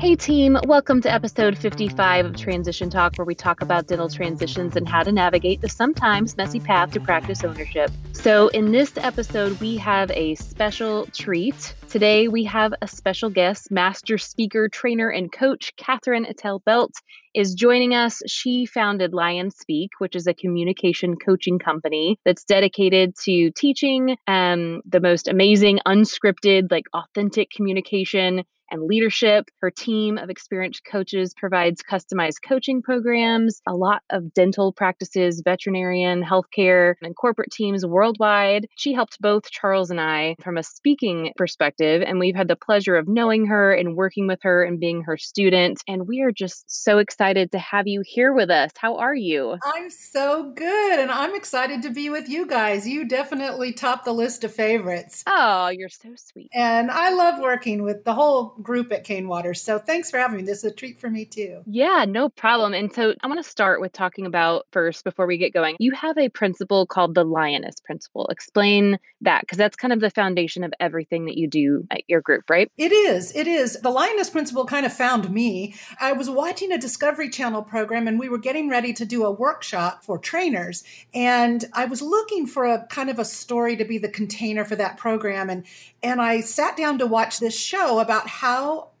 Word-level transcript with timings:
Hey, 0.00 0.16
team, 0.16 0.56
welcome 0.64 1.02
to 1.02 1.12
episode 1.12 1.58
55 1.58 2.24
of 2.24 2.34
Transition 2.34 2.88
Talk, 2.88 3.16
where 3.16 3.26
we 3.26 3.34
talk 3.34 3.60
about 3.60 3.86
dental 3.86 4.08
transitions 4.08 4.74
and 4.74 4.88
how 4.88 5.02
to 5.02 5.12
navigate 5.12 5.60
the 5.60 5.68
sometimes 5.68 6.38
messy 6.38 6.58
path 6.58 6.92
to 6.92 7.00
practice 7.00 7.44
ownership. 7.44 7.90
So, 8.12 8.48
in 8.48 8.72
this 8.72 8.96
episode, 8.96 9.60
we 9.60 9.76
have 9.76 10.10
a 10.12 10.36
special 10.36 11.04
treat. 11.12 11.74
Today, 11.90 12.28
we 12.28 12.44
have 12.44 12.72
a 12.80 12.88
special 12.88 13.28
guest, 13.28 13.70
master 13.70 14.16
speaker, 14.16 14.70
trainer, 14.70 15.10
and 15.10 15.30
coach, 15.30 15.76
Katherine 15.76 16.24
Eitel 16.24 16.64
Belt, 16.64 16.94
is 17.34 17.52
joining 17.52 17.94
us. 17.94 18.22
She 18.26 18.64
founded 18.64 19.12
Lion 19.12 19.50
Speak, 19.50 19.90
which 19.98 20.16
is 20.16 20.26
a 20.26 20.32
communication 20.32 21.16
coaching 21.16 21.58
company 21.58 22.18
that's 22.24 22.44
dedicated 22.44 23.14
to 23.24 23.50
teaching 23.50 24.16
um, 24.26 24.80
the 24.88 25.00
most 25.00 25.28
amazing, 25.28 25.78
unscripted, 25.86 26.70
like 26.70 26.86
authentic 26.94 27.50
communication 27.50 28.44
and 28.70 28.84
leadership. 28.84 29.50
Her 29.60 29.70
team 29.70 30.18
of 30.18 30.30
experienced 30.30 30.82
coaches 30.84 31.34
provides 31.36 31.82
customized 31.82 32.42
coaching 32.46 32.82
programs, 32.82 33.60
a 33.66 33.74
lot 33.74 34.02
of 34.10 34.32
dental 34.32 34.72
practices, 34.72 35.42
veterinarian, 35.44 36.22
healthcare, 36.22 36.94
and 37.02 37.16
corporate 37.16 37.50
teams 37.50 37.84
worldwide. 37.84 38.66
She 38.76 38.92
helped 38.92 39.20
both 39.20 39.50
Charles 39.50 39.90
and 39.90 40.00
I 40.00 40.36
from 40.42 40.56
a 40.56 40.62
speaking 40.62 41.32
perspective, 41.36 42.02
and 42.06 42.18
we've 42.18 42.36
had 42.36 42.48
the 42.48 42.56
pleasure 42.56 42.96
of 42.96 43.08
knowing 43.08 43.46
her 43.46 43.72
and 43.72 43.96
working 43.96 44.26
with 44.26 44.40
her 44.42 44.62
and 44.62 44.78
being 44.80 45.02
her 45.02 45.16
student. 45.16 45.82
And 45.88 46.06
we 46.06 46.20
are 46.22 46.32
just 46.32 46.64
so 46.68 46.98
excited 46.98 47.52
to 47.52 47.58
have 47.58 47.86
you 47.86 48.02
here 48.04 48.32
with 48.32 48.50
us. 48.50 48.70
How 48.76 48.96
are 48.96 49.14
you? 49.14 49.56
I'm 49.64 49.90
so 49.90 50.52
good, 50.54 50.98
and 50.98 51.10
I'm 51.10 51.34
excited 51.34 51.82
to 51.82 51.90
be 51.90 52.10
with 52.10 52.28
you 52.28 52.46
guys. 52.46 52.86
You 52.86 53.06
definitely 53.06 53.72
top 53.72 54.04
the 54.04 54.12
list 54.12 54.44
of 54.44 54.52
favorites. 54.52 55.22
Oh, 55.26 55.68
you're 55.68 55.88
so 55.88 56.10
sweet. 56.16 56.50
And 56.52 56.90
I 56.90 57.12
love 57.12 57.40
working 57.40 57.82
with 57.82 58.04
the 58.04 58.14
whole 58.14 58.56
group 58.62 58.92
at 58.92 59.04
Cain 59.04 59.28
Watters. 59.28 59.62
So 59.62 59.78
thanks 59.78 60.10
for 60.10 60.18
having 60.18 60.38
me. 60.38 60.42
This 60.42 60.58
is 60.58 60.64
a 60.64 60.74
treat 60.74 61.00
for 61.00 61.10
me 61.10 61.24
too. 61.24 61.62
Yeah, 61.66 62.04
no 62.08 62.28
problem. 62.28 62.74
And 62.74 62.92
so 62.92 63.14
I 63.22 63.26
want 63.26 63.42
to 63.42 63.48
start 63.48 63.80
with 63.80 63.92
talking 63.92 64.26
about 64.26 64.66
first 64.72 65.04
before 65.04 65.26
we 65.26 65.38
get 65.38 65.52
going. 65.52 65.76
You 65.78 65.92
have 65.92 66.18
a 66.18 66.28
principle 66.28 66.86
called 66.86 67.14
the 67.14 67.24
lioness 67.24 67.80
principle. 67.84 68.26
Explain 68.28 68.98
that 69.22 69.42
because 69.42 69.58
that's 69.58 69.76
kind 69.76 69.92
of 69.92 70.00
the 70.00 70.10
foundation 70.10 70.64
of 70.64 70.72
everything 70.80 71.26
that 71.26 71.36
you 71.36 71.48
do 71.48 71.86
at 71.90 72.02
your 72.08 72.20
group, 72.20 72.48
right? 72.48 72.70
It 72.76 72.92
is. 72.92 73.34
It 73.34 73.46
is. 73.46 73.78
The 73.80 73.90
lioness 73.90 74.30
principle 74.30 74.64
kind 74.64 74.86
of 74.86 74.92
found 74.92 75.30
me. 75.30 75.74
I 76.00 76.12
was 76.12 76.30
watching 76.30 76.72
a 76.72 76.78
Discovery 76.78 77.30
Channel 77.30 77.62
program 77.62 78.08
and 78.08 78.18
we 78.18 78.28
were 78.28 78.38
getting 78.38 78.68
ready 78.68 78.92
to 78.94 79.04
do 79.04 79.24
a 79.24 79.30
workshop 79.30 80.04
for 80.04 80.18
trainers. 80.18 80.84
And 81.14 81.64
I 81.72 81.84
was 81.84 82.02
looking 82.02 82.46
for 82.46 82.64
a 82.64 82.86
kind 82.86 83.10
of 83.10 83.18
a 83.18 83.24
story 83.24 83.76
to 83.76 83.84
be 83.84 83.98
the 83.98 84.08
container 84.08 84.64
for 84.64 84.76
that 84.76 84.96
program. 84.96 85.50
And 85.50 85.64
and 86.02 86.20
I 86.20 86.40
sat 86.40 86.76
down 86.76 86.98
to 86.98 87.06
watch 87.06 87.40
this 87.40 87.58
show 87.58 87.98
about 88.00 88.26
how 88.26 88.49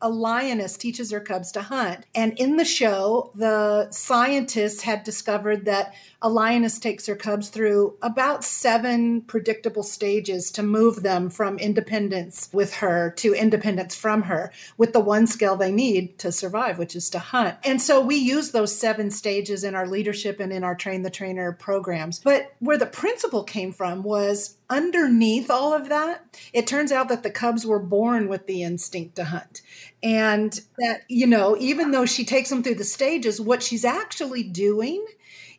a 0.02 0.08
lioness 0.08 0.76
teaches 0.76 1.10
her 1.10 1.20
cubs 1.20 1.52
to 1.52 1.62
hunt. 1.62 2.06
And 2.14 2.32
in 2.38 2.56
the 2.56 2.64
show, 2.64 3.32
the 3.34 3.90
scientists 3.90 4.82
had 4.82 5.04
discovered 5.04 5.64
that 5.66 5.94
a 6.22 6.28
lioness 6.28 6.78
takes 6.78 7.06
her 7.06 7.16
cubs 7.16 7.48
through 7.48 7.96
about 8.02 8.44
seven 8.44 9.22
predictable 9.22 9.82
stages 9.82 10.50
to 10.52 10.62
move 10.62 11.02
them 11.02 11.30
from 11.30 11.58
independence 11.58 12.50
with 12.52 12.74
her 12.74 13.12
to 13.16 13.34
independence 13.34 13.94
from 13.94 14.22
her 14.22 14.52
with 14.76 14.92
the 14.92 15.00
one 15.00 15.26
skill 15.26 15.56
they 15.56 15.72
need 15.72 16.18
to 16.18 16.30
survive, 16.30 16.78
which 16.78 16.94
is 16.94 17.08
to 17.10 17.18
hunt. 17.18 17.56
And 17.64 17.80
so 17.80 18.00
we 18.00 18.16
use 18.16 18.50
those 18.50 18.76
seven 18.76 19.10
stages 19.10 19.64
in 19.64 19.74
our 19.74 19.86
leadership 19.86 20.40
and 20.40 20.52
in 20.52 20.64
our 20.64 20.74
train 20.74 21.02
the 21.02 21.10
trainer 21.10 21.52
programs. 21.52 22.18
But 22.18 22.52
where 22.58 22.78
the 22.78 22.86
principle 22.86 23.44
came 23.44 23.72
from 23.72 24.02
was 24.02 24.56
underneath 24.70 25.50
all 25.50 25.74
of 25.74 25.88
that, 25.88 26.24
it 26.52 26.66
turns 26.66 26.92
out 26.92 27.08
that 27.08 27.22
the 27.22 27.30
cubs 27.30 27.66
were 27.66 27.80
born 27.80 28.28
with 28.28 28.46
the 28.46 28.62
instinct 28.62 29.16
to 29.16 29.24
hunt. 29.24 29.60
And 30.02 30.58
that, 30.78 31.02
you 31.08 31.26
know, 31.26 31.56
even 31.58 31.90
though 31.90 32.06
she 32.06 32.24
takes 32.24 32.48
them 32.48 32.62
through 32.62 32.76
the 32.76 32.84
stages, 32.84 33.40
what 33.40 33.62
she's 33.62 33.84
actually 33.84 34.44
doing 34.44 35.04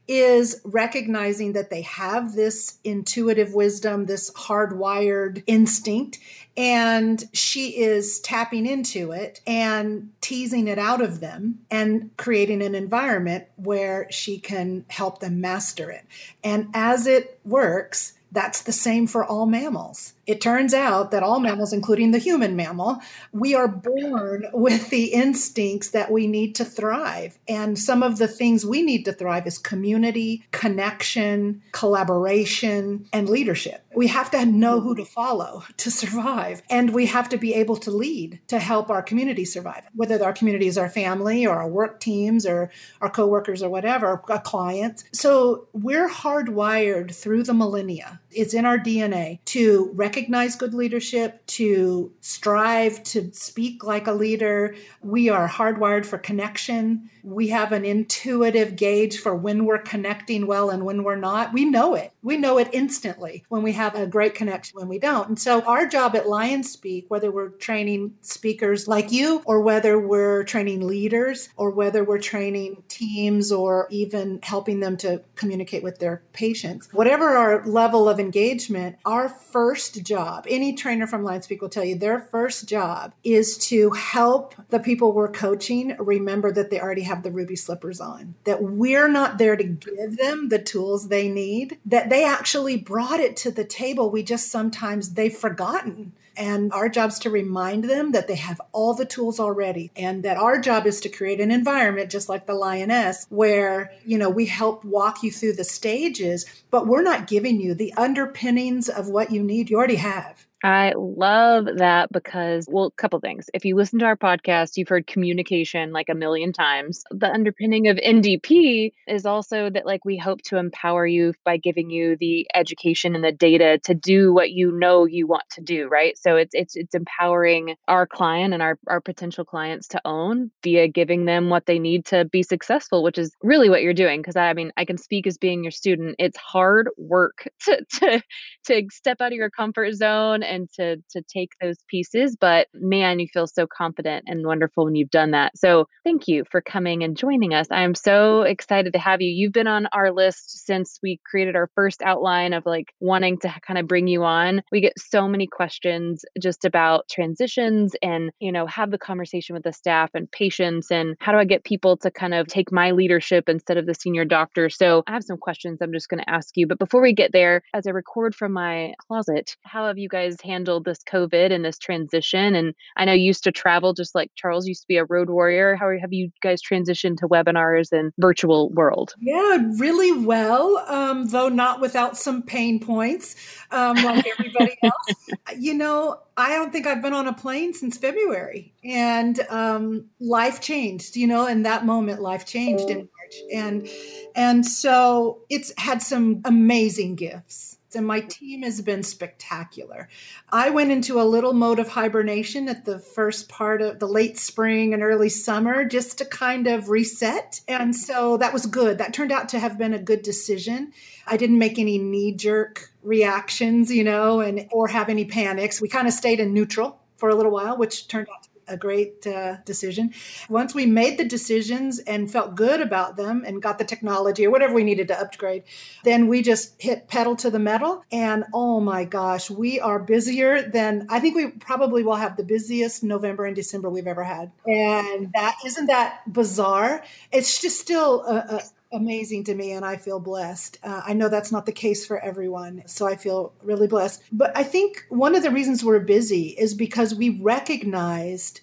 is 0.07 0.59
recognizing 0.65 1.53
that 1.53 1.69
they 1.69 1.83
have 1.83 2.33
this 2.33 2.79
intuitive 2.83 3.53
wisdom, 3.53 4.07
this 4.07 4.31
hardwired 4.31 5.43
instinct, 5.45 6.19
and 6.57 7.29
she 7.31 7.77
is 7.77 8.19
tapping 8.19 8.65
into 8.65 9.11
it 9.11 9.39
and 9.45 10.09
teasing 10.19 10.67
it 10.67 10.79
out 10.79 11.01
of 11.01 11.19
them 11.19 11.59
and 11.69 12.09
creating 12.17 12.61
an 12.61 12.75
environment 12.75 13.45
where 13.55 14.07
she 14.09 14.37
can 14.37 14.83
help 14.89 15.19
them 15.19 15.39
master 15.39 15.89
it. 15.91 16.03
And 16.43 16.67
as 16.73 17.07
it 17.07 17.39
works, 17.45 18.13
that's 18.31 18.61
the 18.61 18.71
same 18.71 19.07
for 19.07 19.25
all 19.25 19.45
mammals. 19.45 20.13
It 20.31 20.39
turns 20.39 20.73
out 20.73 21.11
that 21.11 21.23
all 21.23 21.41
mammals, 21.41 21.73
including 21.73 22.11
the 22.11 22.17
human 22.17 22.55
mammal, 22.55 23.01
we 23.33 23.53
are 23.53 23.67
born 23.67 24.45
with 24.53 24.89
the 24.89 25.07
instincts 25.07 25.89
that 25.89 26.09
we 26.09 26.25
need 26.25 26.55
to 26.55 26.63
thrive. 26.63 27.37
And 27.49 27.77
some 27.77 28.01
of 28.01 28.17
the 28.17 28.29
things 28.29 28.65
we 28.65 28.81
need 28.81 29.03
to 29.03 29.11
thrive 29.11 29.45
is 29.45 29.57
community, 29.57 30.45
connection, 30.51 31.61
collaboration, 31.73 33.09
and 33.11 33.27
leadership. 33.27 33.85
We 33.93 34.07
have 34.07 34.31
to 34.31 34.45
know 34.45 34.79
who 34.79 34.95
to 34.95 35.03
follow 35.03 35.65
to 35.75 35.91
survive. 35.91 36.61
And 36.69 36.93
we 36.93 37.07
have 37.07 37.27
to 37.27 37.37
be 37.37 37.53
able 37.53 37.75
to 37.75 37.91
lead 37.91 38.39
to 38.47 38.57
help 38.57 38.89
our 38.89 39.01
community 39.01 39.43
survive, 39.43 39.83
whether 39.93 40.23
our 40.23 40.31
community 40.31 40.67
is 40.67 40.77
our 40.77 40.87
family 40.87 41.45
or 41.45 41.57
our 41.57 41.67
work 41.67 41.99
teams 41.99 42.45
or 42.45 42.71
our 43.01 43.09
coworkers 43.09 43.61
or 43.61 43.69
whatever, 43.69 44.23
our 44.29 44.39
clients. 44.39 45.03
So 45.11 45.67
we're 45.73 46.07
hardwired 46.07 47.13
through 47.13 47.43
the 47.43 47.53
millennia. 47.53 48.21
It's 48.33 48.53
in 48.53 48.65
our 48.65 48.77
DNA 48.77 49.39
to 49.45 49.91
recognize 49.93 50.55
good 50.55 50.73
leadership, 50.73 51.45
to 51.47 52.11
strive 52.21 53.03
to 53.03 53.31
speak 53.33 53.83
like 53.83 54.07
a 54.07 54.13
leader. 54.13 54.75
We 55.01 55.29
are 55.29 55.47
hardwired 55.47 56.05
for 56.05 56.17
connection. 56.17 57.09
We 57.23 57.49
have 57.49 57.71
an 57.71 57.85
intuitive 57.85 58.75
gauge 58.75 59.19
for 59.19 59.35
when 59.35 59.65
we're 59.65 59.77
connecting 59.77 60.47
well 60.47 60.69
and 60.69 60.85
when 60.85 61.03
we're 61.03 61.15
not. 61.15 61.53
We 61.53 61.65
know 61.65 61.93
it. 61.95 62.13
We 62.23 62.37
know 62.37 62.57
it 62.57 62.69
instantly 62.73 63.43
when 63.49 63.63
we 63.63 63.73
have 63.73 63.95
a 63.95 64.07
great 64.07 64.35
connection, 64.35 64.79
when 64.79 64.87
we 64.87 64.99
don't. 64.99 65.27
And 65.27 65.39
so, 65.39 65.61
our 65.61 65.85
job 65.85 66.15
at 66.15 66.27
Lion 66.27 66.63
Speak, 66.63 67.05
whether 67.09 67.31
we're 67.31 67.49
training 67.49 68.13
speakers 68.21 68.87
like 68.87 69.11
you, 69.11 69.41
or 69.45 69.61
whether 69.61 69.99
we're 69.99 70.43
training 70.43 70.87
leaders, 70.87 71.49
or 71.57 71.71
whether 71.71 72.03
we're 72.03 72.19
training 72.19 72.83
teams, 72.87 73.51
or 73.51 73.87
even 73.91 74.39
helping 74.43 74.79
them 74.79 74.97
to 74.97 75.21
communicate 75.35 75.83
with 75.83 75.99
their 75.99 76.23
patients, 76.33 76.89
whatever 76.93 77.29
our 77.29 77.65
level 77.65 78.07
of 78.07 78.19
engagement, 78.21 78.95
our 79.05 79.27
first 79.27 80.03
job, 80.03 80.45
any 80.47 80.73
trainer 80.73 81.05
from 81.05 81.23
Lion 81.23 81.41
Speak 81.41 81.61
will 81.61 81.69
tell 81.69 81.83
you, 81.83 81.95
their 81.95 82.19
first 82.19 82.69
job 82.69 83.13
is 83.23 83.57
to 83.69 83.91
help 83.91 84.55
the 84.69 84.79
people 84.79 85.11
we're 85.11 85.31
coaching 85.31 85.95
remember 85.99 86.51
that 86.53 86.69
they 86.69 86.79
already 86.79 87.01
have 87.01 87.23
the 87.23 87.31
ruby 87.31 87.57
slippers 87.57 87.99
on, 87.99 88.35
that 88.45 88.63
we're 88.63 89.09
not 89.09 89.37
there 89.37 89.57
to 89.57 89.63
give 89.63 90.17
them 90.17 90.47
the 90.47 90.59
tools 90.59 91.09
they 91.09 91.27
need, 91.27 91.77
that 91.85 92.09
they 92.09 92.23
actually 92.23 92.77
brought 92.77 93.19
it 93.19 93.35
to 93.37 93.51
the 93.51 93.65
table. 93.65 94.09
We 94.09 94.23
just 94.23 94.49
sometimes 94.49 95.15
they've 95.15 95.35
forgotten. 95.35 96.13
And 96.41 96.73
our 96.73 96.89
job 96.89 97.11
is 97.11 97.19
to 97.19 97.29
remind 97.29 97.83
them 97.83 98.13
that 98.13 98.27
they 98.27 98.35
have 98.35 98.59
all 98.71 98.95
the 98.95 99.05
tools 99.05 99.39
already 99.39 99.91
and 99.95 100.23
that 100.23 100.37
our 100.37 100.59
job 100.59 100.87
is 100.87 100.99
to 101.01 101.09
create 101.09 101.39
an 101.39 101.51
environment 101.51 102.09
just 102.09 102.29
like 102.29 102.47
the 102.47 102.55
lioness 102.55 103.27
where, 103.29 103.93
you 104.07 104.17
know, 104.17 104.31
we 104.31 104.47
help 104.47 104.83
walk 104.83 105.21
you 105.21 105.31
through 105.31 105.53
the 105.53 105.63
stages, 105.63 106.47
but 106.71 106.87
we're 106.87 107.03
not 107.03 107.27
giving 107.27 107.61
you 107.61 107.75
the 107.75 107.93
underpinnings 107.93 108.89
of 108.89 109.07
what 109.07 109.31
you 109.31 109.43
need. 109.43 109.69
You 109.69 109.77
already 109.77 109.97
have. 109.97 110.47
I 110.63 110.93
love 110.95 111.65
that 111.77 112.11
because, 112.11 112.67
well, 112.69 112.85
a 112.85 112.91
couple 112.91 113.19
things. 113.19 113.49
If 113.51 113.65
you 113.65 113.75
listen 113.75 113.97
to 113.99 114.05
our 114.05 114.15
podcast, 114.15 114.77
you've 114.77 114.89
heard 114.89 115.07
communication 115.07 115.91
like 115.91 116.07
a 116.07 116.13
million 116.13 116.53
times. 116.53 117.03
The 117.09 117.31
underpinning 117.31 117.87
of 117.87 117.97
NDP 117.97 118.93
is 119.07 119.25
also 119.25 119.71
that, 119.71 119.87
like, 119.87 120.05
we 120.05 120.17
hope 120.17 120.41
to 120.43 120.57
empower 120.57 121.07
you 121.07 121.33
by 121.43 121.57
giving 121.57 121.89
you 121.89 122.15
the 122.19 122.47
education 122.53 123.15
and 123.15 123.23
the 123.23 123.31
data 123.31 123.79
to 123.85 123.95
do 123.95 124.33
what 124.33 124.51
you 124.51 124.71
know 124.71 125.05
you 125.05 125.25
want 125.25 125.45
to 125.51 125.61
do, 125.61 125.87
right? 125.87 126.15
So 126.19 126.35
it's 126.35 126.53
it's 126.53 126.75
it's 126.75 126.93
empowering 126.93 127.75
our 127.87 128.05
client 128.05 128.53
and 128.53 128.61
our 128.61 128.77
our 128.87 129.01
potential 129.01 129.43
clients 129.45 129.87
to 129.89 130.01
own 130.05 130.51
via 130.63 130.87
giving 130.87 131.25
them 131.25 131.49
what 131.49 131.65
they 131.65 131.79
need 131.79 132.05
to 132.07 132.25
be 132.25 132.43
successful, 132.43 133.01
which 133.01 133.17
is 133.17 133.35
really 133.41 133.69
what 133.69 133.81
you're 133.81 133.93
doing. 133.95 134.21
Because 134.21 134.35
I 134.35 134.53
mean, 134.53 134.71
I 134.77 134.85
can 134.85 134.99
speak 134.99 135.25
as 135.25 135.39
being 135.39 135.63
your 135.63 135.71
student. 135.71 136.17
It's 136.19 136.37
hard 136.37 136.89
work 136.97 137.47
to 137.65 137.83
to 137.99 138.21
to 138.65 138.85
step 138.91 139.21
out 139.21 139.31
of 139.31 139.37
your 139.37 139.49
comfort 139.49 139.93
zone 139.93 140.43
and 140.51 140.69
to 140.73 140.97
to 141.09 141.21
take 141.33 141.51
those 141.61 141.77
pieces 141.89 142.35
but 142.39 142.67
man 142.73 143.19
you 143.19 143.27
feel 143.31 143.47
so 143.47 143.65
confident 143.67 144.25
and 144.27 144.45
wonderful 144.45 144.85
when 144.85 144.95
you've 144.95 145.09
done 145.09 145.31
that. 145.31 145.57
So 145.57 145.87
thank 146.03 146.27
you 146.27 146.43
for 146.49 146.61
coming 146.61 147.03
and 147.03 147.15
joining 147.15 147.53
us. 147.53 147.67
I 147.71 147.83
am 147.83 147.95
so 147.95 148.41
excited 148.41 148.93
to 148.93 148.99
have 148.99 149.21
you. 149.21 149.29
You've 149.29 149.53
been 149.53 149.67
on 149.67 149.87
our 149.93 150.11
list 150.11 150.65
since 150.65 150.99
we 151.01 151.19
created 151.29 151.55
our 151.55 151.69
first 151.75 152.01
outline 152.01 152.53
of 152.53 152.65
like 152.65 152.93
wanting 152.99 153.37
to 153.39 153.53
kind 153.65 153.77
of 153.77 153.87
bring 153.87 154.07
you 154.07 154.23
on. 154.23 154.61
We 154.71 154.81
get 154.81 154.93
so 154.97 155.27
many 155.27 155.47
questions 155.47 156.23
just 156.41 156.65
about 156.65 157.07
transitions 157.09 157.95
and 158.01 158.31
you 158.39 158.51
know 158.51 158.65
have 158.67 158.91
the 158.91 158.97
conversation 158.97 159.53
with 159.53 159.63
the 159.63 159.73
staff 159.73 160.09
and 160.13 160.31
patients 160.31 160.91
and 160.91 161.15
how 161.19 161.31
do 161.31 161.37
i 161.37 161.45
get 161.45 161.63
people 161.63 161.97
to 161.97 162.11
kind 162.11 162.33
of 162.33 162.47
take 162.47 162.71
my 162.71 162.91
leadership 162.91 163.47
instead 163.47 163.77
of 163.77 163.85
the 163.85 163.93
senior 163.93 164.25
doctor? 164.25 164.69
So 164.69 165.03
i 165.07 165.11
have 165.11 165.23
some 165.23 165.37
questions 165.37 165.79
i'm 165.81 165.93
just 165.93 166.09
going 166.09 166.23
to 166.23 166.29
ask 166.29 166.55
you. 166.55 166.67
But 166.67 166.79
before 166.79 167.01
we 167.01 167.13
get 167.13 167.31
there 167.31 167.61
as 167.73 167.87
i 167.87 167.91
record 167.91 168.35
from 168.35 168.53
my 168.53 168.93
closet 169.07 169.55
how 169.63 169.87
have 169.87 169.97
you 169.97 170.09
guys 170.09 170.37
handled 170.41 170.85
this 170.85 170.99
COVID 171.03 171.51
and 171.51 171.63
this 171.63 171.77
transition? 171.77 172.55
And 172.55 172.73
I 172.97 173.05
know 173.05 173.13
you 173.13 173.25
used 173.25 173.43
to 173.45 173.51
travel 173.51 173.93
just 173.93 174.15
like 174.15 174.31
Charles 174.35 174.67
used 174.67 174.81
to 174.81 174.87
be 174.87 174.97
a 174.97 175.05
road 175.05 175.29
warrior. 175.29 175.75
How 175.75 175.91
have 175.99 176.13
you 176.13 176.29
guys 176.41 176.61
transitioned 176.61 177.17
to 177.17 177.27
webinars 177.27 177.91
and 177.91 178.11
virtual 178.17 178.69
world? 178.69 179.13
Yeah, 179.19 179.57
really 179.77 180.11
well, 180.11 180.77
um, 180.87 181.27
though 181.27 181.49
not 181.49 181.81
without 181.81 182.17
some 182.17 182.43
pain 182.43 182.79
points, 182.79 183.35
um, 183.71 183.95
like 183.97 184.25
everybody 184.27 184.77
else. 184.83 185.29
you 185.57 185.73
know, 185.73 186.19
I 186.37 186.55
don't 186.55 186.71
think 186.71 186.87
I've 186.87 187.01
been 187.01 187.13
on 187.13 187.27
a 187.27 187.33
plane 187.33 187.73
since 187.73 187.97
February, 187.97 188.73
and 188.83 189.39
um, 189.49 190.05
life 190.19 190.61
changed. 190.61 191.15
You 191.15 191.27
know, 191.27 191.45
in 191.45 191.63
that 191.63 191.85
moment, 191.85 192.21
life 192.21 192.45
changed 192.45 192.89
in 192.89 192.97
March, 192.97 193.35
and 193.53 193.89
and 194.35 194.65
so 194.65 195.41
it's 195.49 195.73
had 195.77 196.01
some 196.01 196.41
amazing 196.45 197.15
gifts 197.15 197.77
and 197.95 198.05
my 198.05 198.21
team 198.21 198.63
has 198.63 198.81
been 198.81 199.03
spectacular. 199.03 200.09
I 200.51 200.69
went 200.69 200.91
into 200.91 201.19
a 201.19 201.23
little 201.23 201.53
mode 201.53 201.79
of 201.79 201.89
hibernation 201.89 202.67
at 202.67 202.85
the 202.85 202.99
first 202.99 203.49
part 203.49 203.81
of 203.81 203.99
the 203.99 204.07
late 204.07 204.37
spring 204.37 204.93
and 204.93 205.03
early 205.03 205.29
summer 205.29 205.85
just 205.85 206.17
to 206.19 206.25
kind 206.25 206.67
of 206.67 206.89
reset. 206.89 207.61
And 207.67 207.95
so 207.95 208.37
that 208.37 208.53
was 208.53 208.65
good. 208.65 208.97
That 208.97 209.13
turned 209.13 209.31
out 209.31 209.49
to 209.49 209.59
have 209.59 209.77
been 209.77 209.93
a 209.93 209.99
good 209.99 210.21
decision. 210.21 210.93
I 211.27 211.37
didn't 211.37 211.59
make 211.59 211.79
any 211.79 211.97
knee 211.97 212.33
jerk 212.33 212.91
reactions, 213.03 213.91
you 213.91 214.03
know, 214.03 214.39
and 214.39 214.67
or 214.71 214.87
have 214.87 215.09
any 215.09 215.25
panics. 215.25 215.81
We 215.81 215.87
kind 215.87 216.07
of 216.07 216.13
stayed 216.13 216.39
in 216.39 216.53
neutral 216.53 216.99
for 217.17 217.29
a 217.29 217.35
little 217.35 217.51
while, 217.51 217.77
which 217.77 218.07
turned 218.07 218.27
out 218.29 218.43
to 218.43 218.50
a 218.71 218.77
great 218.77 219.27
uh, 219.27 219.57
decision. 219.65 220.13
Once 220.49 220.73
we 220.73 220.85
made 220.85 221.17
the 221.17 221.25
decisions 221.25 221.99
and 221.99 222.31
felt 222.31 222.55
good 222.55 222.81
about 222.81 223.17
them 223.17 223.43
and 223.45 223.61
got 223.61 223.77
the 223.77 223.85
technology 223.85 224.45
or 224.45 224.49
whatever 224.49 224.73
we 224.73 224.83
needed 224.83 225.07
to 225.09 225.19
upgrade, 225.19 225.63
then 226.03 226.27
we 226.27 226.41
just 226.41 226.81
hit 226.81 227.07
pedal 227.07 227.35
to 227.35 227.49
the 227.49 227.59
metal. 227.59 228.03
And 228.11 228.45
oh 228.53 228.79
my 228.79 229.05
gosh, 229.05 229.49
we 229.49 229.79
are 229.79 229.99
busier 229.99 230.61
than 230.61 231.05
I 231.09 231.19
think 231.19 231.35
we 231.35 231.49
probably 231.49 232.03
will 232.03 232.15
have 232.15 232.37
the 232.37 232.43
busiest 232.43 233.03
November 233.03 233.45
and 233.45 233.55
December 233.55 233.89
we've 233.89 234.07
ever 234.07 234.23
had. 234.23 234.51
And 234.65 235.31
that 235.33 235.57
isn't 235.65 235.87
that 235.87 236.21
bizarre? 236.31 237.03
It's 237.31 237.61
just 237.61 237.79
still 237.79 238.23
a, 238.25 238.35
a 238.35 238.61
amazing 238.91 239.43
to 239.45 239.55
me 239.55 239.71
and 239.71 239.85
I 239.85 239.97
feel 239.97 240.19
blessed. 240.19 240.77
Uh, 240.83 241.01
I 241.05 241.13
know 241.13 241.29
that's 241.29 241.51
not 241.51 241.65
the 241.65 241.71
case 241.71 242.05
for 242.05 242.19
everyone, 242.19 242.83
so 242.85 243.07
I 243.07 243.15
feel 243.15 243.53
really 243.63 243.87
blessed. 243.87 244.23
But 244.31 244.55
I 244.55 244.63
think 244.63 245.05
one 245.09 245.35
of 245.35 245.43
the 245.43 245.51
reasons 245.51 245.83
we're 245.83 245.99
busy 245.99 246.49
is 246.49 246.73
because 246.73 247.15
we 247.15 247.41
recognized 247.41 248.61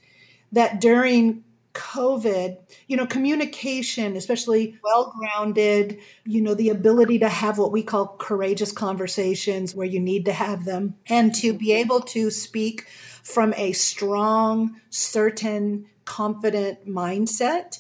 that 0.53 0.81
during 0.81 1.45
COVID, 1.75 2.59
you 2.89 2.97
know, 2.97 3.07
communication, 3.07 4.17
especially 4.17 4.79
well 4.83 5.15
grounded, 5.17 5.99
you 6.25 6.41
know, 6.41 6.55
the 6.55 6.71
ability 6.71 7.19
to 7.21 7.29
have 7.29 7.59
what 7.59 7.71
we 7.71 7.83
call 7.83 8.17
courageous 8.19 8.73
conversations 8.73 9.75
where 9.75 9.87
you 9.87 10.01
need 10.01 10.25
to 10.25 10.33
have 10.33 10.65
them 10.65 10.97
and 11.09 11.35
to 11.37 11.53
be 11.53 11.73
able 11.73 12.01
to 12.01 12.31
speak 12.31 12.87
from 13.23 13.55
a 13.57 13.73
strong, 13.73 14.81
certain, 14.91 15.87
confident 16.05 16.89
mindset 16.89 17.79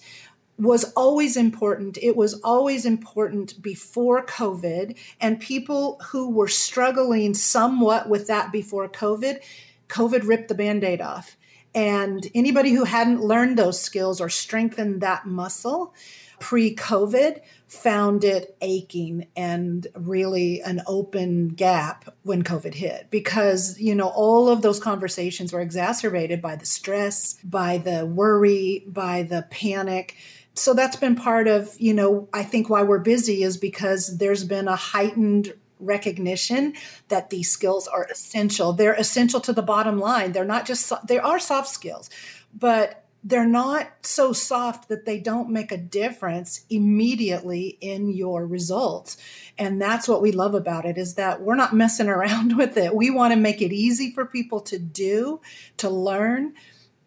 was 0.58 0.92
always 0.96 1.36
important. 1.36 1.98
It 2.02 2.16
was 2.16 2.34
always 2.42 2.84
important 2.84 3.60
before 3.62 4.26
COVID. 4.26 4.96
And 5.20 5.40
people 5.40 6.00
who 6.10 6.30
were 6.30 6.48
struggling 6.48 7.34
somewhat 7.34 8.08
with 8.08 8.26
that 8.26 8.50
before 8.50 8.88
COVID, 8.88 9.42
COVID 9.88 10.26
ripped 10.26 10.48
the 10.48 10.54
band 10.54 10.84
aid 10.84 11.00
off. 11.00 11.36
And 11.74 12.26
anybody 12.34 12.72
who 12.72 12.84
hadn't 12.84 13.22
learned 13.22 13.56
those 13.56 13.80
skills 13.80 14.20
or 14.20 14.28
strengthened 14.28 15.00
that 15.00 15.26
muscle 15.26 15.94
pre 16.40 16.74
COVID 16.74 17.40
found 17.66 18.24
it 18.24 18.56
aching 18.62 19.26
and 19.36 19.86
really 19.94 20.60
an 20.62 20.80
open 20.86 21.48
gap 21.48 22.14
when 22.22 22.42
COVID 22.42 22.74
hit 22.74 23.08
because, 23.10 23.78
you 23.78 23.94
know, 23.94 24.08
all 24.08 24.48
of 24.48 24.62
those 24.62 24.80
conversations 24.80 25.52
were 25.52 25.60
exacerbated 25.60 26.40
by 26.40 26.56
the 26.56 26.64
stress, 26.64 27.34
by 27.44 27.78
the 27.78 28.06
worry, 28.06 28.84
by 28.86 29.22
the 29.22 29.46
panic 29.50 30.16
so 30.58 30.74
that's 30.74 30.96
been 30.96 31.16
part 31.16 31.48
of 31.48 31.74
you 31.78 31.94
know 31.94 32.28
i 32.32 32.42
think 32.42 32.68
why 32.68 32.82
we're 32.82 32.98
busy 32.98 33.42
is 33.42 33.56
because 33.56 34.18
there's 34.18 34.44
been 34.44 34.68
a 34.68 34.76
heightened 34.76 35.52
recognition 35.80 36.74
that 37.06 37.30
these 37.30 37.48
skills 37.48 37.86
are 37.86 38.04
essential. 38.10 38.72
They're 38.72 38.94
essential 38.94 39.38
to 39.42 39.52
the 39.52 39.62
bottom 39.62 40.00
line. 40.00 40.32
They're 40.32 40.44
not 40.44 40.66
just 40.66 40.92
they 41.06 41.20
are 41.20 41.38
soft 41.38 41.68
skills 41.68 42.10
but 42.52 43.04
they're 43.24 43.46
not 43.46 43.88
so 44.02 44.32
soft 44.32 44.88
that 44.88 45.04
they 45.04 45.18
don't 45.18 45.50
make 45.50 45.72
a 45.72 45.76
difference 45.76 46.64
immediately 46.70 47.76
in 47.80 48.10
your 48.10 48.46
results. 48.46 49.16
And 49.58 49.82
that's 49.82 50.06
what 50.06 50.22
we 50.22 50.30
love 50.30 50.54
about 50.54 50.86
it 50.86 50.96
is 50.96 51.16
that 51.16 51.42
we're 51.42 51.56
not 51.56 51.74
messing 51.74 52.08
around 52.08 52.56
with 52.56 52.76
it. 52.76 52.94
We 52.94 53.10
want 53.10 53.32
to 53.32 53.38
make 53.38 53.60
it 53.60 53.72
easy 53.72 54.12
for 54.12 54.24
people 54.24 54.60
to 54.62 54.78
do 54.78 55.40
to 55.78 55.90
learn 55.90 56.54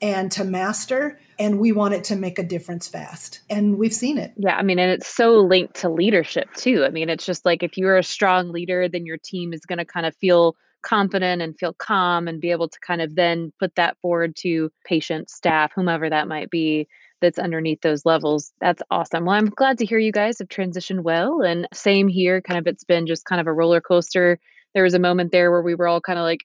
and 0.02 0.32
to 0.34 0.44
master 0.44 1.20
and 1.42 1.60
we 1.60 1.72
want 1.72 1.96
it 1.96 2.04
to 2.04 2.16
make 2.16 2.38
a 2.38 2.44
difference 2.44 2.88
fast. 2.88 3.42
And 3.50 3.80
we've 3.80 3.94
seen 3.94 4.18
it. 4.18 4.32
Yeah 4.38 4.56
i 4.56 4.62
mean 4.62 4.80
and 4.80 4.92
it's 4.92 5.08
so 5.08 5.36
linked 5.38 5.76
to 5.82 5.90
leadership 5.90 6.54
too. 6.54 6.86
I 6.86 6.90
mean 6.90 7.10
it's 7.10 7.26
just 7.26 7.46
like 7.46 7.64
if 7.64 7.78
you're 7.78 7.98
a 7.98 8.04
strong 8.04 8.52
leader 8.52 8.88
then 8.88 9.06
your 9.06 9.18
team 9.18 9.52
is 9.52 9.66
going 9.66 9.80
to 9.80 9.86
kind 9.86 10.06
of 10.06 10.16
feel 10.16 10.56
confident 10.84 11.42
and 11.42 11.58
feel 11.58 11.74
calm 11.74 12.28
and 12.28 12.40
be 12.40 12.52
able 12.52 12.70
to 12.70 12.80
kind 12.80 13.02
of 13.02 13.16
then 13.16 13.52
put 13.60 13.76
that 13.76 13.98
forward 14.02 14.36
to 14.36 14.72
patients 14.86 15.34
staff 15.34 15.72
whomever 15.76 16.10
that 16.10 16.28
might 16.28 16.50
be 16.50 16.88
that's 17.22 17.38
underneath 17.38 17.82
those 17.82 18.04
levels. 18.04 18.52
That's 18.62 18.82
awesome. 18.92 19.26
Well 19.26 19.36
i'm 19.36 19.50
glad 19.50 19.80
to 19.80 19.86
hear 19.86 20.00
you 20.00 20.12
guys 20.12 20.38
have 20.40 20.48
transitioned 20.48 21.02
well 21.02 21.42
and 21.42 21.68
same 21.74 22.08
here. 22.08 22.40
Kind 22.42 22.60
of 22.60 22.68
it's 22.68 22.84
been 22.84 23.08
just 23.08 23.26
kind 23.26 23.42
of 23.42 23.48
a 23.48 23.54
roller 23.54 23.82
coaster 23.82 24.40
there 24.74 24.84
was 24.84 24.94
a 24.94 25.00
moment 25.00 25.32
there 25.32 25.52
where 25.52 25.62
we 25.62 25.76
were 25.76 25.88
all 25.88 26.02
kind 26.02 26.18
of 26.18 26.24
like, 26.24 26.40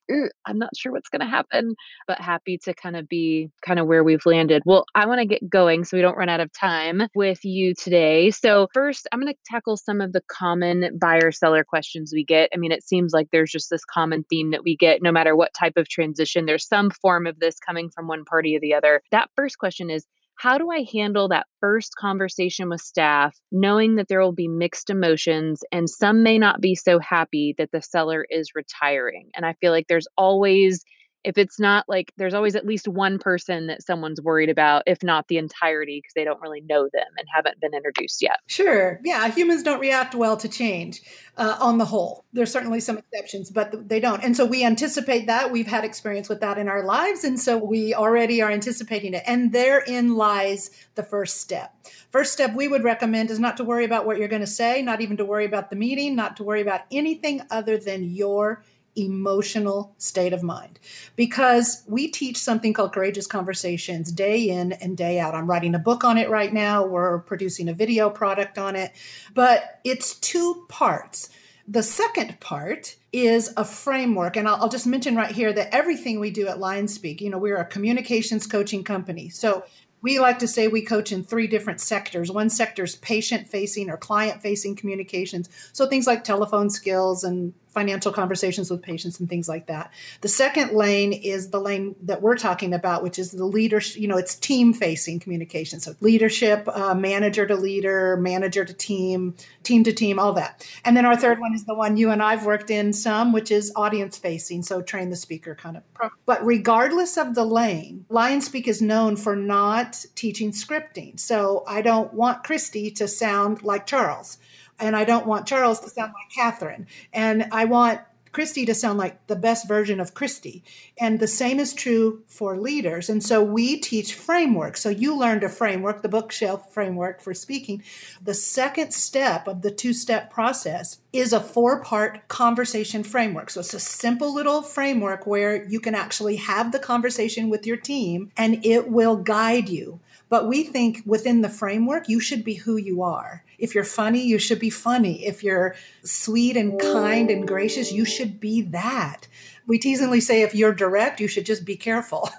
I'm 0.45 0.59
not 0.59 0.77
sure 0.77 0.93
what's 0.93 1.09
going 1.09 1.21
to 1.21 1.27
happen, 1.27 1.75
but 2.07 2.21
happy 2.21 2.59
to 2.65 2.75
kind 2.75 2.97
of 2.97 3.09
be 3.09 3.51
kind 3.65 3.79
of 3.79 3.87
where 3.87 4.03
we've 4.03 4.25
landed. 4.27 4.63
Well, 4.65 4.85
I 4.95 5.07
want 5.07 5.21
to 5.21 5.27
get 5.27 5.49
going 5.49 5.85
so 5.85 5.97
we 5.97 6.03
don't 6.03 6.17
run 6.17 6.29
out 6.29 6.41
of 6.41 6.53
time 6.53 7.03
with 7.15 7.45
you 7.45 7.75
today. 7.75 8.31
So, 8.31 8.69
first, 8.75 9.07
I'm 9.13 9.21
going 9.21 9.33
to 9.33 9.39
tackle 9.47 9.77
some 9.77 10.01
of 10.01 10.13
the 10.13 10.23
common 10.29 10.99
buyer 10.99 11.33
seller 11.33 11.65
questions 11.65 12.13
we 12.13 12.25
get. 12.25 12.51
I 12.55 12.57
mean, 12.57 12.73
it 12.73 12.83
seems 12.83 13.13
like 13.13 13.29
there's 13.31 13.53
just 13.53 13.71
this 13.71 13.85
common 13.85 14.25
theme 14.29 14.51
that 14.51 14.65
we 14.65 14.77
get 14.77 15.03
no 15.03 15.13
matter 15.13 15.37
what 15.37 15.55
type 15.55 15.77
of 15.77 15.89
transition, 15.89 16.47
there's 16.47 16.67
some 16.67 16.91
form 16.91 17.27
of 17.27 17.39
this 17.39 17.59
coming 17.59 17.91
from 17.91 18.09
one 18.09 18.25
party 18.25 18.57
or 18.57 18.61
the 18.61 18.75
other. 18.75 19.03
That 19.13 19.31
first 19.37 19.59
question 19.59 19.91
is, 19.91 20.07
how 20.37 20.59
do 20.59 20.71
I 20.71 20.87
handle 20.93 21.29
that 21.29 21.47
first 21.61 21.97
conversation 21.97 22.69
with 22.69 22.81
staff, 22.81 23.37
knowing 23.51 23.97
that 23.97 24.09
there 24.09 24.21
will 24.21 24.33
be 24.33 24.49
mixed 24.49 24.91
emotions 24.91 25.63
and 25.73 25.89
some 25.89 26.23
may 26.23 26.39
not 26.39 26.61
be 26.61 26.75
so 26.75 26.99
happy 26.99 27.55
that 27.59 27.71
the 27.73 27.81
seller 27.83 28.27
is 28.29 28.55
retiring? 28.55 29.31
And 29.35 29.47
I 29.47 29.55
feel 29.55 29.73
like 29.73 29.87
there's 29.89 30.09
always 30.17 30.85
if 31.27 31.37
it's 31.37 31.59
not 31.59 31.85
like 31.89 32.13
there's 32.17 32.35
always 32.35 32.55
at 32.55 32.65
least 32.65 32.87
one 32.87 33.19
person 33.19 33.67
that 33.67 33.83
someone's 33.83 34.23
worried 34.23 34.49
about, 34.49 34.85
if 34.87 35.03
not 35.03 35.27
the 35.27 35.39
entirety, 35.39 35.99
because 35.99 36.15
they 36.15 36.23
don't 36.23 36.41
really 36.41 36.61
know 36.61 36.85
them 36.85 37.09
and 37.19 37.27
haven't 37.35 37.61
been 37.61 37.75
introduced 37.75 38.23
yet. 38.23 38.39
Sure. 38.47 39.01
Yeah. 39.05 39.27
Humans 39.29 39.65
don't 39.65 39.81
react 39.81 40.15
well 40.15 40.37
to 40.37 40.49
change 40.49 41.03
uh, 41.37 41.57
on 41.61 41.79
the 41.79 41.85
whole. 41.85 42.25
There's 42.33 42.53
certainly 42.53 42.79
some 42.79 42.97
exceptions, 42.97 43.51
but 43.51 43.89
they 43.89 43.99
don't. 43.99 44.23
And 44.23 44.37
so 44.37 44.47
we 44.47 44.65
anticipate 44.65 45.27
that. 45.27 45.51
We've 45.51 45.67
had 45.67 45.85
experience 45.85 46.29
with 46.29 46.41
that 46.43 46.59
in 46.59 46.69
our 46.69 46.85
lives. 46.85 47.25
And 47.25 47.41
so 47.41 47.59
we 47.59 47.93
already 47.93 48.41
are 48.41 48.51
anticipating 48.51 49.13
it. 49.13 49.25
And 49.27 49.53
therein 49.53 50.15
lies 50.15 50.71
the 50.95 51.03
first 51.03 51.41
step. 51.41 51.75
First 52.11 52.35
step 52.35 52.55
we 52.55 52.69
would 52.69 52.85
recommend 52.85 53.33
is 53.33 53.41
not 53.41 53.57
to 53.57 53.65
worry 53.65 53.85
about 53.85 54.07
what 54.07 54.19
you're 54.19 54.29
going 54.29 54.41
to 54.43 54.47
say, 54.47 54.81
not 54.81 55.01
even 55.01 55.17
to 55.17 55.25
worry 55.25 55.45
about 55.45 55.71
the 55.71 55.77
meeting, 55.77 56.15
not 56.15 56.37
to 56.37 56.45
worry 56.45 56.63
about 56.63 56.83
anything 56.93 57.43
other 57.51 57.79
than 57.79 58.05
your 58.05 58.63
emotional 58.97 59.95
state 59.99 60.33
of 60.33 60.43
mind 60.43 60.79
because 61.15 61.83
we 61.87 62.09
teach 62.09 62.37
something 62.37 62.73
called 62.73 62.93
courageous 62.93 63.27
conversations 63.27 64.11
day 64.11 64.49
in 64.49 64.73
and 64.73 64.97
day 64.97 65.21
out. 65.21 65.35
I'm 65.35 65.49
writing 65.49 65.75
a 65.75 65.79
book 65.79 66.05
on 66.05 66.19
it 66.19 66.31
right 66.31 66.53
now, 66.53 66.85
we're 66.85 67.19
producing 67.21 67.69
a 67.69 67.75
video 67.75 68.11
product 68.11 68.59
on 68.59 68.77
it, 68.77 68.93
but 69.35 69.81
it's 69.85 70.15
two 70.15 70.67
parts. 70.69 71.29
The 71.69 71.83
second 71.83 72.39
part 72.39 72.97
is 73.13 73.53
a 73.57 73.65
framework. 73.65 74.37
And 74.37 74.47
I'll, 74.47 74.57
I'll, 74.63 74.69
just 74.69 74.87
mention 74.87 75.17
right 75.17 75.33
here 75.33 75.53
that 75.53 75.75
everything 75.75 76.21
we 76.21 76.31
do 76.31 76.47
at 76.47 76.59
LionSpeak, 76.59 77.21
you 77.21 77.31
know, 77.31 77.39
we're 77.39 77.57
a 77.57 77.65
communications 77.65 78.47
coaching 78.47 78.85
company. 78.85 79.31
So 79.31 79.65
we 80.03 80.21
like 80.21 80.39
to 80.41 80.47
say 80.47 80.69
we 80.69 80.83
coach 80.83 81.11
in 81.11 81.25
three 81.25 81.47
different 81.47 81.81
sectors. 81.81 82.31
One 82.31 82.51
sector 82.51 82.85
is 82.85 82.97
patient 82.97 83.49
facing 83.49 83.91
or 83.91 83.97
client 83.97 84.43
facing 84.43 84.77
communications. 84.77 85.49
So 85.73 85.87
things 85.87 86.07
like 86.07 86.23
telephone 86.23 86.71
skills 86.71 87.25
and 87.25 87.55
financial 87.77 88.11
conversations 88.11 88.71
with 88.71 88.81
patients 88.81 89.21
and 89.21 89.29
things 89.29 89.51
like 89.51 89.67
that. 89.67 89.93
The 90.23 90.29
second 90.29 90.73
lane 90.73 91.13
is 91.13 91.51
the 91.51 91.61
lane 91.61 91.95
that 92.05 92.23
we're 92.23 92.39
talking 92.39 92.73
about, 92.73 93.03
which 93.03 93.19
is 93.19 93.33
the 93.33 93.45
leadership, 93.45 94.01
you 94.01 94.09
know, 94.09 94.17
it's 94.17 94.35
team 94.35 94.73
facing 94.73 95.21
communication. 95.21 95.79
So 95.79 95.95
leadership, 96.01 96.67
uh, 96.69 96.95
manager 96.95 97.47
to 97.47 97.55
leader, 97.55 98.17
manager 98.17 98.65
to 98.65 98.73
team, 98.73 99.35
team 99.63 99.85
to 99.85 99.93
team, 99.93 100.19
all 100.19 100.33
that. 100.33 100.67
And 100.87 100.97
then 100.97 101.05
our 101.05 101.19
third 101.19 101.39
one 101.39 101.53
is 101.53 101.67
the 101.67 101.75
one 101.75 101.99
you 101.99 102.11
and 102.11 102.23
I've 102.23 102.47
worked 102.47 102.71
in 102.71 102.95
some, 102.95 103.31
which 103.35 103.51
is 103.51 103.71
audience 103.77 104.17
facing. 104.17 104.63
So 104.63 104.81
train 104.81 105.11
the 105.11 105.17
speaker 105.17 105.55
kind 105.55 105.77
of. 105.77 105.83
But 106.25 106.43
regardless 106.47 107.19
of 107.19 107.35
the 107.35 107.45
lane, 107.45 108.07
LionSpeak 108.09 108.69
is 108.69 108.81
known 108.81 109.17
for 109.17 109.37
not 109.37 110.03
teaching 110.15 110.53
scripting. 110.53 111.21
So 111.21 111.63
I 111.69 111.83
don't 111.83 112.15
want 112.15 112.43
Christy 112.43 112.91
to 112.93 113.07
sound 113.07 113.63
like 113.63 113.85
Charles 113.85 114.39
and 114.79 114.97
I 114.97 115.05
don't 115.05 115.27
want 115.27 115.47
Charles 115.47 115.81
to 115.81 115.91
sound 115.91 116.13
like 116.15 116.31
Katherine. 116.35 116.87
And 117.13 117.49
I 117.53 117.65
want 117.65 118.01
Christy 118.37 118.67
to 118.67 118.75
sound 118.75 118.99
like 118.99 119.27
the 119.29 119.35
best 119.35 119.67
version 119.67 119.99
of 119.99 120.13
Christy. 120.13 120.63
And 120.99 121.21
the 121.21 121.27
same 121.27 121.59
is 121.59 121.73
true 121.73 122.23
for 122.27 122.59
leaders. 122.59 123.09
And 123.09 123.25
so 123.25 123.43
we 123.43 123.79
teach 123.79 124.15
framework. 124.15 124.77
So 124.77 124.91
you 124.91 125.19
learned 125.19 125.43
a 125.43 125.49
framework, 125.49 126.03
the 126.03 126.11
bookshelf 126.11 126.71
framework 126.71 127.23
for 127.23 127.33
speaking. 127.33 127.83
The 128.23 128.35
second 128.35 128.93
step 128.93 129.49
of 129.49 129.63
the 129.63 129.71
two 129.71 129.95
step 129.95 130.31
process 130.31 130.99
is 131.15 131.33
a 131.33 131.41
four 131.41 131.83
part 131.83 132.29
conversation 132.29 133.03
framework. 133.03 133.49
So 133.49 133.61
it's 133.61 133.73
a 133.73 133.81
simple 133.81 134.35
little 134.35 134.61
framework 134.61 135.27
where 135.27 135.65
you 135.67 135.81
can 135.81 135.95
actually 135.95 136.37
have 136.37 136.73
the 136.73 136.79
conversation 136.79 137.49
with 137.49 137.67
your 137.67 137.79
team 137.79 138.31
and 138.37 138.63
it 138.67 138.91
will 138.91 139.17
guide 139.17 139.71
you. 139.71 140.01
But 140.29 140.47
we 140.47 140.63
think 140.63 141.03
within 141.07 141.41
the 141.41 141.49
framework, 141.49 142.07
you 142.07 142.21
should 142.21 142.45
be 142.45 142.55
who 142.55 142.77
you 142.77 143.01
are. 143.01 143.45
If 143.59 143.75
you're 143.75 143.85
funny, 143.85 144.23
you 144.27 144.39
should 144.39 144.59
be 144.59 144.71
funny. 144.71 145.25
If 145.25 145.43
you're 145.43 145.75
sweet 146.03 146.57
and 146.57 146.81
kind 146.81 147.31
and 147.31 147.47
gracious, 147.47 147.93
you 147.93 148.05
should 148.05 148.41
be 148.41 148.63
that. 148.63 149.29
We 149.67 149.79
teasingly 149.79 150.21
say 150.21 150.43
if 150.43 150.55
you're 150.55 150.75
direct, 150.75 151.21
you 151.21 151.29
should 151.29 151.47
just 151.47 151.65
be 151.65 151.77
careful. 151.77 152.31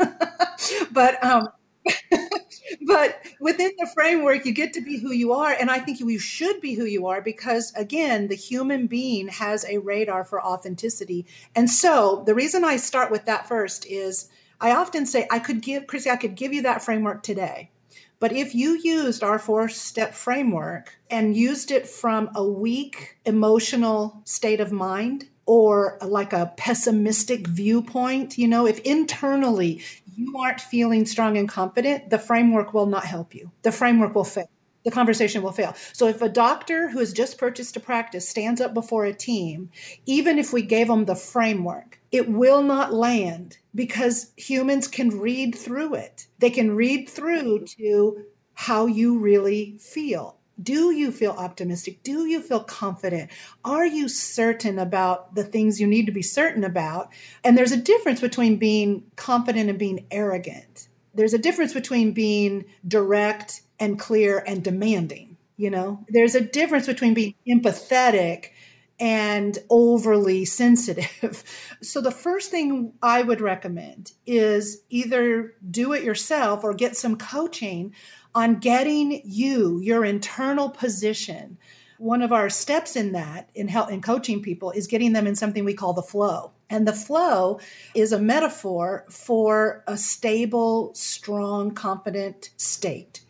but 0.92 1.24
um, 1.24 1.50
but 2.88 3.22
within 3.40 3.72
the 3.78 3.90
framework, 3.94 4.46
you 4.46 4.54
get 4.54 4.74
to 4.74 4.82
be 4.82 4.98
who 4.98 5.12
you 5.12 5.34
are. 5.34 5.52
And 5.52 5.70
I 5.70 5.80
think 5.80 6.00
you 6.00 6.20
should 6.20 6.62
be 6.62 6.74
who 6.74 6.86
you 6.86 7.08
are 7.08 7.22
because, 7.22 7.74
again, 7.76 8.28
the 8.28 8.36
human 8.36 8.88
being 8.88 9.28
has 9.28 9.66
a 9.66 9.78
radar 9.80 10.24
for 10.24 10.44
authenticity. 10.44 11.26
And 11.56 11.70
so 11.70 12.24
the 12.26 12.36
reason 12.36 12.64
I 12.64 12.78
start 12.78 13.12
with 13.12 13.26
that 13.26 13.48
first 13.48 13.86
is 13.86 14.30
I 14.60 14.72
often 14.72 15.06
say, 15.06 15.28
I 15.30 15.40
could 15.40 15.62
give, 15.62 15.88
Chrissy, 15.88 16.10
I 16.10 16.16
could 16.16 16.36
give 16.36 16.54
you 16.54 16.64
that 16.64 16.84
framework 16.84 17.24
today. 17.24 17.72
But 18.20 18.32
if 18.32 18.56
you 18.56 18.80
used 18.84 19.24
our 19.24 19.38
four 19.38 19.70
step 19.70 20.14
framework 20.14 20.98
and 21.10 21.36
used 21.36 21.72
it 21.72 21.88
from 21.88 22.30
a 22.36 22.44
weak 22.44 23.18
emotional 23.26 24.22
state 24.26 24.60
of 24.60 24.72
mind 24.72 25.30
or 25.46 25.98
like 26.02 26.34
a 26.34 26.52
pessimistic 26.58 27.48
viewpoint, 27.48 28.38
you 28.38 28.48
know, 28.48 28.66
if 28.66 28.80
internally 28.80 29.82
you 30.16 30.36
aren't 30.38 30.60
feeling 30.60 31.06
strong 31.06 31.38
and 31.38 31.48
confident, 31.48 32.10
the 32.10 32.18
framework 32.18 32.74
will 32.74 32.88
not 32.88 33.06
help 33.06 33.36
you. 33.36 33.52
The 33.62 33.72
framework 33.72 34.16
will 34.16 34.24
fail. 34.24 34.50
The 34.84 34.92
conversation 34.92 35.42
will 35.42 35.52
fail. 35.52 35.76
So, 35.92 36.08
if 36.08 36.22
a 36.22 36.30
doctor 36.30 36.90
who 36.90 37.00
has 37.00 37.12
just 37.12 37.38
purchased 37.38 37.76
a 37.76 37.80
practice 37.80 38.28
stands 38.28 38.62
up 38.62 38.74
before 38.74 39.04
a 39.04 39.14
team, 39.14 39.70
even 40.06 40.40
if 40.40 40.54
we 40.54 40.62
gave 40.62 40.88
them 40.88 41.06
the 41.06 41.16
framework, 41.16 41.97
it 42.12 42.30
will 42.30 42.62
not 42.62 42.94
land 42.94 43.58
because 43.76 44.32
humans 44.38 44.88
can 44.88 45.20
read 45.20 45.56
through 45.56 45.96
it. 45.96 46.28
They 46.40 46.50
can 46.50 46.76
read 46.76 47.10
through 47.10 47.66
to 47.78 48.26
how 48.54 48.86
you 48.86 49.20
really 49.20 49.78
feel. 49.80 50.38
Do 50.62 50.92
you 50.92 51.12
feel 51.12 51.32
optimistic? 51.32 52.02
Do 52.02 52.26
you 52.26 52.42
feel 52.42 52.62
confident? 52.62 53.30
Are 53.64 53.86
you 53.86 54.10
certain 54.10 54.80
about 54.80 55.36
the 55.36 55.44
things 55.44 55.80
you 55.80 55.86
need 55.86 56.08
to 56.08 56.12
be 56.12 56.24
certain 56.24 56.64
about? 56.64 57.10
And 57.44 57.56
there's 57.56 57.72
a 57.72 57.78
difference 57.78 58.22
between 58.22 58.58
being 58.58 59.04
confident 59.16 59.70
and 59.70 59.78
being 59.78 60.08
arrogant. 60.10 60.88
There's 61.14 61.36
a 61.36 61.40
difference 61.40 61.74
between 61.74 62.12
being 62.14 62.66
direct 62.88 63.62
and 63.80 64.00
clear 64.00 64.44
and 64.48 64.64
demanding. 64.64 65.38
You 65.58 65.70
know, 65.72 66.06
there's 66.10 66.36
a 66.36 66.42
difference 66.42 66.86
between 66.88 67.14
being 67.14 67.34
empathetic 67.48 68.52
and 69.00 69.58
overly 69.70 70.46
sensitive. 70.46 71.44
So, 71.80 72.02
the 72.02 72.12
first 72.12 72.50
thing 72.50 72.94
I 73.04 73.22
would 73.22 73.40
recommend 73.40 74.14
is 74.26 74.82
either 74.90 75.54
do 75.70 75.94
it 75.94 76.04
yourself 76.04 76.64
or 76.64 76.74
get 76.74 76.98
some 76.98 77.18
coaching 77.18 77.94
on 78.34 78.56
getting 78.56 79.22
you, 79.24 79.80
your 79.80 80.04
internal 80.04 80.70
position. 80.70 81.60
One 82.00 82.24
of 82.24 82.32
our 82.32 82.50
steps 82.50 82.96
in 82.96 83.12
that, 83.12 83.50
in, 83.54 83.68
help, 83.68 83.92
in 83.92 84.02
coaching 84.02 84.42
people, 84.42 84.72
is 84.72 84.88
getting 84.88 85.14
them 85.14 85.28
in 85.28 85.36
something 85.36 85.64
we 85.64 85.76
call 85.76 85.94
the 85.94 86.02
flow. 86.02 86.52
And 86.70 86.88
the 86.88 86.94
flow 86.94 87.60
is 87.94 88.12
a 88.12 88.20
metaphor 88.20 89.06
for 89.10 89.84
a 89.88 89.98
stable, 89.98 90.96
strong, 90.96 91.72
confident 91.72 92.50
state 92.58 93.22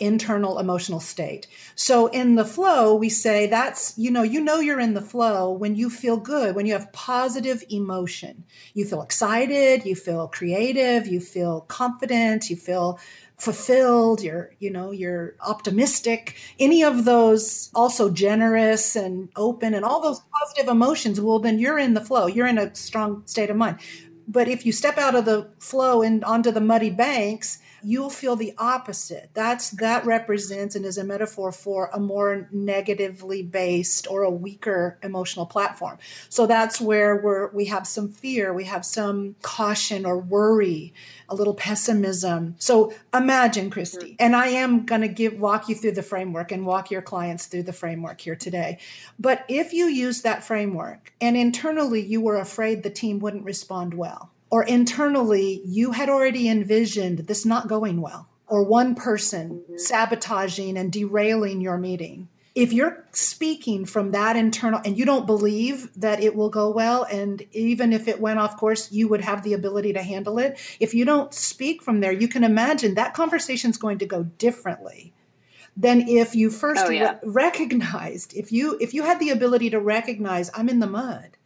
internal 0.00 0.58
emotional 0.58 1.00
state. 1.00 1.46
So 1.74 2.06
in 2.08 2.34
the 2.34 2.44
flow, 2.44 2.94
we 2.94 3.08
say 3.08 3.46
that's, 3.46 3.96
you 3.96 4.10
know, 4.10 4.22
you 4.22 4.40
know 4.40 4.60
you're 4.60 4.80
in 4.80 4.94
the 4.94 5.00
flow 5.00 5.50
when 5.50 5.74
you 5.74 5.90
feel 5.90 6.16
good, 6.16 6.54
when 6.54 6.66
you 6.66 6.72
have 6.72 6.92
positive 6.92 7.62
emotion. 7.68 8.44
You 8.74 8.84
feel 8.84 9.02
excited, 9.02 9.84
you 9.84 9.94
feel 9.94 10.28
creative, 10.28 11.06
you 11.06 11.20
feel 11.20 11.62
confident, 11.62 12.50
you 12.50 12.56
feel 12.56 12.98
fulfilled, 13.36 14.20
you're, 14.22 14.50
you 14.58 14.70
know, 14.70 14.90
you're 14.90 15.36
optimistic. 15.40 16.36
Any 16.58 16.82
of 16.82 17.04
those 17.04 17.70
also 17.74 18.10
generous 18.10 18.96
and 18.96 19.28
open 19.36 19.74
and 19.74 19.84
all 19.84 20.00
those 20.00 20.20
positive 20.32 20.68
emotions, 20.70 21.20
well 21.20 21.38
then 21.38 21.58
you're 21.58 21.78
in 21.78 21.94
the 21.94 22.04
flow. 22.04 22.26
You're 22.26 22.48
in 22.48 22.58
a 22.58 22.74
strong 22.74 23.22
state 23.26 23.50
of 23.50 23.56
mind. 23.56 23.78
But 24.26 24.48
if 24.48 24.66
you 24.66 24.72
step 24.72 24.98
out 24.98 25.14
of 25.14 25.24
the 25.24 25.48
flow 25.58 26.02
and 26.02 26.22
onto 26.24 26.50
the 26.50 26.60
muddy 26.60 26.90
banks, 26.90 27.58
you'll 27.82 28.10
feel 28.10 28.36
the 28.36 28.54
opposite. 28.58 29.30
That's 29.34 29.70
that 29.70 30.04
represents 30.04 30.74
and 30.74 30.84
is 30.84 30.98
a 30.98 31.04
metaphor 31.04 31.52
for 31.52 31.90
a 31.92 32.00
more 32.00 32.48
negatively 32.52 33.42
based 33.42 34.06
or 34.10 34.22
a 34.22 34.30
weaker 34.30 34.98
emotional 35.02 35.46
platform. 35.46 35.98
So 36.28 36.46
that's 36.46 36.80
where 36.80 37.16
we're 37.16 37.48
we 37.48 37.66
have 37.66 37.86
some 37.86 38.08
fear, 38.08 38.52
we 38.52 38.64
have 38.64 38.84
some 38.84 39.36
caution 39.42 40.04
or 40.04 40.18
worry, 40.18 40.92
a 41.28 41.34
little 41.34 41.54
pessimism. 41.54 42.54
So 42.58 42.92
imagine, 43.14 43.70
Christy, 43.70 44.16
and 44.18 44.34
I 44.34 44.48
am 44.48 44.84
going 44.86 45.02
to 45.02 45.08
give 45.08 45.40
walk 45.40 45.68
you 45.68 45.74
through 45.74 45.92
the 45.92 46.02
framework 46.02 46.52
and 46.52 46.66
walk 46.66 46.90
your 46.90 47.02
clients 47.02 47.46
through 47.46 47.64
the 47.64 47.72
framework 47.72 48.20
here 48.20 48.36
today. 48.36 48.78
But 49.18 49.44
if 49.48 49.72
you 49.72 49.86
use 49.86 50.22
that 50.22 50.44
framework 50.44 51.12
and 51.20 51.36
internally 51.36 52.00
you 52.04 52.20
were 52.20 52.36
afraid 52.36 52.82
the 52.82 52.90
team 52.90 53.18
wouldn't 53.18 53.44
respond 53.44 53.94
well, 53.94 54.30
or 54.50 54.64
internally 54.64 55.60
you 55.64 55.92
had 55.92 56.08
already 56.08 56.48
envisioned 56.48 57.20
this 57.20 57.44
not 57.44 57.68
going 57.68 58.00
well, 58.00 58.28
or 58.46 58.62
one 58.62 58.94
person 58.94 59.62
mm-hmm. 59.62 59.76
sabotaging 59.76 60.76
and 60.76 60.92
derailing 60.92 61.60
your 61.60 61.78
meeting. 61.78 62.28
If 62.54 62.72
you're 62.72 63.04
speaking 63.12 63.84
from 63.84 64.10
that 64.12 64.34
internal 64.34 64.80
and 64.84 64.98
you 64.98 65.04
don't 65.04 65.26
believe 65.26 65.90
that 65.94 66.20
it 66.20 66.34
will 66.34 66.48
go 66.48 66.70
well, 66.70 67.04
and 67.04 67.42
even 67.52 67.92
if 67.92 68.08
it 68.08 68.20
went 68.20 68.40
off 68.40 68.56
course, 68.56 68.90
you 68.90 69.06
would 69.08 69.20
have 69.20 69.44
the 69.44 69.52
ability 69.52 69.92
to 69.92 70.02
handle 70.02 70.40
it. 70.40 70.58
If 70.80 70.92
you 70.92 71.04
don't 71.04 71.32
speak 71.32 71.82
from 71.82 72.00
there, 72.00 72.10
you 72.10 72.26
can 72.26 72.42
imagine 72.42 72.94
that 72.94 73.14
conversation 73.14 73.70
is 73.70 73.76
going 73.76 73.98
to 73.98 74.06
go 74.06 74.24
differently 74.24 75.12
than 75.78 76.08
if 76.08 76.34
you 76.34 76.50
first 76.50 76.84
oh, 76.84 76.90
yeah. 76.90 77.18
re- 77.22 77.30
recognized 77.30 78.34
if 78.34 78.50
you 78.50 78.76
if 78.80 78.92
you 78.92 79.04
had 79.04 79.20
the 79.20 79.30
ability 79.30 79.70
to 79.70 79.78
recognize 79.78 80.50
i'm 80.54 80.68
in 80.68 80.80
the 80.80 80.86
mud 80.86 81.37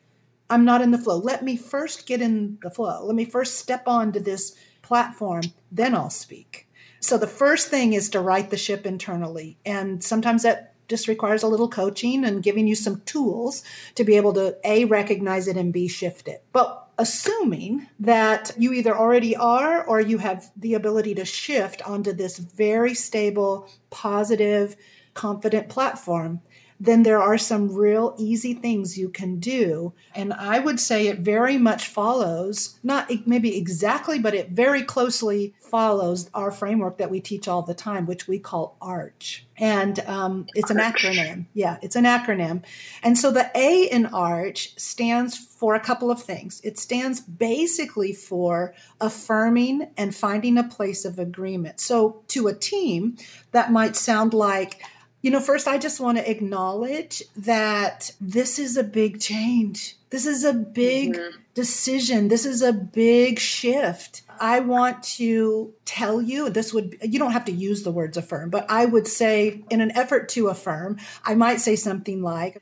I'm 0.51 0.65
not 0.65 0.83
in 0.83 0.91
the 0.91 0.99
flow. 0.99 1.19
Let 1.19 1.43
me 1.43 1.57
first 1.57 2.07
get 2.07 2.21
in 2.21 2.59
the 2.63 2.71
flow. 2.71 3.05
Let 3.05 3.15
me 3.15 3.25
first 3.25 3.59
step 3.59 3.85
onto 3.87 4.21
this 4.21 4.55
platform, 4.83 5.43
then 5.71 5.95
I'll 5.95 6.11
speak. 6.11 6.69
So 7.01 7.19
the 7.19 7.27
first 7.27 7.69
thing 7.69 7.95
is 7.95 8.11
to 8.11 8.21
right 8.21 8.49
the 8.49 8.57
ship 8.57 8.87
internally. 8.87 9.59
And 9.65 10.05
sometimes 10.05 10.43
that 10.43 10.75
just 10.89 11.09
requires 11.09 11.43
a 11.43 11.49
little 11.49 11.69
coaching 11.69 12.25
and 12.25 12.43
giving 12.43 12.67
you 12.67 12.75
some 12.75 13.01
tools 13.07 13.63
to 13.95 14.05
be 14.05 14.17
able 14.17 14.35
to 14.35 14.57
A, 14.65 14.85
recognize 14.85 15.49
it 15.49 15.57
and 15.57 15.73
B, 15.73 15.89
shift 15.89 16.29
it. 16.29 16.45
But 16.53 16.87
assuming 16.99 17.89
that 17.99 18.53
you 18.59 18.73
either 18.73 18.97
already 18.97 19.35
are 19.35 19.85
or 19.85 20.01
you 20.01 20.19
have 20.19 20.51
the 20.57 20.75
ability 20.75 21.15
to 21.15 21.25
shift 21.25 21.81
onto 21.89 22.13
this 22.13 22.39
very 22.39 22.95
stable, 22.95 23.69
positive, 23.91 24.77
confident 25.15 25.69
platform, 25.69 26.41
then 26.81 27.03
there 27.05 27.21
are 27.21 27.39
some 27.39 27.75
real 27.75 28.15
easy 28.19 28.55
things 28.55 28.99
you 28.99 29.09
can 29.09 29.39
do. 29.39 29.93
And 30.15 30.33
I 30.33 30.59
would 30.59 30.81
say 30.81 31.07
it 31.07 31.19
very 31.19 31.57
much 31.59 31.87
follows, 31.87 32.79
not 32.83 33.11
maybe 33.27 33.57
exactly, 33.57 34.19
but 34.19 34.35
it 34.35 34.51
very 34.51 34.83
closely 34.83 35.55
follows 35.61 36.29
our 36.35 36.51
framework 36.51 36.99
that 36.99 37.11
we 37.11 37.21
teach 37.21 37.47
all 37.47 37.63
the 37.63 37.75
time, 37.75 38.07
which 38.07 38.27
we 38.27 38.39
call 38.39 38.77
ARCH. 38.81 39.47
And 39.57 40.01
um, 40.01 40.47
it's 40.55 40.71
an 40.71 40.79
acronym. 40.79 41.47
Yeah, 41.55 41.79
it's 41.83 41.95
an 41.95 42.05
acronym. 42.05 42.65
And 43.03 43.17
so 43.17 43.31
the 43.31 43.51
A 43.55 43.85
in 43.85 44.07
ARCH 44.07 44.75
stands 44.77 45.37
for 45.37 45.75
a 45.77 45.81
couple 45.81 46.11
of 46.11 46.21
things. 46.21 46.61
It 46.65 46.79
stands 46.79 47.21
basically 47.21 48.13
for 48.13 48.75
affirming 49.01 49.89
and 49.97 50.15
finding 50.15 50.59
a 50.59 50.65
place 50.65 51.05
of 51.05 51.19
agreement. 51.19 51.79
So 51.79 52.23
to 52.29 52.49
a 52.49 52.55
team, 52.55 53.17
that 53.53 53.71
might 53.71 53.95
sound 53.95 54.35
like, 54.35 54.83
you 55.23 55.31
know, 55.31 55.41
first, 55.41 55.69
I 55.69 55.79
just 55.79 56.01
want 56.01 56.19
to 56.19 56.31
acknowledge 56.31 57.23
that 57.37 58.13
this 58.21 58.59
is 58.59 58.77
a 58.77 58.85
big 58.85 59.21
change. 59.21 59.97
This 60.11 60.27
is 60.27 60.45
a 60.45 60.53
big 60.53 61.15
mm-hmm. 61.15 61.39
decision. 61.55 62.29
This 62.29 62.45
is 62.45 62.61
a 62.61 62.73
big 62.73 63.39
shift. 63.39 64.23
I 64.41 64.59
want 64.59 65.05
to 65.05 65.73
tell 65.85 66.21
you 66.21 66.51
this 66.51 66.75
would, 66.75 66.99
you 67.03 67.21
don't 67.21 67.31
have 67.31 67.45
to 67.45 67.53
use 67.53 67.85
the 67.85 67.93
words 67.93 68.17
affirm, 68.17 68.51
but 68.51 68.67
I 68.69 68.85
would 68.85 69.07
say, 69.07 69.63
in 69.71 69.81
an 69.81 69.97
effort 69.97 70.29
to 70.31 70.49
affirm, 70.49 70.99
I 71.25 71.37
might 71.37 71.61
say 71.61 71.77
something 71.77 72.23
like, 72.23 72.61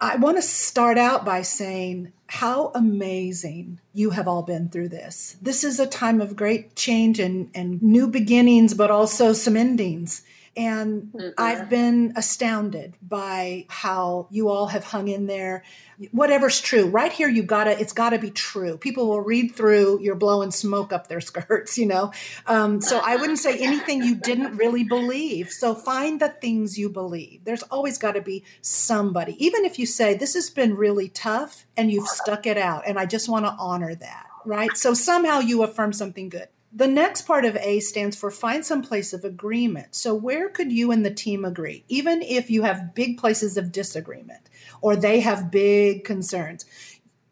I 0.00 0.14
want 0.16 0.36
to 0.36 0.42
start 0.42 0.96
out 0.96 1.24
by 1.24 1.42
saying 1.42 2.12
how 2.28 2.70
amazing 2.76 3.80
you 3.92 4.10
have 4.10 4.28
all 4.28 4.42
been 4.42 4.68
through 4.68 4.90
this. 4.90 5.36
This 5.42 5.64
is 5.64 5.80
a 5.80 5.86
time 5.86 6.20
of 6.20 6.36
great 6.36 6.76
change 6.76 7.18
and, 7.18 7.50
and 7.52 7.82
new 7.82 8.06
beginnings, 8.06 8.74
but 8.74 8.92
also 8.92 9.32
some 9.32 9.56
endings. 9.56 10.22
And 10.58 11.12
mm-hmm. 11.14 11.28
I've 11.38 11.70
been 11.70 12.14
astounded 12.16 12.96
by 13.00 13.66
how 13.68 14.26
you 14.32 14.48
all 14.48 14.66
have 14.66 14.82
hung 14.82 15.06
in 15.06 15.28
there. 15.28 15.62
Whatever's 16.10 16.60
true, 16.60 16.86
right 16.86 17.12
here, 17.12 17.28
you 17.28 17.44
gotta, 17.44 17.80
it's 17.80 17.92
gotta 17.92 18.18
be 18.18 18.32
true. 18.32 18.76
People 18.76 19.06
will 19.08 19.20
read 19.20 19.54
through, 19.54 20.00
you're 20.02 20.16
blowing 20.16 20.50
smoke 20.50 20.92
up 20.92 21.06
their 21.06 21.20
skirts, 21.28 21.78
you 21.78 21.86
know? 21.86 22.12
Um, 22.48 22.80
so 22.80 22.98
I 22.98 23.14
wouldn't 23.14 23.38
say 23.38 23.56
anything 23.56 24.02
you 24.02 24.16
didn't 24.16 24.56
really 24.56 24.82
believe. 24.82 25.50
So 25.50 25.76
find 25.76 26.20
the 26.20 26.28
things 26.28 26.76
you 26.76 26.90
believe. 26.90 27.44
There's 27.44 27.62
always 27.62 27.96
gotta 27.96 28.20
be 28.20 28.42
somebody, 28.60 29.36
even 29.44 29.64
if 29.64 29.78
you 29.78 29.86
say, 29.86 30.14
this 30.14 30.34
has 30.34 30.50
been 30.50 30.74
really 30.74 31.08
tough 31.08 31.66
and 31.76 31.88
you've 31.88 32.08
stuck 32.08 32.46
it 32.46 32.58
out. 32.58 32.82
And 32.84 32.98
I 32.98 33.06
just 33.06 33.28
wanna 33.28 33.54
honor 33.60 33.94
that, 33.94 34.26
right? 34.44 34.76
So 34.76 34.92
somehow 34.92 35.38
you 35.38 35.62
affirm 35.62 35.92
something 35.92 36.28
good. 36.28 36.48
The 36.78 36.86
next 36.86 37.22
part 37.22 37.44
of 37.44 37.56
A 37.56 37.80
stands 37.80 38.14
for 38.14 38.30
find 38.30 38.64
some 38.64 38.82
place 38.82 39.12
of 39.12 39.24
agreement. 39.24 39.96
So, 39.96 40.14
where 40.14 40.48
could 40.48 40.70
you 40.70 40.92
and 40.92 41.04
the 41.04 41.10
team 41.10 41.44
agree, 41.44 41.82
even 41.88 42.22
if 42.22 42.50
you 42.50 42.62
have 42.62 42.94
big 42.94 43.18
places 43.18 43.56
of 43.56 43.72
disagreement 43.72 44.48
or 44.80 44.94
they 44.94 45.18
have 45.18 45.50
big 45.50 46.04
concerns? 46.04 46.64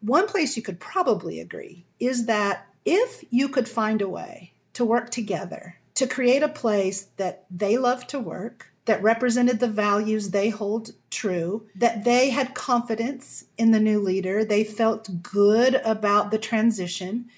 One 0.01 0.27
place 0.27 0.57
you 0.57 0.63
could 0.63 0.81
probably 0.81 1.39
agree 1.39 1.85
is 1.97 2.25
that 2.25 2.67
if 2.83 3.23
you 3.29 3.47
could 3.47 3.69
find 3.69 4.01
a 4.01 4.09
way 4.09 4.51
to 4.73 4.83
work 4.83 5.11
together 5.11 5.77
to 5.95 6.07
create 6.07 6.43
a 6.43 6.49
place 6.49 7.07
that 7.15 7.45
they 7.49 7.77
love 7.77 8.05
to 8.07 8.19
work, 8.19 8.73
that 8.83 9.01
represented 9.01 9.61
the 9.61 9.69
values 9.69 10.31
they 10.31 10.49
hold 10.49 10.91
true, 11.09 11.65
that 11.73 12.03
they 12.03 12.31
had 12.31 12.53
confidence 12.53 13.45
in 13.57 13.71
the 13.71 13.79
new 13.79 14.01
leader, 14.01 14.43
they 14.43 14.65
felt 14.65 15.23
good 15.23 15.75
about 15.85 16.31
the 16.31 16.37
transition, 16.37 17.29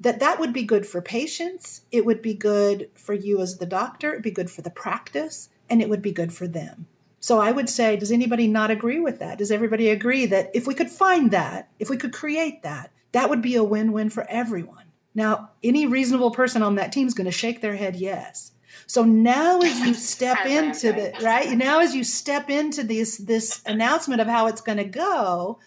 that 0.00 0.20
that 0.20 0.38
would 0.38 0.52
be 0.52 0.62
good 0.62 0.86
for 0.86 1.00
patients 1.00 1.82
it 1.90 2.04
would 2.04 2.22
be 2.22 2.34
good 2.34 2.88
for 2.94 3.14
you 3.14 3.40
as 3.40 3.58
the 3.58 3.66
doctor 3.66 4.12
it'd 4.12 4.22
be 4.22 4.30
good 4.30 4.50
for 4.50 4.62
the 4.62 4.70
practice 4.70 5.48
and 5.70 5.82
it 5.82 5.88
would 5.88 6.02
be 6.02 6.12
good 6.12 6.32
for 6.32 6.46
them. 6.46 6.86
So 7.20 7.40
i 7.40 7.50
would 7.50 7.68
say 7.68 7.96
does 7.96 8.12
anybody 8.12 8.46
not 8.46 8.70
agree 8.70 9.00
with 9.00 9.18
that? 9.18 9.38
Does 9.38 9.50
everybody 9.50 9.90
agree 9.90 10.26
that 10.26 10.50
if 10.54 10.66
we 10.66 10.74
could 10.74 10.90
find 10.90 11.30
that 11.30 11.68
if 11.78 11.90
we 11.90 11.96
could 11.96 12.12
create 12.12 12.62
that 12.62 12.90
that 13.12 13.30
would 13.30 13.42
be 13.42 13.56
a 13.56 13.64
win-win 13.64 14.10
for 14.10 14.26
everyone? 14.28 14.84
Now 15.14 15.50
any 15.62 15.86
reasonable 15.86 16.30
person 16.30 16.62
on 16.62 16.76
that 16.76 16.92
team 16.92 17.06
is 17.06 17.14
going 17.14 17.24
to 17.24 17.32
shake 17.32 17.60
their 17.60 17.76
head 17.76 17.96
yes. 17.96 18.52
So 18.86 19.02
now 19.04 19.60
as 19.60 19.80
you 19.80 19.94
step 20.12 20.46
into 20.46 20.92
the 20.92 21.12
right? 21.22 21.50
Now 21.56 21.80
as 21.80 21.94
you 21.94 22.04
step 22.04 22.50
into 22.50 22.84
this 22.84 23.18
this 23.18 23.62
announcement 23.66 24.20
of 24.20 24.28
how 24.28 24.46
it's 24.46 24.60
going 24.60 24.78
to 24.78 24.84
go 24.84 25.58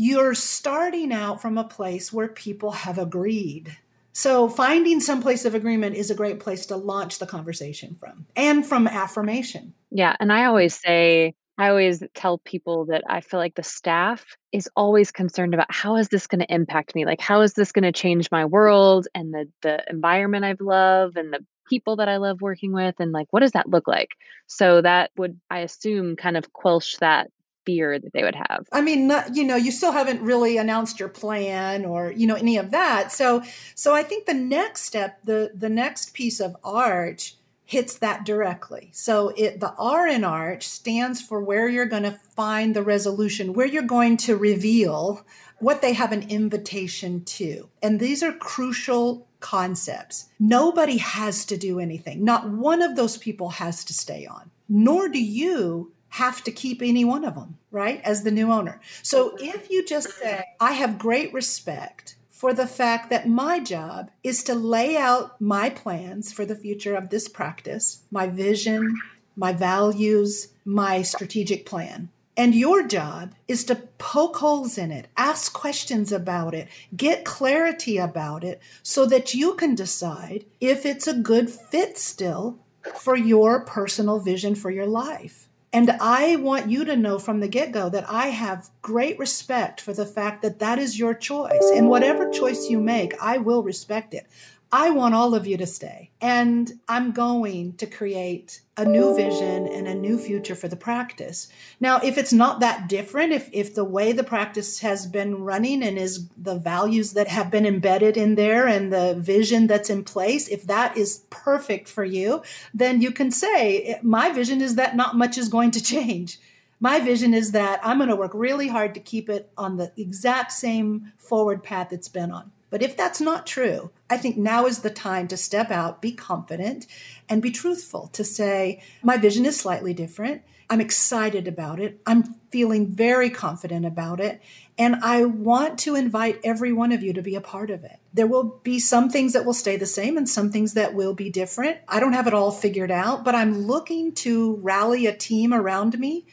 you're 0.00 0.34
starting 0.34 1.12
out 1.12 1.42
from 1.42 1.58
a 1.58 1.64
place 1.64 2.12
where 2.12 2.28
people 2.28 2.70
have 2.70 2.98
agreed. 2.98 3.76
So, 4.12 4.48
finding 4.48 5.00
some 5.00 5.20
place 5.20 5.44
of 5.44 5.56
agreement 5.56 5.96
is 5.96 6.08
a 6.08 6.14
great 6.14 6.38
place 6.38 6.66
to 6.66 6.76
launch 6.76 7.18
the 7.18 7.26
conversation 7.26 7.96
from 7.98 8.24
and 8.36 8.64
from 8.64 8.86
affirmation. 8.86 9.74
Yeah. 9.90 10.14
And 10.20 10.32
I 10.32 10.44
always 10.44 10.76
say, 10.76 11.34
I 11.58 11.68
always 11.68 12.04
tell 12.14 12.38
people 12.38 12.84
that 12.86 13.02
I 13.08 13.20
feel 13.20 13.40
like 13.40 13.56
the 13.56 13.64
staff 13.64 14.24
is 14.52 14.70
always 14.76 15.10
concerned 15.10 15.52
about 15.52 15.72
how 15.72 15.96
is 15.96 16.08
this 16.08 16.28
going 16.28 16.42
to 16.42 16.54
impact 16.54 16.94
me? 16.94 17.04
Like, 17.04 17.20
how 17.20 17.40
is 17.40 17.54
this 17.54 17.72
going 17.72 17.82
to 17.82 17.90
change 17.90 18.30
my 18.30 18.44
world 18.44 19.08
and 19.16 19.34
the, 19.34 19.48
the 19.62 19.82
environment 19.90 20.44
I 20.44 20.54
love 20.60 21.16
and 21.16 21.32
the 21.32 21.44
people 21.68 21.96
that 21.96 22.08
I 22.08 22.18
love 22.18 22.40
working 22.40 22.72
with? 22.72 22.94
And 23.00 23.10
like, 23.10 23.26
what 23.30 23.40
does 23.40 23.52
that 23.52 23.68
look 23.68 23.88
like? 23.88 24.10
So, 24.46 24.80
that 24.80 25.10
would, 25.16 25.40
I 25.50 25.58
assume, 25.58 26.14
kind 26.14 26.36
of 26.36 26.52
quelch 26.52 26.98
that 26.98 27.30
fear 27.68 27.98
that 27.98 28.12
they 28.14 28.22
would 28.22 28.34
have. 28.34 28.66
I 28.72 28.80
mean, 28.80 29.12
you 29.34 29.44
know, 29.44 29.56
you 29.56 29.70
still 29.70 29.92
haven't 29.92 30.22
really 30.22 30.56
announced 30.56 30.98
your 30.98 31.10
plan 31.10 31.84
or, 31.84 32.12
you 32.12 32.26
know, 32.26 32.34
any 32.34 32.56
of 32.56 32.70
that. 32.70 33.12
So, 33.12 33.42
so 33.74 33.94
I 33.94 34.02
think 34.02 34.24
the 34.24 34.32
next 34.32 34.82
step, 34.82 35.18
the 35.24 35.50
the 35.54 35.68
next 35.68 36.14
piece 36.14 36.40
of 36.40 36.56
arch 36.64 37.34
hits 37.66 37.98
that 37.98 38.24
directly. 38.24 38.88
So 38.94 39.34
it 39.36 39.60
the 39.60 39.74
R 39.74 40.08
in 40.08 40.24
arch 40.24 40.66
stands 40.66 41.20
for 41.20 41.42
where 41.42 41.68
you're 41.68 41.84
going 41.84 42.04
to 42.04 42.18
find 42.34 42.74
the 42.74 42.82
resolution, 42.82 43.52
where 43.52 43.66
you're 43.66 43.82
going 43.82 44.16
to 44.18 44.36
reveal 44.36 45.26
what 45.58 45.82
they 45.82 45.92
have 45.92 46.12
an 46.12 46.22
invitation 46.30 47.24
to. 47.24 47.68
And 47.82 48.00
these 48.00 48.22
are 48.22 48.32
crucial 48.32 49.28
concepts. 49.40 50.30
Nobody 50.40 50.96
has 50.96 51.44
to 51.46 51.58
do 51.58 51.78
anything. 51.78 52.24
Not 52.24 52.48
one 52.48 52.80
of 52.80 52.96
those 52.96 53.18
people 53.18 53.50
has 53.50 53.84
to 53.84 53.92
stay 53.92 54.26
on. 54.26 54.50
Nor 54.68 55.08
do 55.08 55.22
you 55.22 55.92
have 56.10 56.42
to 56.44 56.50
keep 56.50 56.82
any 56.82 57.04
one 57.04 57.24
of 57.24 57.34
them, 57.34 57.58
right? 57.70 58.00
As 58.02 58.22
the 58.22 58.30
new 58.30 58.50
owner. 58.52 58.80
So 59.02 59.36
if 59.38 59.70
you 59.70 59.84
just 59.84 60.10
say, 60.18 60.44
I 60.60 60.72
have 60.72 60.98
great 60.98 61.32
respect 61.32 62.16
for 62.30 62.54
the 62.54 62.66
fact 62.66 63.10
that 63.10 63.28
my 63.28 63.58
job 63.58 64.10
is 64.22 64.44
to 64.44 64.54
lay 64.54 64.96
out 64.96 65.40
my 65.40 65.68
plans 65.68 66.32
for 66.32 66.44
the 66.44 66.54
future 66.54 66.94
of 66.94 67.10
this 67.10 67.28
practice, 67.28 68.02
my 68.10 68.28
vision, 68.28 68.94
my 69.36 69.52
values, 69.52 70.48
my 70.64 71.02
strategic 71.02 71.66
plan. 71.66 72.08
And 72.36 72.54
your 72.54 72.86
job 72.86 73.34
is 73.48 73.64
to 73.64 73.74
poke 73.98 74.36
holes 74.36 74.78
in 74.78 74.92
it, 74.92 75.08
ask 75.16 75.52
questions 75.52 76.12
about 76.12 76.54
it, 76.54 76.68
get 76.96 77.24
clarity 77.24 77.98
about 77.98 78.44
it 78.44 78.60
so 78.84 79.04
that 79.06 79.34
you 79.34 79.54
can 79.54 79.74
decide 79.74 80.44
if 80.60 80.86
it's 80.86 81.08
a 81.08 81.14
good 81.14 81.50
fit 81.50 81.98
still 81.98 82.60
for 82.94 83.16
your 83.16 83.64
personal 83.64 84.20
vision 84.20 84.54
for 84.54 84.70
your 84.70 84.86
life. 84.86 85.47
And 85.72 85.90
I 86.00 86.36
want 86.36 86.70
you 86.70 86.84
to 86.86 86.96
know 86.96 87.18
from 87.18 87.40
the 87.40 87.48
get 87.48 87.72
go 87.72 87.90
that 87.90 88.08
I 88.08 88.28
have 88.28 88.70
great 88.80 89.18
respect 89.18 89.80
for 89.80 89.92
the 89.92 90.06
fact 90.06 90.42
that 90.42 90.60
that 90.60 90.78
is 90.78 90.98
your 90.98 91.12
choice. 91.12 91.70
And 91.74 91.90
whatever 91.90 92.30
choice 92.30 92.70
you 92.70 92.80
make, 92.80 93.12
I 93.20 93.38
will 93.38 93.62
respect 93.62 94.14
it. 94.14 94.26
I 94.70 94.90
want 94.90 95.14
all 95.14 95.34
of 95.34 95.46
you 95.46 95.56
to 95.56 95.66
stay. 95.66 96.10
And 96.20 96.70
I'm 96.88 97.12
going 97.12 97.74
to 97.74 97.86
create 97.86 98.60
a 98.76 98.84
new 98.84 99.16
vision 99.16 99.66
and 99.66 99.88
a 99.88 99.94
new 99.94 100.18
future 100.18 100.54
for 100.54 100.68
the 100.68 100.76
practice. 100.76 101.48
Now, 101.80 102.00
if 102.00 102.18
it's 102.18 102.34
not 102.34 102.60
that 102.60 102.86
different, 102.86 103.32
if, 103.32 103.48
if 103.50 103.74
the 103.74 103.84
way 103.84 104.12
the 104.12 104.24
practice 104.24 104.80
has 104.80 105.06
been 105.06 105.42
running 105.42 105.82
and 105.82 105.96
is 105.96 106.28
the 106.36 106.58
values 106.58 107.14
that 107.14 107.28
have 107.28 107.50
been 107.50 107.64
embedded 107.64 108.18
in 108.18 108.34
there 108.34 108.66
and 108.66 108.92
the 108.92 109.14
vision 109.18 109.68
that's 109.68 109.88
in 109.88 110.04
place, 110.04 110.48
if 110.48 110.64
that 110.64 110.98
is 110.98 111.24
perfect 111.30 111.88
for 111.88 112.04
you, 112.04 112.42
then 112.74 113.00
you 113.00 113.10
can 113.10 113.30
say, 113.30 113.82
eh, 113.82 113.98
My 114.02 114.30
vision 114.30 114.60
is 114.60 114.74
that 114.74 114.96
not 114.96 115.16
much 115.16 115.38
is 115.38 115.48
going 115.48 115.70
to 115.72 115.82
change. 115.82 116.38
My 116.78 117.00
vision 117.00 117.32
is 117.32 117.52
that 117.52 117.80
I'm 117.82 117.96
going 117.96 118.10
to 118.10 118.16
work 118.16 118.32
really 118.34 118.68
hard 118.68 118.94
to 118.94 119.00
keep 119.00 119.30
it 119.30 119.50
on 119.56 119.78
the 119.78 119.92
exact 119.96 120.52
same 120.52 121.12
forward 121.16 121.64
path 121.64 121.92
it's 121.92 122.08
been 122.08 122.30
on. 122.30 122.52
But 122.70 122.82
if 122.82 122.96
that's 122.96 123.20
not 123.20 123.46
true, 123.46 123.90
I 124.10 124.16
think 124.16 124.36
now 124.36 124.66
is 124.66 124.80
the 124.80 124.90
time 124.90 125.28
to 125.28 125.36
step 125.36 125.70
out, 125.70 126.02
be 126.02 126.12
confident, 126.12 126.86
and 127.28 127.42
be 127.42 127.50
truthful 127.50 128.08
to 128.08 128.24
say, 128.24 128.82
my 129.02 129.16
vision 129.16 129.46
is 129.46 129.58
slightly 129.58 129.94
different. 129.94 130.42
I'm 130.70 130.80
excited 130.82 131.48
about 131.48 131.80
it. 131.80 132.00
I'm 132.06 132.34
feeling 132.50 132.88
very 132.88 133.30
confident 133.30 133.86
about 133.86 134.20
it. 134.20 134.42
And 134.76 134.96
I 134.96 135.24
want 135.24 135.78
to 135.80 135.94
invite 135.94 136.40
every 136.44 136.72
one 136.72 136.92
of 136.92 137.02
you 137.02 137.14
to 137.14 137.22
be 137.22 137.34
a 137.34 137.40
part 137.40 137.70
of 137.70 137.84
it. 137.84 137.98
There 138.12 138.26
will 138.26 138.60
be 138.62 138.78
some 138.78 139.08
things 139.08 139.32
that 139.32 139.46
will 139.46 139.54
stay 139.54 139.76
the 139.76 139.86
same 139.86 140.18
and 140.18 140.28
some 140.28 140.52
things 140.52 140.74
that 140.74 140.92
will 140.94 141.14
be 141.14 141.30
different. 141.30 141.78
I 141.88 142.00
don't 142.00 142.12
have 142.12 142.26
it 142.26 142.34
all 142.34 142.50
figured 142.50 142.90
out, 142.90 143.24
but 143.24 143.34
I'm 143.34 143.66
looking 143.66 144.12
to 144.16 144.56
rally 144.56 145.06
a 145.06 145.16
team 145.16 145.54
around 145.54 145.98
me 145.98 146.26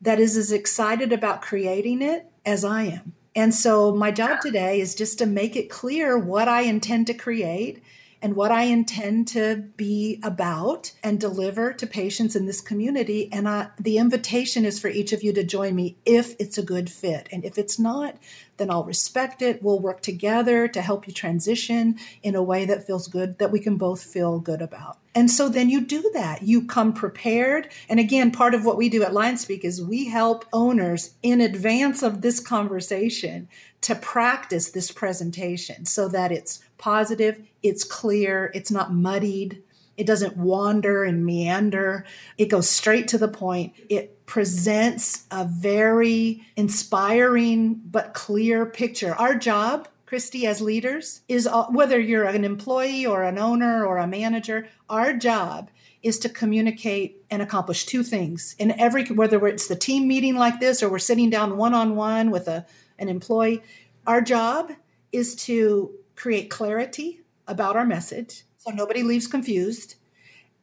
that 0.00 0.18
is 0.18 0.36
as 0.36 0.50
excited 0.50 1.12
about 1.12 1.42
creating 1.42 2.00
it 2.00 2.26
as 2.44 2.64
I 2.64 2.84
am. 2.84 3.14
And 3.36 3.54
so 3.54 3.94
my 3.94 4.10
job 4.10 4.40
today 4.40 4.80
is 4.80 4.94
just 4.94 5.18
to 5.18 5.26
make 5.26 5.56
it 5.56 5.68
clear 5.70 6.16
what 6.16 6.48
I 6.48 6.62
intend 6.62 7.08
to 7.08 7.14
create 7.14 7.82
and 8.24 8.34
what 8.36 8.50
I 8.50 8.62
intend 8.62 9.28
to 9.28 9.56
be 9.76 10.18
about 10.22 10.92
and 11.02 11.20
deliver 11.20 11.74
to 11.74 11.86
patients 11.86 12.34
in 12.34 12.46
this 12.46 12.62
community. 12.62 13.28
And 13.30 13.46
I, 13.46 13.68
the 13.78 13.98
invitation 13.98 14.64
is 14.64 14.80
for 14.80 14.88
each 14.88 15.12
of 15.12 15.22
you 15.22 15.34
to 15.34 15.44
join 15.44 15.74
me 15.74 15.98
if 16.06 16.34
it's 16.38 16.56
a 16.56 16.62
good 16.62 16.88
fit. 16.88 17.28
And 17.30 17.44
if 17.44 17.58
it's 17.58 17.78
not, 17.78 18.16
then 18.56 18.70
I'll 18.70 18.84
respect 18.84 19.42
it. 19.42 19.62
We'll 19.62 19.78
work 19.78 20.00
together 20.00 20.66
to 20.68 20.80
help 20.80 21.06
you 21.06 21.12
transition 21.12 21.98
in 22.22 22.34
a 22.34 22.42
way 22.42 22.64
that 22.64 22.86
feels 22.86 23.08
good, 23.08 23.38
that 23.40 23.52
we 23.52 23.60
can 23.60 23.76
both 23.76 24.02
feel 24.02 24.38
good 24.38 24.62
about. 24.62 24.96
And 25.14 25.30
so 25.30 25.50
then 25.50 25.68
you 25.68 25.82
do 25.82 26.10
that. 26.14 26.42
You 26.42 26.66
come 26.66 26.94
prepared. 26.94 27.68
And 27.90 28.00
again, 28.00 28.30
part 28.30 28.54
of 28.54 28.64
what 28.64 28.78
we 28.78 28.88
do 28.88 29.02
at 29.02 29.12
LionSpeak 29.12 29.64
is 29.64 29.82
we 29.82 30.08
help 30.08 30.46
owners 30.50 31.14
in 31.22 31.42
advance 31.42 32.02
of 32.02 32.22
this 32.22 32.40
conversation 32.40 33.48
to 33.82 33.94
practice 33.94 34.70
this 34.70 34.90
presentation 34.90 35.84
so 35.84 36.08
that 36.08 36.32
it's 36.32 36.60
positive, 36.84 37.40
it's 37.62 37.82
clear, 37.82 38.50
it's 38.54 38.70
not 38.70 38.92
muddied, 38.92 39.62
it 39.96 40.06
doesn't 40.06 40.36
wander 40.36 41.02
and 41.02 41.24
meander. 41.24 42.04
It 42.36 42.46
goes 42.46 42.68
straight 42.68 43.08
to 43.08 43.18
the 43.18 43.28
point. 43.28 43.72
It 43.88 44.26
presents 44.26 45.24
a 45.30 45.46
very 45.46 46.42
inspiring 46.56 47.80
but 47.86 48.12
clear 48.12 48.66
picture. 48.66 49.14
Our 49.14 49.34
job 49.34 49.88
Christy, 50.04 50.46
as 50.46 50.60
leaders, 50.60 51.22
is 51.26 51.48
whether 51.70 51.98
you're 51.98 52.24
an 52.24 52.44
employee 52.44 53.06
or 53.06 53.22
an 53.22 53.38
owner 53.38 53.86
or 53.86 53.96
a 53.96 54.06
manager, 54.06 54.68
our 54.90 55.14
job 55.14 55.70
is 56.02 56.18
to 56.18 56.28
communicate 56.28 57.24
and 57.30 57.40
accomplish 57.40 57.86
two 57.86 58.02
things 58.02 58.54
in 58.58 58.78
every 58.78 59.06
whether 59.06 59.46
it's 59.48 59.68
the 59.68 59.74
team 59.74 60.06
meeting 60.06 60.36
like 60.36 60.60
this 60.60 60.82
or 60.82 60.90
we're 60.90 60.98
sitting 60.98 61.30
down 61.30 61.56
one 61.56 61.72
on 61.72 61.96
one 61.96 62.30
with 62.30 62.46
a 62.46 62.66
an 62.98 63.08
employee. 63.08 63.62
Our 64.06 64.20
job 64.20 64.70
is 65.10 65.34
to 65.46 65.94
create 66.16 66.50
clarity 66.50 67.20
about 67.46 67.76
our 67.76 67.84
message 67.84 68.44
so 68.58 68.70
nobody 68.70 69.02
leaves 69.02 69.26
confused 69.26 69.96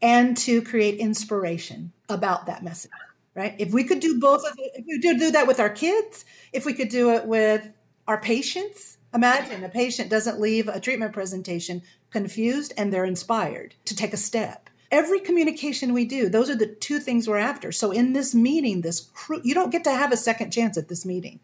and 0.02 0.36
to 0.36 0.62
create 0.62 1.00
inspiration 1.00 1.92
about 2.10 2.46
that 2.46 2.64
message 2.64 2.92
right? 3.34 3.56
If 3.58 3.72
we 3.72 3.84
could 3.84 4.00
do 4.00 4.20
both 4.20 4.44
of 4.46 4.54
if 4.58 4.86
we 4.86 5.00
could 5.00 5.20
do 5.20 5.32
that 5.32 5.48
with 5.48 5.60
our 5.60 5.70
kids 5.70 6.26
if 6.54 6.66
we 6.66 6.74
could 6.74 6.90
do 6.90 7.12
it 7.12 7.26
with 7.26 7.70
our 8.08 8.20
patients 8.20 8.98
imagine 9.14 9.64
a 9.64 9.70
patient 9.70 10.10
doesn't 10.10 10.40
leave 10.40 10.68
a 10.68 10.80
treatment 10.80 11.14
presentation 11.14 11.82
confused 12.10 12.74
and 12.78 12.92
they're 12.92 13.06
inspired 13.06 13.76
to 13.86 13.96
take 13.96 14.14
a 14.14 14.18
step. 14.18 14.70
Every 14.90 15.20
communication 15.20 15.94
we 15.94 16.06
do 16.06 16.30
those 16.30 16.50
are 16.50 16.56
the 16.56 16.68
two 16.68 17.00
things 17.00 17.28
we're 17.28 17.38
after. 17.38 17.72
So 17.72 17.92
in 17.92 18.14
this 18.14 18.36
meeting 18.36 18.82
this 18.82 19.10
you 19.44 19.54
don't 19.54 19.72
get 19.72 19.84
to 19.86 19.92
have 19.92 20.12
a 20.12 20.18
second 20.18 20.52
chance 20.52 20.78
at 20.78 20.90
this 20.90 21.06
meeting. 21.06 21.40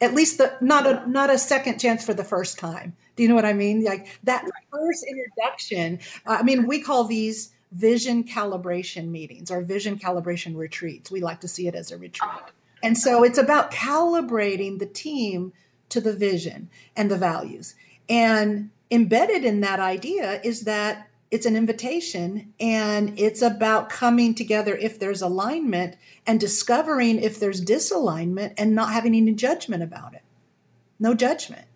At 0.00 0.14
least 0.14 0.38
the 0.38 0.56
not 0.60 0.86
a 0.86 1.08
not 1.08 1.30
a 1.30 1.38
second 1.38 1.78
chance 1.78 2.04
for 2.04 2.14
the 2.14 2.24
first 2.24 2.58
time 2.58 2.96
do 3.18 3.22
you 3.24 3.28
know 3.28 3.34
what 3.34 3.44
i 3.44 3.52
mean? 3.52 3.84
Like 3.84 4.18
that 4.24 4.48
first 4.72 5.04
introduction 5.04 5.98
uh, 6.26 6.38
i 6.40 6.42
mean 6.42 6.66
we 6.66 6.80
call 6.80 7.04
these 7.04 7.52
vision 7.72 8.24
calibration 8.24 9.08
meetings 9.08 9.50
or 9.50 9.60
vision 9.60 9.98
calibration 9.98 10.56
retreats. 10.56 11.10
We 11.10 11.20
like 11.20 11.40
to 11.40 11.48
see 11.48 11.68
it 11.68 11.74
as 11.74 11.90
a 11.90 11.98
retreat. 11.98 12.30
Ah, 12.32 12.50
and 12.82 12.96
so 12.96 13.24
it's 13.24 13.38
about 13.38 13.70
calibrating 13.70 14.78
the 14.78 14.86
team 14.86 15.52
to 15.90 16.00
the 16.00 16.14
vision 16.14 16.70
and 16.96 17.10
the 17.10 17.16
values. 17.16 17.74
And 18.08 18.70
embedded 18.90 19.44
in 19.44 19.60
that 19.60 19.80
idea 19.80 20.40
is 20.42 20.62
that 20.62 21.08
it's 21.30 21.44
an 21.44 21.56
invitation 21.56 22.54
and 22.58 23.18
it's 23.18 23.42
about 23.42 23.90
coming 23.90 24.34
together 24.34 24.74
if 24.76 24.98
there's 24.98 25.20
alignment 25.20 25.96
and 26.26 26.40
discovering 26.40 27.18
if 27.18 27.38
there's 27.38 27.62
disalignment 27.62 28.54
and 28.56 28.74
not 28.74 28.92
having 28.92 29.14
any 29.14 29.34
judgment 29.34 29.82
about 29.82 30.14
it. 30.14 30.22
No 30.98 31.12
judgment. 31.12 31.66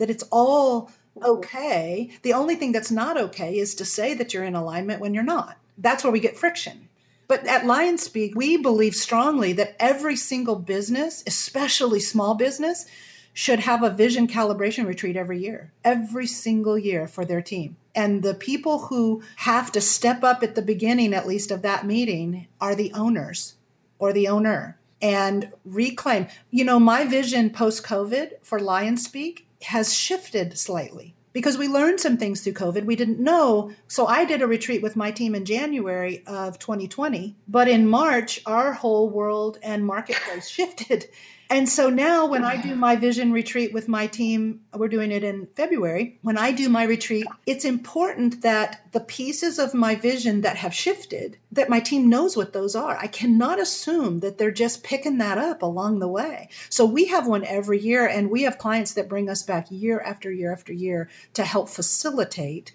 That 0.00 0.10
it's 0.10 0.24
all 0.32 0.90
okay. 1.22 2.10
The 2.22 2.32
only 2.32 2.56
thing 2.56 2.72
that's 2.72 2.90
not 2.90 3.16
okay 3.16 3.58
is 3.58 3.74
to 3.76 3.84
say 3.84 4.14
that 4.14 4.34
you're 4.34 4.44
in 4.44 4.54
alignment 4.54 5.00
when 5.00 5.14
you're 5.14 5.22
not. 5.22 5.58
That's 5.78 6.02
where 6.02 6.12
we 6.12 6.20
get 6.20 6.36
friction. 6.36 6.88
But 7.28 7.46
at 7.46 7.64
Lion 7.64 7.96
Speak, 7.96 8.34
we 8.34 8.56
believe 8.56 8.96
strongly 8.96 9.52
that 9.52 9.76
every 9.78 10.16
single 10.16 10.56
business, 10.56 11.22
especially 11.28 12.00
small 12.00 12.34
business, 12.34 12.86
should 13.32 13.60
have 13.60 13.84
a 13.84 13.90
vision 13.90 14.26
calibration 14.26 14.84
retreat 14.84 15.16
every 15.16 15.38
year, 15.38 15.70
every 15.84 16.26
single 16.26 16.76
year 16.76 17.06
for 17.06 17.24
their 17.24 17.40
team. 17.40 17.76
And 17.94 18.22
the 18.22 18.34
people 18.34 18.86
who 18.86 19.22
have 19.36 19.70
to 19.72 19.80
step 19.80 20.24
up 20.24 20.42
at 20.42 20.56
the 20.56 20.62
beginning, 20.62 21.14
at 21.14 21.28
least, 21.28 21.52
of 21.52 21.62
that 21.62 21.86
meeting 21.86 22.48
are 22.60 22.74
the 22.74 22.92
owners 22.94 23.54
or 23.98 24.12
the 24.12 24.26
owner 24.26 24.78
and 25.00 25.52
reclaim. 25.64 26.26
You 26.50 26.64
know, 26.64 26.80
my 26.80 27.04
vision 27.04 27.50
post 27.50 27.84
COVID 27.84 28.32
for 28.42 28.58
Lion 28.58 28.96
Speak 28.96 29.46
has 29.62 29.92
shifted 29.92 30.58
slightly 30.58 31.14
because 31.32 31.56
we 31.56 31.68
learned 31.68 32.00
some 32.00 32.16
things 32.16 32.40
through 32.40 32.54
COVID 32.54 32.84
we 32.84 32.96
didn't 32.96 33.20
know. 33.20 33.70
So 33.86 34.06
I 34.06 34.24
did 34.24 34.42
a 34.42 34.46
retreat 34.46 34.82
with 34.82 34.96
my 34.96 35.10
team 35.10 35.34
in 35.34 35.44
January 35.44 36.24
of 36.26 36.58
2020, 36.58 37.36
but 37.46 37.68
in 37.68 37.88
March, 37.88 38.40
our 38.46 38.72
whole 38.72 39.08
world 39.08 39.58
and 39.62 39.84
marketplace 39.84 40.48
shifted. 40.56 41.08
And 41.50 41.68
so 41.68 41.90
now 41.90 42.26
when 42.26 42.44
I 42.44 42.56
do 42.62 42.74
mm. 42.74 42.78
my 42.78 42.94
vision 42.94 43.32
retreat 43.32 43.72
with 43.74 43.88
my 43.88 44.06
team, 44.06 44.60
we're 44.72 44.86
doing 44.86 45.10
it 45.10 45.24
in 45.24 45.48
February. 45.56 46.16
When 46.22 46.38
I 46.38 46.52
do 46.52 46.68
my 46.68 46.84
retreat, 46.84 47.26
it's 47.44 47.64
important 47.64 48.42
that 48.42 48.86
the 48.92 49.00
pieces 49.00 49.58
of 49.58 49.74
my 49.74 49.96
vision 49.96 50.42
that 50.42 50.56
have 50.58 50.72
shifted, 50.72 51.38
that 51.50 51.68
my 51.68 51.80
team 51.80 52.08
knows 52.08 52.36
what 52.36 52.52
those 52.52 52.76
are. 52.76 52.96
I 52.96 53.08
cannot 53.08 53.58
assume 53.58 54.20
that 54.20 54.38
they're 54.38 54.52
just 54.52 54.84
picking 54.84 55.18
that 55.18 55.38
up 55.38 55.60
along 55.60 55.98
the 55.98 56.08
way. 56.08 56.48
So 56.68 56.84
we 56.84 57.06
have 57.06 57.26
one 57.26 57.44
every 57.44 57.80
year 57.80 58.06
and 58.06 58.30
we 58.30 58.42
have 58.42 58.58
clients 58.58 58.94
that 58.94 59.08
bring 59.08 59.28
us 59.28 59.42
back 59.42 59.66
year 59.70 60.00
after 60.00 60.30
year 60.30 60.52
after 60.52 60.72
year 60.72 61.10
to 61.34 61.44
help 61.44 61.68
facilitate 61.68 62.72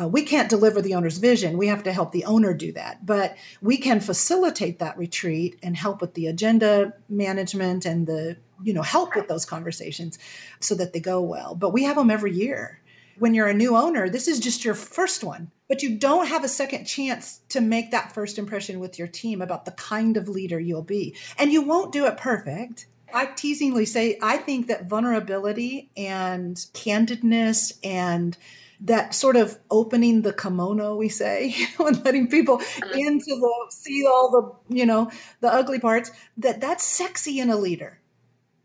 uh, 0.00 0.08
we 0.08 0.22
can't 0.22 0.48
deliver 0.48 0.80
the 0.80 0.94
owner's 0.94 1.18
vision. 1.18 1.58
We 1.58 1.66
have 1.66 1.82
to 1.82 1.92
help 1.92 2.12
the 2.12 2.24
owner 2.24 2.54
do 2.54 2.72
that. 2.72 3.04
But 3.04 3.36
we 3.60 3.76
can 3.76 4.00
facilitate 4.00 4.78
that 4.78 4.96
retreat 4.96 5.58
and 5.62 5.76
help 5.76 6.00
with 6.00 6.14
the 6.14 6.26
agenda 6.26 6.94
management 7.08 7.84
and 7.84 8.06
the, 8.06 8.36
you 8.62 8.72
know, 8.72 8.82
help 8.82 9.14
with 9.14 9.28
those 9.28 9.44
conversations 9.44 10.18
so 10.60 10.74
that 10.76 10.92
they 10.92 11.00
go 11.00 11.20
well. 11.20 11.54
But 11.54 11.72
we 11.72 11.84
have 11.84 11.96
them 11.96 12.10
every 12.10 12.32
year. 12.32 12.80
When 13.18 13.34
you're 13.34 13.48
a 13.48 13.54
new 13.54 13.76
owner, 13.76 14.08
this 14.08 14.28
is 14.28 14.40
just 14.40 14.64
your 14.64 14.72
first 14.74 15.22
one, 15.22 15.50
but 15.68 15.82
you 15.82 15.98
don't 15.98 16.28
have 16.28 16.42
a 16.42 16.48
second 16.48 16.86
chance 16.86 17.40
to 17.50 17.60
make 17.60 17.90
that 17.90 18.14
first 18.14 18.38
impression 18.38 18.80
with 18.80 18.98
your 18.98 19.08
team 19.08 19.42
about 19.42 19.66
the 19.66 19.72
kind 19.72 20.16
of 20.16 20.28
leader 20.28 20.58
you'll 20.58 20.80
be. 20.80 21.14
And 21.36 21.52
you 21.52 21.60
won't 21.60 21.92
do 21.92 22.06
it 22.06 22.16
perfect. 22.16 22.86
I 23.12 23.26
teasingly 23.26 23.84
say, 23.84 24.18
I 24.22 24.38
think 24.38 24.68
that 24.68 24.86
vulnerability 24.86 25.90
and 25.98 26.56
candidness 26.56 27.74
and 27.84 28.38
that 28.82 29.14
sort 29.14 29.36
of 29.36 29.58
opening 29.70 30.22
the 30.22 30.32
kimono 30.32 30.96
we 30.96 31.08
say 31.08 31.54
and 31.78 32.04
letting 32.04 32.28
people 32.28 32.56
uh-huh. 32.56 32.92
into 32.94 33.26
the 33.26 33.66
see 33.70 34.06
all 34.06 34.30
the 34.30 34.74
you 34.74 34.86
know 34.86 35.10
the 35.40 35.52
ugly 35.52 35.78
parts 35.78 36.10
that 36.36 36.60
that's 36.60 36.84
sexy 36.84 37.38
in 37.38 37.50
a 37.50 37.56
leader. 37.56 37.98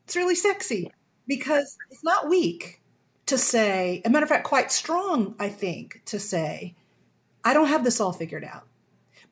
It's 0.06 0.16
really 0.16 0.36
sexy 0.36 0.92
because 1.28 1.78
it's 1.90 2.04
not 2.04 2.30
weak 2.30 2.82
to 3.26 3.38
say 3.38 4.02
a 4.06 4.10
matter 4.10 4.24
of 4.24 4.30
fact 4.30 4.44
quite 4.44 4.72
strong 4.72 5.34
i 5.40 5.50
think 5.50 6.00
to 6.06 6.20
say 6.20 6.76
i 7.44 7.56
don't 7.56 7.68
have 7.68 7.84
this 7.84 8.00
all 8.00 8.14
figured 8.14 8.44
out. 8.44 8.68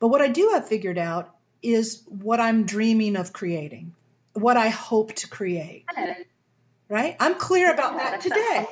But 0.00 0.08
what 0.08 0.20
i 0.20 0.28
do 0.28 0.50
have 0.52 0.68
figured 0.68 0.98
out 0.98 1.34
is 1.62 2.02
what 2.08 2.40
i'm 2.40 2.66
dreaming 2.66 3.16
of 3.16 3.32
creating 3.32 3.94
what 4.34 4.56
i 4.56 4.68
hope 4.68 5.14
to 5.14 5.28
create. 5.28 5.84
Right? 6.90 7.16
I'm 7.18 7.36
clear 7.36 7.72
about 7.72 7.96
that 7.96 8.20
today. 8.20 8.66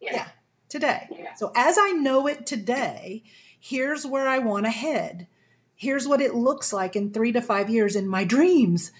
yeah 0.00 0.28
today. 0.68 1.08
Yeah. 1.10 1.34
So 1.34 1.52
as 1.54 1.76
I 1.78 1.92
know 1.92 2.26
it 2.26 2.46
today, 2.46 3.22
here's 3.58 4.06
where 4.06 4.28
I 4.28 4.38
want 4.38 4.66
to 4.66 4.70
head. 4.70 5.26
Here's 5.74 6.08
what 6.08 6.20
it 6.20 6.34
looks 6.34 6.72
like 6.72 6.96
in 6.96 7.12
three 7.12 7.32
to 7.32 7.42
five 7.42 7.68
years 7.68 7.96
in 7.96 8.08
my 8.08 8.24
dreams. 8.24 8.92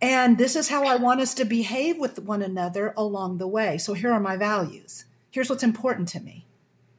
And 0.00 0.38
this 0.38 0.54
is 0.54 0.68
how 0.68 0.84
I 0.84 0.96
want 0.96 1.20
us 1.20 1.34
to 1.34 1.44
behave 1.44 1.98
with 1.98 2.20
one 2.20 2.42
another 2.42 2.94
along 2.96 3.38
the 3.38 3.48
way. 3.48 3.78
So 3.78 3.94
here 3.94 4.12
are 4.12 4.20
my 4.20 4.36
values. 4.36 5.04
Here's 5.30 5.50
what's 5.50 5.62
important 5.62 6.08
to 6.08 6.20
me 6.20 6.46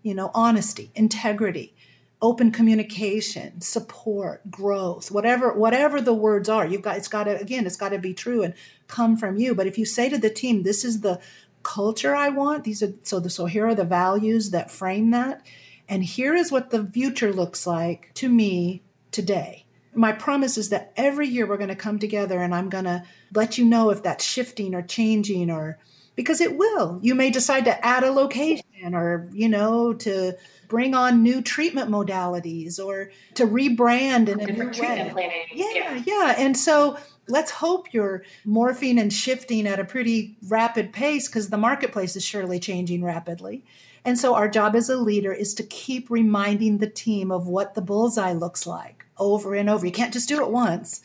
you 0.01 0.13
know, 0.15 0.31
honesty, 0.33 0.91
integrity, 0.95 1.75
open 2.21 2.51
communication, 2.51 3.61
support, 3.61 4.49
growth, 4.49 5.11
whatever 5.11 5.53
whatever 5.53 6.01
the 6.01 6.13
words 6.13 6.49
are. 6.49 6.65
You've 6.65 6.81
got 6.81 6.97
it's 6.97 7.07
got 7.07 7.25
to 7.25 7.39
again, 7.39 7.65
it's 7.65 7.77
got 7.77 7.89
to 7.89 7.99
be 7.99 8.13
true 8.13 8.43
and 8.43 8.53
come 8.87 9.17
from 9.17 9.37
you. 9.37 9.55
But 9.55 9.67
if 9.67 9.77
you 9.77 9.85
say 9.85 10.09
to 10.09 10.17
the 10.17 10.29
team, 10.29 10.63
this 10.63 10.83
is 10.83 11.01
the 11.01 11.19
culture 11.63 12.15
I 12.15 12.29
want. 12.29 12.63
These 12.63 12.83
are 12.83 12.93
so 13.03 13.19
the, 13.19 13.29
so 13.29 13.45
here 13.45 13.67
are 13.67 13.75
the 13.75 13.83
values 13.83 14.51
that 14.51 14.71
frame 14.71 15.11
that. 15.11 15.45
And 15.87 16.03
here 16.03 16.35
is 16.35 16.51
what 16.51 16.69
the 16.69 16.85
future 16.85 17.33
looks 17.33 17.65
like 17.65 18.11
to 18.15 18.29
me 18.29 18.83
today. 19.11 19.65
My 19.93 20.11
promise 20.11 20.57
is 20.57 20.69
that 20.69 20.93
every 20.95 21.27
year 21.27 21.47
we're 21.47 21.57
going 21.57 21.69
to 21.69 21.75
come 21.75 21.97
together 21.97 22.41
and 22.41 22.53
I'm 22.53 22.69
going 22.69 22.83
to 22.83 23.03
let 23.33 23.57
you 23.57 23.65
know 23.65 23.89
if 23.89 24.03
that's 24.03 24.23
shifting 24.23 24.75
or 24.75 24.83
changing 24.83 25.49
or 25.49 25.79
because 26.15 26.41
it 26.41 26.57
will. 26.57 26.99
You 27.01 27.15
may 27.15 27.31
decide 27.31 27.65
to 27.65 27.85
add 27.85 28.03
a 28.03 28.11
location 28.11 28.93
or, 28.93 29.29
you 29.31 29.49
know, 29.49 29.93
to 29.93 30.33
bring 30.67 30.93
on 30.93 31.23
new 31.23 31.41
treatment 31.41 31.89
modalities 31.89 32.77
or 32.77 33.11
to 33.33 33.45
rebrand 33.45 34.29
in 34.29 34.39
a 34.39 34.45
new 34.45 34.69
way. 34.81 35.47
Yeah, 35.53 35.71
yeah, 35.73 36.03
yeah. 36.05 36.35
And 36.37 36.55
so 36.55 36.97
let's 37.29 37.51
hope 37.51 37.93
you're 37.93 38.23
morphing 38.45 38.99
and 38.99 39.13
shifting 39.13 39.67
at 39.67 39.79
a 39.79 39.85
pretty 39.85 40.37
rapid 40.47 40.91
pace 40.91 41.27
because 41.27 41.49
the 41.49 41.57
marketplace 41.57 42.15
is 42.15 42.25
surely 42.25 42.59
changing 42.59 43.03
rapidly. 43.03 43.63
And 44.05 44.17
so, 44.17 44.33
our 44.35 44.49
job 44.49 44.75
as 44.75 44.89
a 44.89 44.97
leader 44.97 45.33
is 45.33 45.53
to 45.55 45.63
keep 45.63 46.09
reminding 46.09 46.77
the 46.77 46.89
team 46.89 47.31
of 47.31 47.47
what 47.47 47.75
the 47.75 47.81
bullseye 47.81 48.33
looks 48.33 48.65
like 48.65 49.05
over 49.17 49.53
and 49.53 49.69
over. 49.69 49.85
You 49.85 49.91
can't 49.91 50.13
just 50.13 50.29
do 50.29 50.41
it 50.41 50.51
once. 50.51 51.01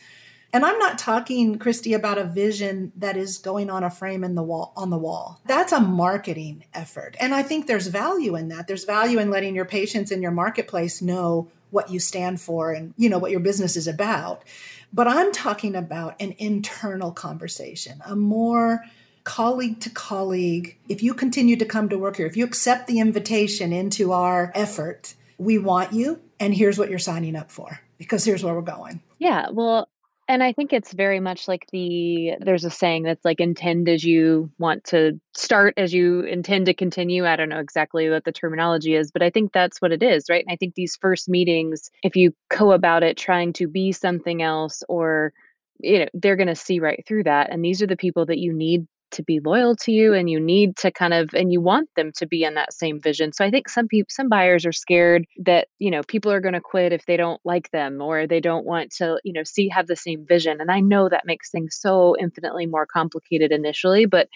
And 0.53 0.65
I'm 0.65 0.79
not 0.79 0.97
talking, 0.97 1.59
Christy, 1.59 1.93
about 1.93 2.17
a 2.17 2.23
vision 2.23 2.93
that 2.95 3.17
is 3.17 3.39
going 3.39 3.69
on 3.69 3.83
a 3.83 3.89
frame 3.89 4.23
in 4.23 4.35
the 4.35 4.43
wall 4.43 4.71
on 4.77 4.89
the 4.89 4.97
wall. 4.97 5.41
That's 5.45 5.73
a 5.73 5.81
marketing 5.81 6.63
effort. 6.73 7.17
And 7.19 7.35
I 7.35 7.43
think 7.43 7.67
there's 7.67 7.87
value 7.87 8.37
in 8.37 8.47
that. 8.47 8.65
There's 8.65 8.85
value 8.85 9.19
in 9.19 9.29
letting 9.29 9.53
your 9.53 9.65
patients 9.65 10.11
in 10.11 10.21
your 10.21 10.31
marketplace 10.31 11.01
know 11.01 11.51
what 11.71 11.91
you 11.91 11.99
stand 11.99 12.39
for 12.39 12.71
and 12.71 12.93
you 12.95 13.09
know 13.09 13.17
what 13.17 13.31
your 13.31 13.41
business 13.41 13.75
is 13.75 13.85
about. 13.85 14.45
But 14.95 15.09
I'm 15.09 15.33
talking 15.33 15.75
about 15.75 16.15
an 16.21 16.35
internal 16.37 17.11
conversation, 17.11 18.01
a 18.05 18.15
more 18.15 18.85
colleague 19.25 19.81
to 19.81 19.89
colleague. 19.89 20.77
If 20.87 21.03
you 21.03 21.13
continue 21.13 21.57
to 21.57 21.65
come 21.65 21.89
to 21.89 21.97
work 21.97 22.15
here, 22.15 22.25
if 22.27 22.37
you 22.37 22.45
accept 22.45 22.87
the 22.87 22.99
invitation 22.99 23.73
into 23.73 24.13
our 24.13 24.53
effort, 24.55 25.15
we 25.37 25.57
want 25.57 25.91
you, 25.91 26.21
and 26.39 26.55
here's 26.55 26.79
what 26.79 26.89
you're 26.89 26.97
signing 26.97 27.35
up 27.35 27.51
for 27.51 27.81
because 27.97 28.23
here's 28.23 28.41
where 28.41 28.55
we're 28.55 28.61
going. 28.61 29.01
Yeah. 29.19 29.49
Well, 29.49 29.89
and 30.27 30.41
I 30.41 30.53
think 30.53 30.73
it's 30.73 30.93
very 30.93 31.19
much 31.19 31.47
like 31.47 31.67
the 31.71 32.33
there's 32.39 32.65
a 32.65 32.69
saying 32.69 33.03
that's 33.03 33.23
like 33.23 33.39
intend 33.39 33.87
as 33.87 34.03
you 34.03 34.51
want 34.57 34.83
to 34.85 35.19
start 35.35 35.75
as 35.77 35.93
you 35.93 36.21
intend 36.21 36.65
to 36.65 36.73
continue. 36.73 37.25
I 37.25 37.35
don't 37.35 37.49
know 37.49 37.59
exactly 37.59 38.09
what 38.09 38.23
the 38.25 38.31
terminology 38.31 38.95
is, 38.95 39.11
but 39.11 39.21
I 39.21 39.29
think 39.29 39.53
that's 39.53 39.81
what 39.81 39.91
it 39.91 40.01
is, 40.01 40.25
right? 40.29 40.43
And 40.45 40.51
I 40.51 40.55
think 40.57 40.73
these 40.75 40.97
first 40.99 41.29
meetings, 41.29 41.91
if 42.03 42.15
you 42.15 42.33
go 42.49 42.71
about 42.71 43.03
it 43.03 43.17
trying 43.17 43.53
to 43.53 43.67
be 43.67 43.91
something 43.91 44.41
else 44.41 44.83
or 44.89 45.31
you 45.79 45.99
know, 45.99 46.05
they're 46.13 46.37
going 46.37 46.47
to 46.47 46.55
see 46.55 46.79
right 46.79 47.03
through 47.05 47.23
that 47.23 47.51
and 47.51 47.63
these 47.63 47.81
are 47.81 47.87
the 47.87 47.97
people 47.97 48.25
that 48.25 48.39
you 48.39 48.53
need 48.53 48.87
to 49.15 49.23
be 49.23 49.39
loyal 49.39 49.75
to 49.75 49.91
you 49.91 50.13
and 50.13 50.29
you 50.29 50.39
need 50.39 50.77
to 50.77 50.91
kind 50.91 51.13
of 51.13 51.33
and 51.33 51.51
you 51.51 51.61
want 51.61 51.89
them 51.95 52.11
to 52.17 52.27
be 52.27 52.43
in 52.43 52.53
that 52.55 52.73
same 52.73 53.01
vision. 53.01 53.33
So 53.33 53.43
I 53.43 53.51
think 53.51 53.69
some 53.69 53.87
people 53.87 54.07
some 54.09 54.29
buyers 54.29 54.65
are 54.65 54.71
scared 54.71 55.25
that, 55.43 55.67
you 55.79 55.91
know, 55.91 56.01
people 56.03 56.31
are 56.31 56.39
going 56.41 56.53
to 56.53 56.61
quit 56.61 56.93
if 56.93 57.05
they 57.05 57.17
don't 57.17 57.41
like 57.43 57.69
them 57.71 58.01
or 58.01 58.27
they 58.27 58.39
don't 58.39 58.65
want 58.65 58.91
to, 58.97 59.19
you 59.23 59.33
know, 59.33 59.43
see 59.43 59.69
have 59.69 59.87
the 59.87 59.95
same 59.95 60.25
vision. 60.27 60.61
And 60.61 60.71
I 60.71 60.79
know 60.79 61.09
that 61.09 61.25
makes 61.25 61.51
things 61.51 61.77
so 61.79 62.15
infinitely 62.19 62.65
more 62.65 62.85
complicated 62.85 63.51
initially, 63.51 64.05
but 64.05 64.27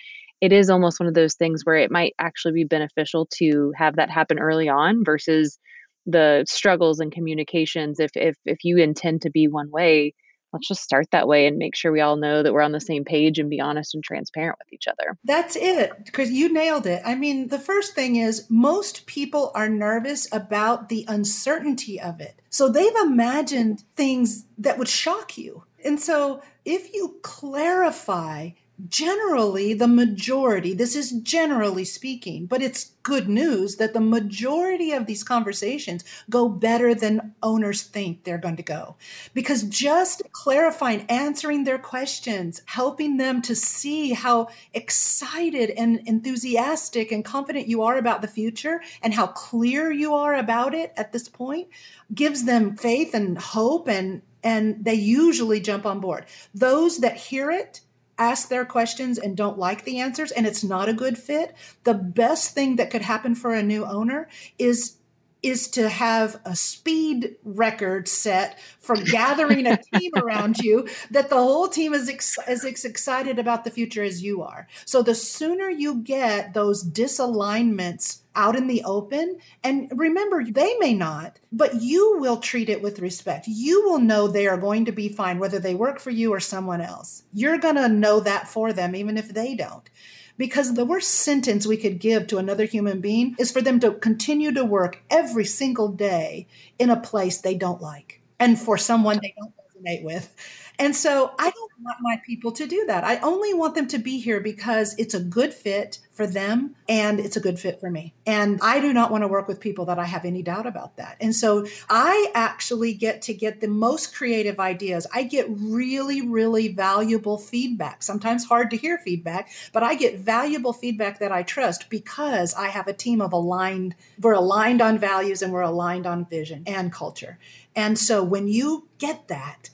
it 0.42 0.54
is 0.54 0.70
almost 0.70 1.00
one 1.00 1.08
of 1.08 1.16
those 1.16 1.36
things 1.36 1.66
where 1.66 1.76
it 1.76 1.92
might 1.92 2.14
actually 2.20 2.54
be 2.54 2.64
beneficial 2.64 3.28
to 3.36 3.74
have 3.76 3.98
that 3.98 4.10
happen 4.10 4.40
early 4.40 4.70
on 4.70 5.04
versus 5.04 5.60
the 6.06 6.46
struggles 6.48 7.00
and 7.00 7.12
communications 7.12 8.00
if 8.00 8.12
if 8.16 8.36
if 8.46 8.60
you 8.64 8.78
intend 8.78 9.22
to 9.22 9.30
be 9.30 9.48
one 9.48 9.70
way 9.70 10.14
let's 10.54 10.68
just 10.68 10.82
start 10.82 11.08
that 11.12 11.28
way 11.28 11.48
and 11.48 11.58
make 11.58 11.76
sure 11.76 11.92
we 11.92 12.02
all 12.02 12.16
know 12.16 12.44
that 12.44 12.54
we're 12.54 12.62
on 12.62 12.72
the 12.72 12.80
same 12.80 13.04
page 13.04 13.40
and 13.40 13.50
be 13.50 13.60
honest 13.60 13.94
and 13.94 14.04
transparent 14.04 14.58
with 14.60 14.74
each 14.74 14.88
other. 14.88 15.18
That's 15.24 15.56
it, 15.56 16.06
because 16.06 16.32
you 16.32 16.52
nailed 16.52 16.86
it. 16.86 17.02
I 17.06 17.16
mean, 17.16 17.50
the 17.50 17.60
first 17.60 17.96
thing 17.96 18.16
is 18.16 18.46
most 18.50 19.06
people 19.06 19.52
are 19.56 19.70
nervous 19.70 20.28
about 20.32 20.90
the 20.90 21.06
uncertainty 21.08 22.00
of 22.00 22.20
it. 22.20 22.42
So 22.50 22.70
they've 22.70 22.96
imagined 23.04 23.84
things 23.96 24.46
that 24.58 24.78
would 24.78 24.90
shock 24.90 25.38
you. 25.38 25.64
And 25.84 26.00
so 26.00 26.42
if 26.66 26.94
you 26.94 27.20
clarify 27.22 28.52
generally 28.88 29.74
the 29.74 29.88
majority, 29.88 30.74
this 30.74 30.96
is 30.96 31.12
generally 31.12 31.84
speaking, 31.84 32.46
but 32.46 32.62
it's 32.62 32.92
good 33.04 33.28
news 33.28 33.78
that 33.78 33.94
the 33.94 34.00
majority 34.00 34.92
of 34.92 35.06
these 35.06 35.24
conversations 35.24 36.04
go 36.30 36.48
better 36.48 36.94
than 36.94 37.34
owners 37.42 37.84
think 37.84 38.24
they're 38.24 38.38
going 38.38 38.56
to 38.56 38.64
go. 38.64 38.96
Because 39.34 39.64
just 39.64 40.22
clarifying, 40.32 41.06
answering 41.10 41.64
their 41.64 41.80
questions, 41.80 42.62
helping 42.66 43.18
them 43.18 43.42
to 43.42 43.56
see 43.56 44.14
how 44.14 44.50
excited 44.74 45.72
and 45.72 46.02
enthusiastic 46.08 47.12
and 47.12 47.26
confident 47.26 47.68
you 47.68 47.82
are 47.82 47.98
about 47.98 48.22
the 48.22 48.28
future 48.28 48.82
and 49.02 49.14
how 49.14 49.28
clear 49.28 49.92
you 49.92 50.14
are 50.14 50.36
about 50.36 50.74
it 50.74 50.94
at 50.96 51.12
this 51.12 51.28
point 51.28 51.68
gives 52.14 52.46
them 52.46 52.76
faith 52.76 53.14
and 53.14 53.38
hope 53.38 53.88
and 53.88 54.22
and 54.42 54.86
they 54.86 54.94
usually 54.94 55.60
jump 55.60 55.86
on 55.86 56.00
board. 56.00 56.26
Those 56.54 57.00
that 57.00 57.18
hear 57.18 57.52
it 57.52 57.82
ask 58.20 58.50
their 58.50 58.66
questions 58.66 59.18
and 59.18 59.36
don't 59.36 59.58
like 59.58 59.86
the 59.86 60.00
answers 60.00 60.32
and 60.32 60.46
it's 60.46 60.64
not 60.64 60.90
a 60.90 60.94
good 60.94 61.18
fit, 61.18 61.56
the 61.84 61.94
best 61.94 62.54
thing 62.54 62.76
that 62.76 62.92
could 62.92 63.02
happen 63.02 63.34
for 63.34 63.54
a 63.54 63.64
new 63.64 63.86
owner 63.86 64.28
is 64.58 64.96
is 65.42 65.70
to 65.70 65.88
have 65.88 66.40
a 66.44 66.56
speed 66.56 67.36
record 67.44 68.08
set 68.08 68.60
for 68.80 68.96
gathering 68.96 69.66
a 69.66 69.78
team 69.94 70.12
around 70.18 70.58
you 70.58 70.88
that 71.12 71.30
the 71.30 71.38
whole 71.38 71.68
team 71.68 71.94
is 71.94 72.10
ex- 72.10 72.38
as 72.40 72.66
excited 72.66 73.40
about 73.40 73.64
the 73.64 73.72
future 73.72 74.04
as 74.04 74.22
you 74.22 74.42
are. 74.42 74.68
So 74.86 75.02
the 75.02 75.16
sooner 75.16 75.70
you 75.70 76.02
get 76.02 76.54
those 76.54 76.84
disalignments 76.84 78.20
out 78.40 78.56
in 78.56 78.68
the 78.68 78.82
open. 78.86 79.38
And 79.66 79.92
remember, 79.94 80.46
they 80.46 80.78
may 80.80 80.94
not, 80.94 81.40
but 81.52 81.82
you 81.82 82.18
will 82.20 82.38
treat 82.38 82.70
it 82.70 82.82
with 82.82 83.00
respect. 83.00 83.48
You 83.48 83.84
will 83.84 84.00
know 84.00 84.28
they 84.28 84.48
are 84.48 84.58
going 84.58 84.86
to 84.86 84.94
be 84.94 85.10
fine, 85.10 85.40
whether 85.40 85.60
they 85.60 85.76
work 85.76 86.00
for 86.00 86.10
you 86.10 86.34
or 86.34 86.40
someone 86.40 86.80
else. 86.80 87.24
You're 87.34 87.58
going 87.58 87.76
to 87.76 87.90
know 87.90 88.22
that 88.22 88.48
for 88.48 88.72
them, 88.72 88.96
even 88.96 89.18
if 89.18 89.28
they 89.28 89.56
don't. 89.56 89.90
Because 90.38 90.74
the 90.74 90.86
worst 90.86 91.10
sentence 91.10 91.68
we 91.68 91.76
could 91.76 92.00
give 92.00 92.28
to 92.28 92.38
another 92.38 92.64
human 92.64 93.02
being 93.02 93.36
is 93.38 93.52
for 93.52 93.62
them 93.62 93.78
to 93.82 93.92
continue 93.92 94.54
to 94.54 94.64
work 94.64 95.04
every 95.10 95.44
single 95.44 95.90
day 95.90 96.48
in 96.80 96.90
a 96.90 97.00
place 97.00 97.42
they 97.42 97.56
don't 97.56 97.82
like 97.82 98.22
and 98.40 98.58
for 98.58 98.78
someone 98.78 99.20
they 99.22 99.34
don't 99.38 99.54
resonate 99.60 100.04
with. 100.04 100.34
And 100.80 100.96
so 100.96 101.34
I 101.38 101.52
don't 101.52 101.72
want 101.82 101.98
my 102.00 102.22
people 102.26 102.54
to 102.54 102.66
do 102.66 102.86
that. 102.88 103.04
I 103.04 103.18
only 103.18 103.54
want 103.54 103.76
them 103.76 103.88
to 103.88 103.98
be 103.98 104.18
here 104.18 104.40
because 104.40 104.96
it's 104.98 105.14
a 105.14 105.20
good 105.20 105.54
fit 105.54 106.00
for 106.14 106.26
them 106.26 106.76
and 106.88 107.20
it's 107.20 107.36
a 107.36 107.42
good 107.42 107.60
fit 107.60 107.82
for 107.82 107.90
me. 107.90 108.14
And 108.26 108.60
I 108.62 108.80
do 108.80 108.94
not 108.94 109.12
want 109.12 109.24
to 109.24 109.28
work 109.28 109.50
with 109.50 109.60
people 109.60 109.86
that 109.86 110.00
I 110.00 110.06
have 110.06 110.24
any 110.24 110.42
doubt 110.42 110.66
about 110.66 110.96
that. 110.96 111.18
And 111.20 111.36
so 111.36 111.66
I 111.90 112.32
actually 112.34 112.94
get 112.94 113.22
to 113.24 113.34
get 113.34 113.60
the 113.60 113.68
most 113.68 114.16
creative 114.16 114.58
ideas. 114.58 115.06
I 115.14 115.24
get 115.24 115.48
really, 115.50 116.22
really 116.22 116.70
valuable 116.70 117.38
feedback, 117.38 118.02
sometimes 118.02 118.46
hard 118.46 118.72
to 118.72 118.78
hear 118.78 118.98
feedback, 118.98 119.50
but 119.74 119.84
I 119.84 119.96
get 119.96 120.20
valuable 120.20 120.74
feedback 120.74 121.20
that 121.20 121.32
I 121.34 121.44
trust 121.44 121.90
because 121.90 122.54
I 122.54 122.68
have 122.68 122.88
a 122.88 122.94
team 122.94 123.22
of 123.22 123.34
aligned, 123.34 123.96
we're 124.20 124.34
aligned 124.34 124.82
on 124.82 124.98
values 124.98 125.42
and 125.42 125.52
we're 125.52 125.62
aligned 125.62 126.08
on 126.08 126.26
vision 126.26 126.64
and 126.66 126.92
culture. 126.92 127.38
And 127.76 128.00
so 128.00 128.24
when 128.24 128.48
you 128.48 128.88
get 128.98 129.28
that, 129.28 129.70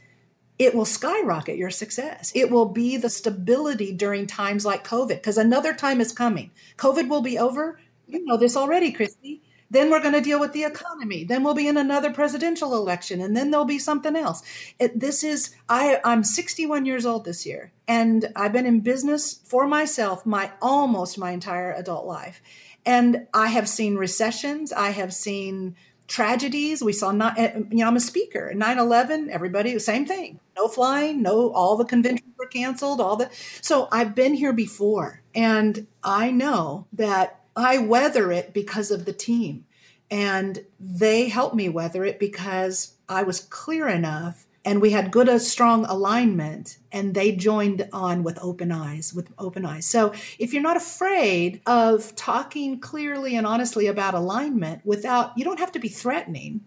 it 0.57 0.73
will 0.73 0.85
skyrocket 0.85 1.57
your 1.57 1.69
success. 1.69 2.31
It 2.33 2.49
will 2.49 2.67
be 2.67 2.97
the 2.97 3.09
stability 3.09 3.93
during 3.93 4.25
times 4.27 4.65
like 4.65 4.87
COVID, 4.87 5.09
because 5.09 5.37
another 5.37 5.73
time 5.73 5.99
is 5.99 6.11
coming. 6.11 6.51
COVID 6.77 7.09
will 7.09 7.21
be 7.21 7.37
over. 7.37 7.79
You 8.07 8.23
know 8.23 8.37
this 8.37 8.55
already, 8.55 8.91
Christy. 8.91 9.41
Then 9.69 9.89
we're 9.89 10.01
going 10.01 10.13
to 10.13 10.21
deal 10.21 10.39
with 10.39 10.53
the 10.53 10.63
economy. 10.63 11.23
Then 11.23 11.43
we'll 11.43 11.55
be 11.55 11.67
in 11.67 11.75
another 11.75 12.13
presidential 12.13 12.75
election, 12.75 13.19
and 13.19 13.35
then 13.35 13.51
there'll 13.51 13.65
be 13.65 13.79
something 13.79 14.15
else. 14.15 14.43
It, 14.79 14.99
this 14.99 15.23
is 15.23 15.55
I. 15.67 15.99
I'm 16.05 16.23
61 16.23 16.85
years 16.85 17.05
old 17.05 17.25
this 17.25 17.45
year, 17.45 17.73
and 17.87 18.31
I've 18.35 18.53
been 18.53 18.67
in 18.67 18.81
business 18.81 19.41
for 19.43 19.67
myself 19.67 20.25
my 20.25 20.51
almost 20.61 21.17
my 21.17 21.31
entire 21.31 21.73
adult 21.73 22.05
life, 22.05 22.41
and 22.85 23.27
I 23.33 23.47
have 23.47 23.67
seen 23.67 23.95
recessions. 23.95 24.71
I 24.71 24.91
have 24.91 25.13
seen 25.13 25.75
tragedies. 26.07 26.83
We 26.83 26.93
saw 26.93 27.11
not, 27.11 27.37
eh, 27.37 27.53
you 27.69 27.77
know, 27.77 27.87
I'm 27.87 27.95
a 27.95 28.01
speaker. 28.01 28.53
9 28.53 28.77
11, 28.79 29.29
everybody, 29.29 29.77
same 29.79 30.05
thing. 30.05 30.39
No 30.55 30.67
flying, 30.67 31.21
no, 31.21 31.51
all 31.51 31.75
the 31.77 31.85
conventions 31.85 32.33
were 32.37 32.47
canceled, 32.47 33.01
all 33.01 33.15
the. 33.15 33.29
So 33.61 33.87
I've 33.91 34.15
been 34.15 34.33
here 34.33 34.53
before, 34.53 35.21
and 35.33 35.87
I 36.03 36.31
know 36.31 36.87
that 36.93 37.41
I 37.55 37.77
weather 37.77 38.31
it 38.31 38.53
because 38.53 38.91
of 38.91 39.05
the 39.05 39.13
team. 39.13 39.65
And 40.11 40.63
they 40.79 41.29
helped 41.29 41.55
me 41.55 41.67
weather 41.67 42.05
it 42.05 42.19
because 42.19 42.95
I 43.09 43.23
was 43.23 43.39
clear 43.39 43.87
enough 43.87 44.44
and 44.65 44.81
we 44.81 44.89
had 44.89 45.11
good 45.11 45.29
a 45.29 45.39
strong 45.39 45.85
alignment 45.85 46.79
and 46.91 47.13
they 47.13 47.31
joined 47.31 47.87
on 47.93 48.23
with 48.23 48.39
open 48.41 48.71
eyes 48.71 49.13
with 49.13 49.31
open 49.37 49.65
eyes. 49.65 49.85
So 49.85 50.11
if 50.39 50.51
you're 50.51 50.63
not 50.63 50.75
afraid 50.75 51.61
of 51.67 52.15
talking 52.15 52.79
clearly 52.79 53.35
and 53.35 53.45
honestly 53.45 53.85
about 53.85 54.15
alignment 54.15 54.83
without 54.83 55.37
you 55.37 55.45
don't 55.45 55.59
have 55.59 55.71
to 55.73 55.79
be 55.79 55.87
threatening. 55.87 56.61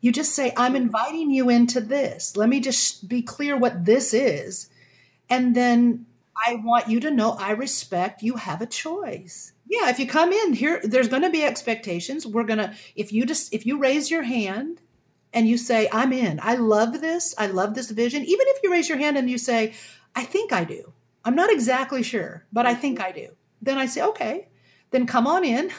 You 0.00 0.12
just 0.12 0.34
say 0.34 0.52
i'm 0.56 0.76
inviting 0.76 1.30
you 1.30 1.50
into 1.50 1.80
this. 1.80 2.36
Let 2.36 2.48
me 2.48 2.60
just 2.60 3.08
be 3.08 3.22
clear 3.22 3.56
what 3.56 3.84
this 3.84 4.14
is. 4.14 4.70
And 5.28 5.54
then 5.56 6.06
i 6.46 6.54
want 6.54 6.88
you 6.88 7.00
to 7.00 7.10
know 7.10 7.32
i 7.32 7.50
respect 7.50 8.22
you 8.22 8.36
have 8.36 8.62
a 8.62 8.66
choice. 8.66 9.52
Yeah 9.66 9.90
if 9.90 9.98
you 9.98 10.06
come 10.06 10.32
in 10.32 10.52
here 10.52 10.80
there's 10.84 11.08
going 11.08 11.22
to 11.22 11.30
be 11.30 11.42
expectations. 11.42 12.24
We're 12.24 12.44
going 12.44 12.60
to 12.60 12.74
if 12.94 13.12
you 13.12 13.26
just 13.26 13.52
if 13.52 13.66
you 13.66 13.78
raise 13.78 14.12
your 14.12 14.22
hand 14.22 14.80
and 15.32 15.48
you 15.48 15.56
say, 15.56 15.88
I'm 15.92 16.12
in, 16.12 16.40
I 16.42 16.56
love 16.56 17.00
this, 17.00 17.34
I 17.38 17.46
love 17.46 17.74
this 17.74 17.90
vision, 17.90 18.22
even 18.22 18.46
if 18.48 18.62
you 18.62 18.70
raise 18.70 18.88
your 18.88 18.98
hand 18.98 19.16
and 19.16 19.30
you 19.30 19.38
say, 19.38 19.74
I 20.14 20.24
think 20.24 20.52
I 20.52 20.64
do, 20.64 20.92
I'm 21.24 21.34
not 21.34 21.50
exactly 21.50 22.02
sure, 22.02 22.46
but 22.52 22.66
I 22.66 22.74
think 22.74 23.00
I 23.00 23.12
do, 23.12 23.28
then 23.60 23.78
I 23.78 23.86
say, 23.86 24.02
okay, 24.02 24.48
then 24.90 25.06
come 25.06 25.26
on 25.26 25.44
in 25.44 25.70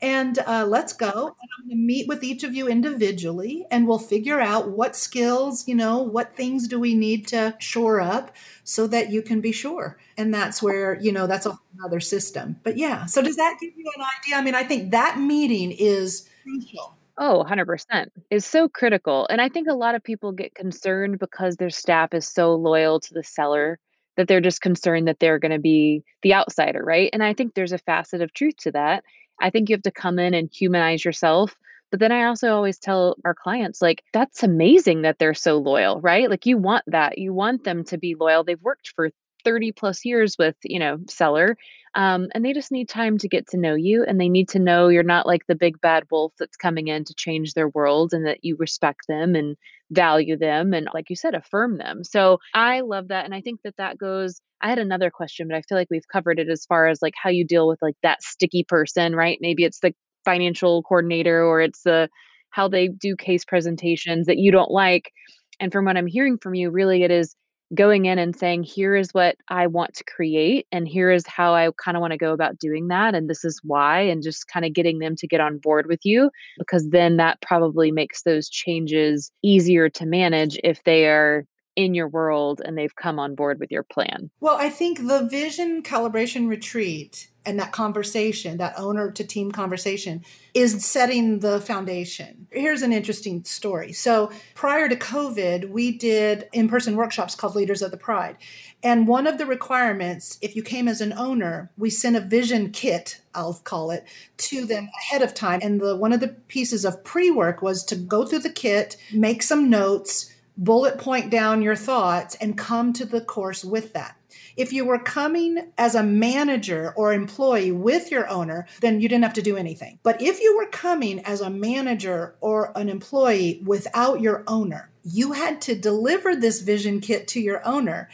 and 0.00 0.38
uh, 0.40 0.64
let's 0.66 0.92
go. 0.92 1.06
And 1.10 1.48
I'm 1.58 1.68
going 1.68 1.70
to 1.70 1.76
meet 1.76 2.08
with 2.08 2.22
each 2.22 2.44
of 2.44 2.54
you 2.54 2.68
individually 2.68 3.66
and 3.70 3.86
we'll 3.86 3.98
figure 3.98 4.40
out 4.40 4.70
what 4.70 4.94
skills, 4.94 5.66
you 5.66 5.74
know, 5.74 5.98
what 5.98 6.36
things 6.36 6.68
do 6.68 6.78
we 6.78 6.94
need 6.94 7.26
to 7.28 7.56
shore 7.58 8.00
up 8.00 8.34
so 8.64 8.86
that 8.88 9.10
you 9.10 9.22
can 9.22 9.40
be 9.40 9.52
sure. 9.52 9.98
And 10.16 10.32
that's 10.32 10.62
where, 10.62 11.00
you 11.00 11.12
know, 11.12 11.26
that's 11.26 11.46
a 11.46 11.50
whole 11.50 11.84
other 11.84 12.00
system. 12.00 12.60
But 12.62 12.76
yeah, 12.76 13.06
so 13.06 13.22
does 13.22 13.36
that 13.36 13.58
give 13.60 13.72
you 13.76 13.90
an 13.96 14.04
idea? 14.20 14.36
I 14.36 14.42
mean, 14.42 14.54
I 14.54 14.64
think 14.64 14.90
that 14.92 15.18
meeting 15.18 15.72
is 15.72 16.28
crucial 16.42 16.97
Oh, 17.18 17.38
100% 17.38 18.12
is 18.30 18.44
so 18.46 18.68
critical. 18.68 19.26
And 19.28 19.40
I 19.40 19.48
think 19.48 19.68
a 19.68 19.74
lot 19.74 19.94
of 19.94 20.02
people 20.04 20.32
get 20.32 20.54
concerned 20.54 21.18
because 21.18 21.56
their 21.56 21.70
staff 21.70 22.14
is 22.14 22.28
so 22.28 22.54
loyal 22.54 23.00
to 23.00 23.14
the 23.14 23.24
seller 23.24 23.78
that 24.16 24.28
they're 24.28 24.40
just 24.40 24.60
concerned 24.60 25.08
that 25.08 25.18
they're 25.20 25.38
going 25.38 25.52
to 25.52 25.58
be 25.58 26.02
the 26.22 26.34
outsider, 26.34 26.82
right? 26.84 27.10
And 27.12 27.22
I 27.22 27.34
think 27.34 27.54
there's 27.54 27.72
a 27.72 27.78
facet 27.78 28.20
of 28.22 28.32
truth 28.34 28.56
to 28.58 28.72
that. 28.72 29.04
I 29.40 29.50
think 29.50 29.68
you 29.68 29.74
have 29.74 29.82
to 29.82 29.90
come 29.90 30.18
in 30.18 30.34
and 30.34 30.48
humanize 30.52 31.04
yourself. 31.04 31.56
But 31.90 32.00
then 32.00 32.12
I 32.12 32.24
also 32.24 32.54
always 32.54 32.78
tell 32.78 33.16
our 33.24 33.34
clients, 33.34 33.80
like, 33.80 34.04
that's 34.12 34.42
amazing 34.42 35.02
that 35.02 35.18
they're 35.18 35.34
so 35.34 35.56
loyal, 35.58 36.00
right? 36.02 36.28
Like, 36.28 36.44
you 36.46 36.58
want 36.58 36.84
that. 36.88 37.16
You 37.18 37.32
want 37.32 37.64
them 37.64 37.82
to 37.84 37.96
be 37.98 38.14
loyal. 38.14 38.44
They've 38.44 38.60
worked 38.62 38.92
for 38.94 39.10
30 39.48 39.72
plus 39.72 40.04
years 40.04 40.36
with, 40.38 40.56
you 40.62 40.78
know, 40.78 40.98
seller 41.08 41.56
um, 41.94 42.28
and 42.34 42.44
they 42.44 42.52
just 42.52 42.70
need 42.70 42.88
time 42.88 43.18
to 43.18 43.28
get 43.28 43.46
to 43.48 43.56
know 43.56 43.74
you 43.74 44.04
and 44.04 44.20
they 44.20 44.28
need 44.28 44.48
to 44.50 44.58
know 44.58 44.88
you're 44.88 45.02
not 45.02 45.26
like 45.26 45.46
the 45.46 45.54
big 45.54 45.80
bad 45.80 46.04
wolf 46.10 46.32
that's 46.38 46.56
coming 46.56 46.88
in 46.88 47.04
to 47.04 47.14
change 47.14 47.54
their 47.54 47.68
world 47.68 48.12
and 48.12 48.26
that 48.26 48.38
you 48.42 48.56
respect 48.58 49.06
them 49.08 49.34
and 49.34 49.56
value 49.90 50.36
them 50.36 50.74
and 50.74 50.88
like 50.92 51.08
you 51.08 51.16
said 51.16 51.34
affirm 51.34 51.78
them. 51.78 52.04
So 52.04 52.38
i 52.54 52.80
love 52.80 53.08
that 53.08 53.24
and 53.24 53.34
i 53.34 53.40
think 53.40 53.60
that 53.64 53.76
that 53.78 53.96
goes 53.96 54.40
i 54.60 54.68
had 54.68 54.78
another 54.78 55.10
question 55.10 55.48
but 55.48 55.56
i 55.56 55.62
feel 55.62 55.78
like 55.78 55.88
we've 55.90 56.06
covered 56.12 56.38
it 56.38 56.48
as 56.48 56.66
far 56.66 56.86
as 56.86 57.00
like 57.00 57.14
how 57.20 57.30
you 57.30 57.44
deal 57.44 57.66
with 57.66 57.80
like 57.80 57.96
that 58.02 58.22
sticky 58.22 58.64
person 58.64 59.16
right? 59.16 59.38
Maybe 59.40 59.64
it's 59.64 59.80
the 59.80 59.94
financial 60.24 60.82
coordinator 60.82 61.42
or 61.42 61.60
it's 61.60 61.82
the 61.82 62.08
how 62.50 62.68
they 62.68 62.88
do 62.88 63.16
case 63.16 63.44
presentations 63.44 64.26
that 64.26 64.38
you 64.38 64.52
don't 64.52 64.70
like 64.70 65.10
and 65.58 65.72
from 65.72 65.84
what 65.84 65.96
i'm 65.96 66.06
hearing 66.06 66.36
from 66.38 66.54
you 66.54 66.70
really 66.70 67.02
it 67.02 67.10
is 67.10 67.34
going 67.74 68.06
in 68.06 68.18
and 68.18 68.34
saying, 68.34 68.62
here 68.62 68.96
is 68.96 69.12
what 69.12 69.36
I 69.48 69.66
want 69.66 69.94
to 69.94 70.04
create, 70.04 70.66
and 70.72 70.88
here 70.88 71.10
is 71.10 71.26
how 71.26 71.54
I 71.54 71.70
kind 71.82 71.96
of 71.96 72.00
want 72.00 72.12
to 72.12 72.18
go 72.18 72.32
about 72.32 72.58
doing 72.58 72.88
that, 72.88 73.14
and 73.14 73.28
this 73.28 73.44
is 73.44 73.60
why, 73.62 74.00
and 74.00 74.22
just 74.22 74.48
kind 74.48 74.64
of 74.64 74.72
getting 74.72 74.98
them 74.98 75.16
to 75.16 75.26
get 75.26 75.40
on 75.40 75.58
board 75.58 75.86
with 75.86 76.00
you, 76.04 76.30
because 76.58 76.88
then 76.88 77.18
that 77.18 77.40
probably 77.42 77.92
makes 77.92 78.22
those 78.22 78.48
changes 78.48 79.30
easier 79.42 79.88
to 79.90 80.06
manage 80.06 80.58
if 80.64 80.82
they 80.84 81.06
are 81.06 81.44
in 81.76 81.94
your 81.94 82.08
world 82.08 82.60
and 82.64 82.76
they've 82.76 82.96
come 82.96 83.20
on 83.20 83.36
board 83.36 83.60
with 83.60 83.70
your 83.70 83.84
plan. 83.84 84.28
Well, 84.40 84.56
I 84.56 84.68
think 84.68 85.06
the 85.06 85.28
vision 85.30 85.82
calibration 85.84 86.48
retreat 86.48 87.28
and 87.48 87.58
that 87.58 87.72
conversation, 87.72 88.58
that 88.58 88.74
owner 88.76 89.10
to 89.10 89.24
team 89.24 89.50
conversation, 89.50 90.22
is 90.52 90.84
setting 90.84 91.38
the 91.38 91.62
foundation. 91.62 92.46
Here's 92.50 92.82
an 92.82 92.92
interesting 92.92 93.42
story. 93.42 93.92
So, 93.92 94.30
prior 94.54 94.86
to 94.86 94.94
COVID, 94.94 95.70
we 95.70 95.96
did 95.96 96.46
in 96.52 96.68
person 96.68 96.94
workshops 96.94 97.34
called 97.34 97.56
Leaders 97.56 97.80
of 97.80 97.90
the 97.90 97.96
Pride. 97.96 98.36
And 98.82 99.08
one 99.08 99.26
of 99.26 99.38
the 99.38 99.46
requirements, 99.46 100.38
if 100.42 100.54
you 100.56 100.62
came 100.62 100.88
as 100.88 101.00
an 101.00 101.14
owner, 101.14 101.70
we 101.78 101.88
sent 101.88 102.16
a 102.16 102.20
vision 102.20 102.70
kit, 102.70 103.22
I'll 103.34 103.54
call 103.54 103.92
it, 103.92 104.04
to 104.36 104.66
them 104.66 104.90
ahead 105.00 105.22
of 105.22 105.32
time. 105.32 105.60
And 105.62 105.80
the 105.80 105.96
one 105.96 106.12
of 106.12 106.20
the 106.20 106.28
pieces 106.28 106.84
of 106.84 107.02
pre 107.02 107.30
work 107.30 107.62
was 107.62 107.82
to 107.86 107.96
go 107.96 108.26
through 108.26 108.40
the 108.40 108.50
kit, 108.50 108.98
make 109.10 109.42
some 109.42 109.70
notes, 109.70 110.30
bullet 110.58 110.98
point 110.98 111.30
down 111.30 111.62
your 111.62 111.76
thoughts, 111.76 112.34
and 112.42 112.58
come 112.58 112.92
to 112.92 113.06
the 113.06 113.22
course 113.22 113.64
with 113.64 113.94
that. 113.94 114.17
If 114.58 114.72
you 114.72 114.84
were 114.84 114.98
coming 114.98 115.70
as 115.78 115.94
a 115.94 116.02
manager 116.02 116.92
or 116.96 117.12
employee 117.12 117.70
with 117.70 118.10
your 118.10 118.28
owner, 118.28 118.66
then 118.80 119.00
you 119.00 119.08
didn't 119.08 119.22
have 119.22 119.34
to 119.34 119.42
do 119.42 119.56
anything. 119.56 120.00
But 120.02 120.20
if 120.20 120.40
you 120.40 120.56
were 120.56 120.66
coming 120.66 121.20
as 121.20 121.40
a 121.40 121.48
manager 121.48 122.34
or 122.40 122.72
an 122.74 122.88
employee 122.88 123.62
without 123.64 124.20
your 124.20 124.42
owner, 124.48 124.90
you 125.04 125.30
had 125.30 125.60
to 125.62 125.76
deliver 125.76 126.34
this 126.34 126.60
vision 126.60 127.00
kit 127.00 127.28
to 127.28 127.40
your 127.40 127.64
owner 127.64 128.08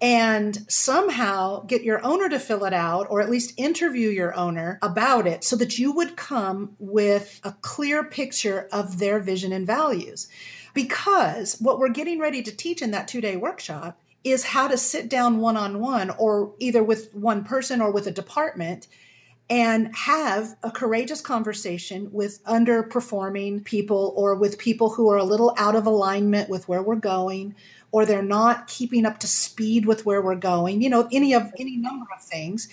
and 0.00 0.68
somehow 0.68 1.60
get 1.60 1.84
your 1.84 2.04
owner 2.04 2.28
to 2.28 2.40
fill 2.40 2.64
it 2.64 2.74
out 2.74 3.06
or 3.08 3.20
at 3.20 3.30
least 3.30 3.54
interview 3.56 4.08
your 4.08 4.34
owner 4.34 4.80
about 4.82 5.28
it 5.28 5.44
so 5.44 5.54
that 5.54 5.78
you 5.78 5.92
would 5.92 6.16
come 6.16 6.74
with 6.80 7.40
a 7.44 7.52
clear 7.60 8.02
picture 8.02 8.68
of 8.72 8.98
their 8.98 9.20
vision 9.20 9.52
and 9.52 9.64
values. 9.64 10.26
Because 10.74 11.60
what 11.60 11.78
we're 11.78 11.88
getting 11.88 12.18
ready 12.18 12.42
to 12.42 12.50
teach 12.54 12.82
in 12.82 12.90
that 12.90 13.06
two 13.06 13.20
day 13.20 13.36
workshop 13.36 13.96
is 14.24 14.44
how 14.44 14.66
to 14.66 14.76
sit 14.76 15.08
down 15.08 15.38
one 15.38 15.56
on 15.56 15.80
one 15.80 16.10
or 16.10 16.52
either 16.58 16.82
with 16.82 17.14
one 17.14 17.44
person 17.44 17.80
or 17.80 17.92
with 17.92 18.06
a 18.06 18.10
department 18.10 18.88
and 19.50 19.94
have 19.94 20.56
a 20.62 20.70
courageous 20.70 21.20
conversation 21.20 22.08
with 22.10 22.42
underperforming 22.44 23.62
people 23.62 24.14
or 24.16 24.34
with 24.34 24.58
people 24.58 24.90
who 24.90 25.10
are 25.10 25.18
a 25.18 25.24
little 25.24 25.54
out 25.58 25.76
of 25.76 25.86
alignment 25.86 26.48
with 26.48 26.66
where 26.66 26.82
we're 26.82 26.96
going 26.96 27.54
or 27.92 28.06
they're 28.06 28.22
not 28.22 28.66
keeping 28.66 29.04
up 29.04 29.18
to 29.18 29.28
speed 29.28 29.84
with 29.84 30.06
where 30.06 30.22
we're 30.22 30.34
going 30.34 30.80
you 30.80 30.88
know 30.88 31.06
any 31.12 31.34
of 31.34 31.52
any 31.58 31.76
number 31.76 32.06
of 32.16 32.22
things 32.22 32.68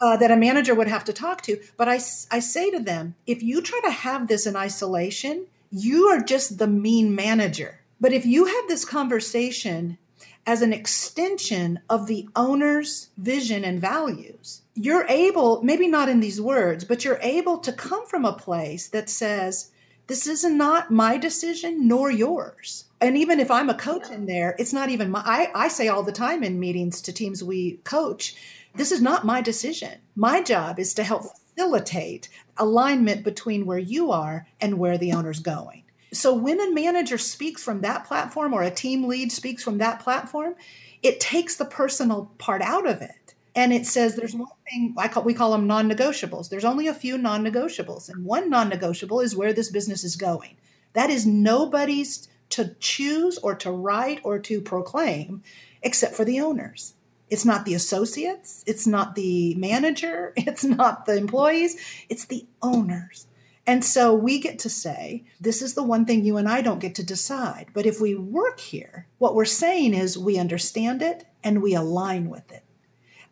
uh, 0.00 0.16
that 0.16 0.30
a 0.30 0.36
manager 0.36 0.74
would 0.74 0.88
have 0.88 1.04
to 1.04 1.12
talk 1.12 1.40
to. 1.40 1.58
But 1.78 1.88
I, 1.88 1.94
I 1.94 2.38
say 2.40 2.70
to 2.70 2.78
them 2.78 3.14
if 3.26 3.42
you 3.42 3.60
try 3.60 3.80
to 3.84 3.90
have 3.90 4.28
this 4.28 4.46
in 4.46 4.56
isolation 4.56 5.46
you 5.70 6.06
are 6.06 6.20
just 6.20 6.58
the 6.58 6.66
mean 6.66 7.14
manager. 7.14 7.80
But 8.00 8.12
if 8.12 8.24
you 8.24 8.46
have 8.46 8.68
this 8.68 8.84
conversation 8.84 9.98
as 10.46 10.62
an 10.62 10.72
extension 10.72 11.80
of 11.90 12.06
the 12.06 12.28
owner's 12.36 13.10
vision 13.18 13.64
and 13.64 13.80
values, 13.80 14.62
you're 14.74 15.06
able, 15.08 15.62
maybe 15.62 15.88
not 15.88 16.08
in 16.08 16.20
these 16.20 16.40
words, 16.40 16.84
but 16.84 17.04
you're 17.04 17.18
able 17.20 17.58
to 17.58 17.72
come 17.72 18.06
from 18.06 18.24
a 18.24 18.32
place 18.32 18.88
that 18.88 19.10
says, 19.10 19.70
this 20.06 20.26
is 20.26 20.44
not 20.44 20.92
my 20.92 21.16
decision 21.16 21.88
nor 21.88 22.10
yours. 22.10 22.84
And 23.00 23.16
even 23.16 23.40
if 23.40 23.50
I'm 23.50 23.68
a 23.68 23.74
coach 23.74 24.08
in 24.10 24.26
there, 24.26 24.54
it's 24.58 24.72
not 24.72 24.88
even 24.88 25.10
my, 25.10 25.22
I, 25.24 25.64
I 25.64 25.68
say 25.68 25.88
all 25.88 26.04
the 26.04 26.12
time 26.12 26.44
in 26.44 26.60
meetings 26.60 27.02
to 27.02 27.12
teams 27.12 27.42
we 27.42 27.78
coach, 27.84 28.36
this 28.76 28.92
is 28.92 29.02
not 29.02 29.26
my 29.26 29.40
decision. 29.40 29.98
My 30.14 30.42
job 30.42 30.78
is 30.78 30.94
to 30.94 31.02
help 31.02 31.24
facilitate 31.56 32.28
alignment 32.56 33.24
between 33.24 33.66
where 33.66 33.78
you 33.78 34.12
are 34.12 34.46
and 34.60 34.78
where 34.78 34.96
the 34.96 35.12
owner's 35.12 35.40
going. 35.40 35.82
So 36.12 36.34
when 36.34 36.60
a 36.60 36.72
manager 36.72 37.18
speaks 37.18 37.62
from 37.62 37.80
that 37.80 38.04
platform 38.04 38.52
or 38.52 38.62
a 38.62 38.70
team 38.70 39.08
lead 39.08 39.32
speaks 39.32 39.62
from 39.62 39.78
that 39.78 40.00
platform, 40.00 40.54
it 41.02 41.20
takes 41.20 41.56
the 41.56 41.64
personal 41.64 42.30
part 42.38 42.62
out 42.62 42.86
of 42.86 43.02
it. 43.02 43.34
And 43.54 43.72
it 43.72 43.86
says 43.86 44.14
there's 44.14 44.34
one 44.34 44.48
thing 44.70 44.94
I 44.98 45.08
call 45.08 45.24
we 45.24 45.34
call 45.34 45.52
them 45.52 45.66
non-negotiables. 45.66 46.50
There's 46.50 46.64
only 46.64 46.88
a 46.88 46.94
few 46.94 47.16
non-negotiables. 47.16 48.08
And 48.08 48.24
one 48.24 48.50
non-negotiable 48.50 49.20
is 49.20 49.34
where 49.34 49.52
this 49.52 49.70
business 49.70 50.04
is 50.04 50.14
going. 50.14 50.56
That 50.92 51.10
is 51.10 51.26
nobody's 51.26 52.28
to 52.50 52.74
choose 52.80 53.38
or 53.38 53.54
to 53.56 53.70
write 53.70 54.20
or 54.24 54.38
to 54.38 54.60
proclaim 54.60 55.42
except 55.82 56.14
for 56.14 56.24
the 56.24 56.40
owners. 56.40 56.94
It's 57.28 57.44
not 57.44 57.64
the 57.64 57.74
associates, 57.74 58.62
it's 58.66 58.86
not 58.86 59.14
the 59.14 59.54
manager, 59.56 60.32
it's 60.36 60.64
not 60.64 61.06
the 61.06 61.16
employees, 61.16 61.76
it's 62.08 62.26
the 62.26 62.46
owners. 62.62 63.25
And 63.66 63.84
so 63.84 64.14
we 64.14 64.38
get 64.38 64.60
to 64.60 64.70
say, 64.70 65.24
this 65.40 65.60
is 65.60 65.74
the 65.74 65.82
one 65.82 66.04
thing 66.04 66.24
you 66.24 66.36
and 66.36 66.48
I 66.48 66.62
don't 66.62 66.78
get 66.78 66.94
to 66.96 67.04
decide. 67.04 67.66
But 67.74 67.84
if 67.84 68.00
we 68.00 68.14
work 68.14 68.60
here, 68.60 69.08
what 69.18 69.34
we're 69.34 69.44
saying 69.44 69.94
is 69.94 70.16
we 70.16 70.38
understand 70.38 71.02
it 71.02 71.26
and 71.42 71.62
we 71.62 71.74
align 71.74 72.30
with 72.30 72.52
it. 72.52 72.62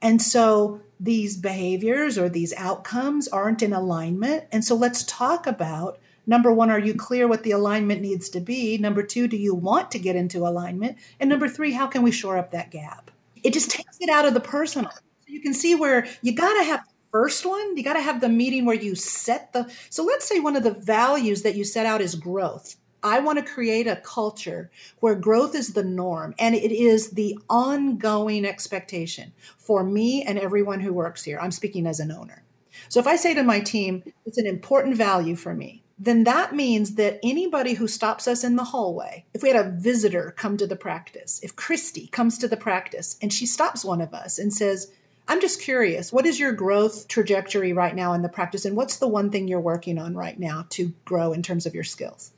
And 0.03 0.21
so 0.21 0.81
these 0.99 1.37
behaviors 1.37 2.19
or 2.19 2.29
these 2.29 2.53
outcomes 2.55 3.29
aren't 3.29 3.63
in 3.63 3.73
alignment. 3.73 4.45
And 4.51 4.65
so 4.65 4.75
let's 4.75 5.05
talk 5.05 5.47
about 5.47 5.99
number 6.27 6.53
one, 6.53 6.71
are 6.71 6.79
you 6.79 6.95
clear 6.95 7.29
what 7.29 7.43
the 7.43 7.53
alignment 7.53 8.01
needs 8.01 8.29
to 8.31 8.41
be? 8.41 8.77
Number 8.77 9.03
two, 9.03 9.29
do 9.29 9.37
you 9.37 9.55
want 9.55 9.91
to 9.93 9.99
get 9.99 10.17
into 10.17 10.47
alignment? 10.47 10.99
And 11.21 11.31
number 11.31 11.49
three, 11.49 11.73
how 11.73 11.87
can 11.87 12.03
we 12.03 12.11
shore 12.11 12.39
up 12.39 12.51
that 12.51 12.71
gap? 12.71 13.11
It 13.43 13.53
just 13.53 13.71
takes 13.71 13.99
it 14.01 14.11
out 14.11 14.25
of 14.25 14.35
the 14.35 14.41
personal. 14.41 14.91
So 14.91 15.01
you 15.27 15.41
can 15.41 15.55
see 15.55 15.75
where 15.75 16.07
you 16.23 16.35
got 16.35 16.55
to 16.55 16.65
have 16.65 16.81
first 17.15 17.47
one, 17.47 17.77
you 17.77 17.85
got 17.85 17.93
to 17.93 18.03
have 18.03 18.21
the 18.21 18.29
meeting 18.29 18.65
where 18.65 18.75
you 18.75 18.97
set 18.97 19.53
the. 19.53 19.71
So 19.89 20.03
let's 20.03 20.27
say 20.27 20.41
one 20.41 20.57
of 20.57 20.65
the 20.65 20.75
values 20.75 21.43
that 21.43 21.55
you 21.55 21.63
set 21.63 21.87
out 21.87 22.01
is 22.01 22.17
growth. 22.17 22.75
I 23.05 23.21
want 23.21 23.39
to 23.39 23.45
create 23.45 23.87
a 23.87 23.95
culture 23.95 24.69
where 24.99 25.15
growth 25.15 25.55
is 25.55 25.75
the 25.75 25.85
norm 25.85 26.35
and 26.41 26.57
it 26.57 26.73
is 26.73 27.11
the 27.11 27.39
ongoing 27.49 28.45
expectation 28.45 29.33
for 29.59 29.85
me 29.85 30.25
and 30.25 30.41
everyone 30.41 30.81
who 30.81 30.93
works 30.93 31.23
here. 31.23 31.39
I'm 31.39 31.53
speaking 31.53 31.87
as 31.87 32.01
an 32.01 32.11
owner. 32.11 32.43
So 32.89 32.99
if 32.99 33.07
I 33.07 33.15
say 33.15 33.33
to 33.35 33.45
my 33.45 33.61
team, 33.61 34.03
it's 34.27 34.39
an 34.39 34.47
important 34.49 34.97
value 34.97 35.37
for 35.37 35.55
me, 35.55 35.85
then 35.97 36.25
that 36.25 36.53
means 36.53 36.97
that 36.97 37.21
anybody 37.23 37.75
who 37.75 37.87
stops 37.87 38.27
us 38.27 38.43
in 38.43 38.57
the 38.57 38.65
hallway, 38.65 39.25
if 39.33 39.41
we 39.41 39.51
had 39.51 39.65
a 39.65 39.71
visitor 39.71 40.35
come 40.37 40.57
to 40.57 40.67
the 40.67 40.75
practice, 40.75 41.39
if 41.45 41.55
Christy 41.55 42.09
comes 42.09 42.39
to 42.39 42.49
the 42.49 42.57
practice 42.57 43.17
and 43.23 43.33
she 43.33 43.47
stops 43.47 43.85
one 43.85 44.01
of 44.01 44.13
us 44.13 44.37
and 44.37 44.53
says, 44.53 44.91
I'm 45.27 45.41
just 45.41 45.61
curious, 45.61 46.13
what 46.13 46.27
is 46.27 46.39
your 46.39 46.53
growth 46.53 47.09
trajectory 47.09 47.73
right 47.73 47.95
now 47.95 48.13
in 48.13 48.23
the 48.23 48.29
practice? 48.29 48.65
And 48.65 48.77
what's 48.77 48.99
the 48.99 49.09
one 49.09 49.31
thing 49.31 49.49
you're 49.49 49.61
working 49.61 49.99
on 49.99 50.15
right 50.15 50.39
now 50.39 50.67
to 50.71 50.93
grow 51.05 51.33
in 51.33 51.43
terms 51.43 51.65
of 51.65 51.75
your 51.75 51.85
skills? 51.85 52.33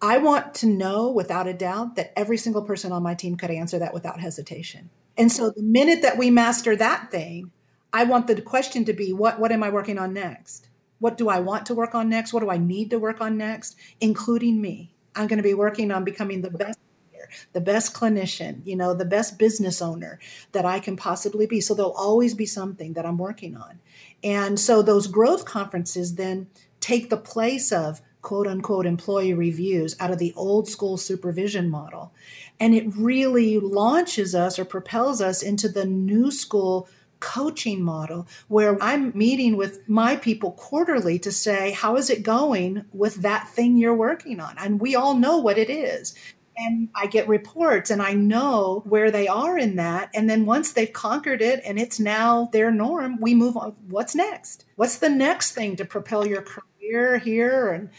I 0.00 0.18
want 0.18 0.54
to 0.56 0.66
know 0.66 1.10
without 1.10 1.46
a 1.46 1.52
doubt 1.52 1.96
that 1.96 2.12
every 2.16 2.36
single 2.36 2.62
person 2.62 2.92
on 2.92 3.02
my 3.02 3.14
team 3.14 3.36
could 3.36 3.50
answer 3.50 3.78
that 3.78 3.94
without 3.94 4.20
hesitation. 4.20 4.90
And 5.16 5.30
so 5.30 5.50
the 5.50 5.62
minute 5.62 6.02
that 6.02 6.18
we 6.18 6.30
master 6.30 6.76
that 6.76 7.10
thing, 7.10 7.50
I 7.92 8.04
want 8.04 8.26
the 8.26 8.40
question 8.40 8.84
to 8.86 8.92
be 8.92 9.12
what, 9.12 9.38
what 9.38 9.52
am 9.52 9.62
I 9.62 9.70
working 9.70 9.98
on 9.98 10.12
next? 10.12 10.68
What 10.98 11.18
do 11.18 11.28
I 11.28 11.40
want 11.40 11.66
to 11.66 11.74
work 11.74 11.94
on 11.94 12.08
next? 12.08 12.32
What 12.32 12.40
do 12.40 12.50
I 12.50 12.58
need 12.58 12.90
to 12.90 12.98
work 12.98 13.20
on 13.20 13.36
next? 13.36 13.76
Including 14.00 14.60
me. 14.60 14.94
I'm 15.14 15.26
going 15.26 15.38
to 15.38 15.42
be 15.42 15.54
working 15.54 15.90
on 15.90 16.04
becoming 16.04 16.42
the 16.42 16.50
best 16.50 16.78
the 17.52 17.60
best 17.60 17.94
clinician, 17.94 18.60
you 18.64 18.76
know, 18.76 18.94
the 18.94 19.04
best 19.04 19.38
business 19.38 19.80
owner 19.82 20.18
that 20.52 20.64
I 20.64 20.80
can 20.80 20.96
possibly 20.96 21.46
be. 21.46 21.60
So 21.60 21.74
there'll 21.74 21.92
always 21.92 22.34
be 22.34 22.46
something 22.46 22.94
that 22.94 23.06
I'm 23.06 23.18
working 23.18 23.56
on. 23.56 23.80
And 24.22 24.58
so 24.58 24.82
those 24.82 25.06
growth 25.06 25.44
conferences 25.44 26.14
then 26.14 26.48
take 26.80 27.10
the 27.10 27.16
place 27.16 27.72
of 27.72 28.00
quote 28.22 28.46
unquote 28.46 28.86
employee 28.86 29.34
reviews 29.34 29.94
out 30.00 30.10
of 30.10 30.18
the 30.18 30.32
old 30.34 30.68
school 30.68 30.96
supervision 30.96 31.70
model. 31.70 32.12
And 32.58 32.74
it 32.74 32.96
really 32.96 33.58
launches 33.58 34.34
us 34.34 34.58
or 34.58 34.64
propels 34.64 35.20
us 35.20 35.42
into 35.42 35.68
the 35.68 35.84
new 35.84 36.30
school 36.30 36.88
coaching 37.20 37.82
model 37.82 38.26
where 38.48 38.82
I'm 38.82 39.16
meeting 39.16 39.56
with 39.56 39.88
my 39.88 40.16
people 40.16 40.52
quarterly 40.52 41.18
to 41.20 41.32
say, 41.32 41.70
how 41.72 41.96
is 41.96 42.10
it 42.10 42.22
going 42.22 42.84
with 42.92 43.16
that 43.16 43.48
thing 43.48 43.76
you're 43.76 43.94
working 43.94 44.40
on? 44.40 44.56
And 44.58 44.80
we 44.80 44.94
all 44.94 45.14
know 45.14 45.38
what 45.38 45.58
it 45.58 45.70
is 45.70 46.14
and 46.56 46.88
I 46.94 47.06
get 47.06 47.28
reports 47.28 47.90
and 47.90 48.00
I 48.02 48.14
know 48.14 48.82
where 48.86 49.10
they 49.10 49.28
are 49.28 49.58
in 49.58 49.76
that. 49.76 50.10
And 50.14 50.28
then 50.28 50.46
once 50.46 50.72
they've 50.72 50.92
conquered 50.92 51.42
it 51.42 51.60
and 51.64 51.78
it's 51.78 52.00
now 52.00 52.48
their 52.52 52.70
norm, 52.70 53.20
we 53.20 53.34
move 53.34 53.56
on. 53.56 53.76
What's 53.88 54.14
next? 54.14 54.64
What's 54.76 54.98
the 54.98 55.08
next 55.08 55.52
thing 55.52 55.76
to 55.76 55.84
propel 55.84 56.26
your 56.26 56.42
career 56.42 57.18
here 57.18 57.72
and 57.72 57.90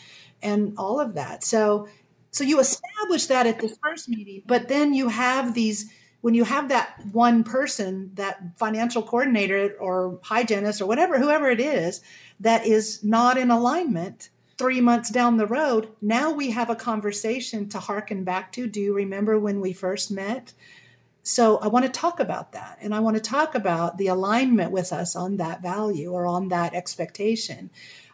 and 0.41 0.74
all 0.78 0.99
of 0.99 1.16
that? 1.16 1.43
So 1.43 1.88
so 2.32 2.43
you 2.43 2.60
establish 2.60 3.28
that 3.28 3.47
at 3.47 3.60
the 3.60 3.76
first 3.84 4.10
meeting, 4.10 4.43
but 4.45 4.68
then 4.68 4.93
you 4.93 5.10
have 5.10 5.53
these 5.53 5.91
when 6.22 6.34
you 6.34 6.43
have 6.43 6.70
that 6.70 6.99
one 7.12 7.43
person, 7.43 8.12
that 8.16 8.39
financial 8.58 9.03
coordinator 9.03 9.76
or 9.80 10.20
hygienist 10.24 10.82
or 10.82 10.86
whatever, 10.86 11.20
whoever 11.20 11.49
it 11.49 11.60
is, 11.60 12.01
that 12.39 12.66
is 12.66 13.03
not 13.03 13.38
in 13.38 13.51
alignment, 13.51 14.30
three 14.58 14.82
months 14.82 15.10
down 15.10 15.38
the 15.38 15.47
road, 15.47 15.89
now 16.01 16.32
we 16.32 16.51
have 16.51 16.70
a 16.70 16.76
conversation 16.76 17.70
to 17.70 17.80
harken 17.80 18.24
back 18.24 18.51
to. 18.53 18.68
Do 18.68 18.82
you 18.82 18.93
remember 18.93 19.39
when 19.39 19.62
we 19.62 19.74
first 19.74 20.12
met? 20.12 20.53
So 21.24 21.58
I 21.58 21.68
want 21.68 21.86
to 21.86 21.91
talk 21.91 22.20
about 22.20 22.53
that. 22.53 22.78
And 22.82 22.95
I 22.95 23.01
want 23.01 23.18
to 23.18 23.22
talk 23.22 23.53
about 23.53 23.97
the 23.97 24.08
alignment 24.08 24.72
with 24.72 24.93
us 24.93 25.16
on 25.16 25.38
that 25.38 25.62
value 25.62 26.12
or 26.12 26.26
on 26.26 26.47
that 26.47 26.74
expectation. 26.74 27.70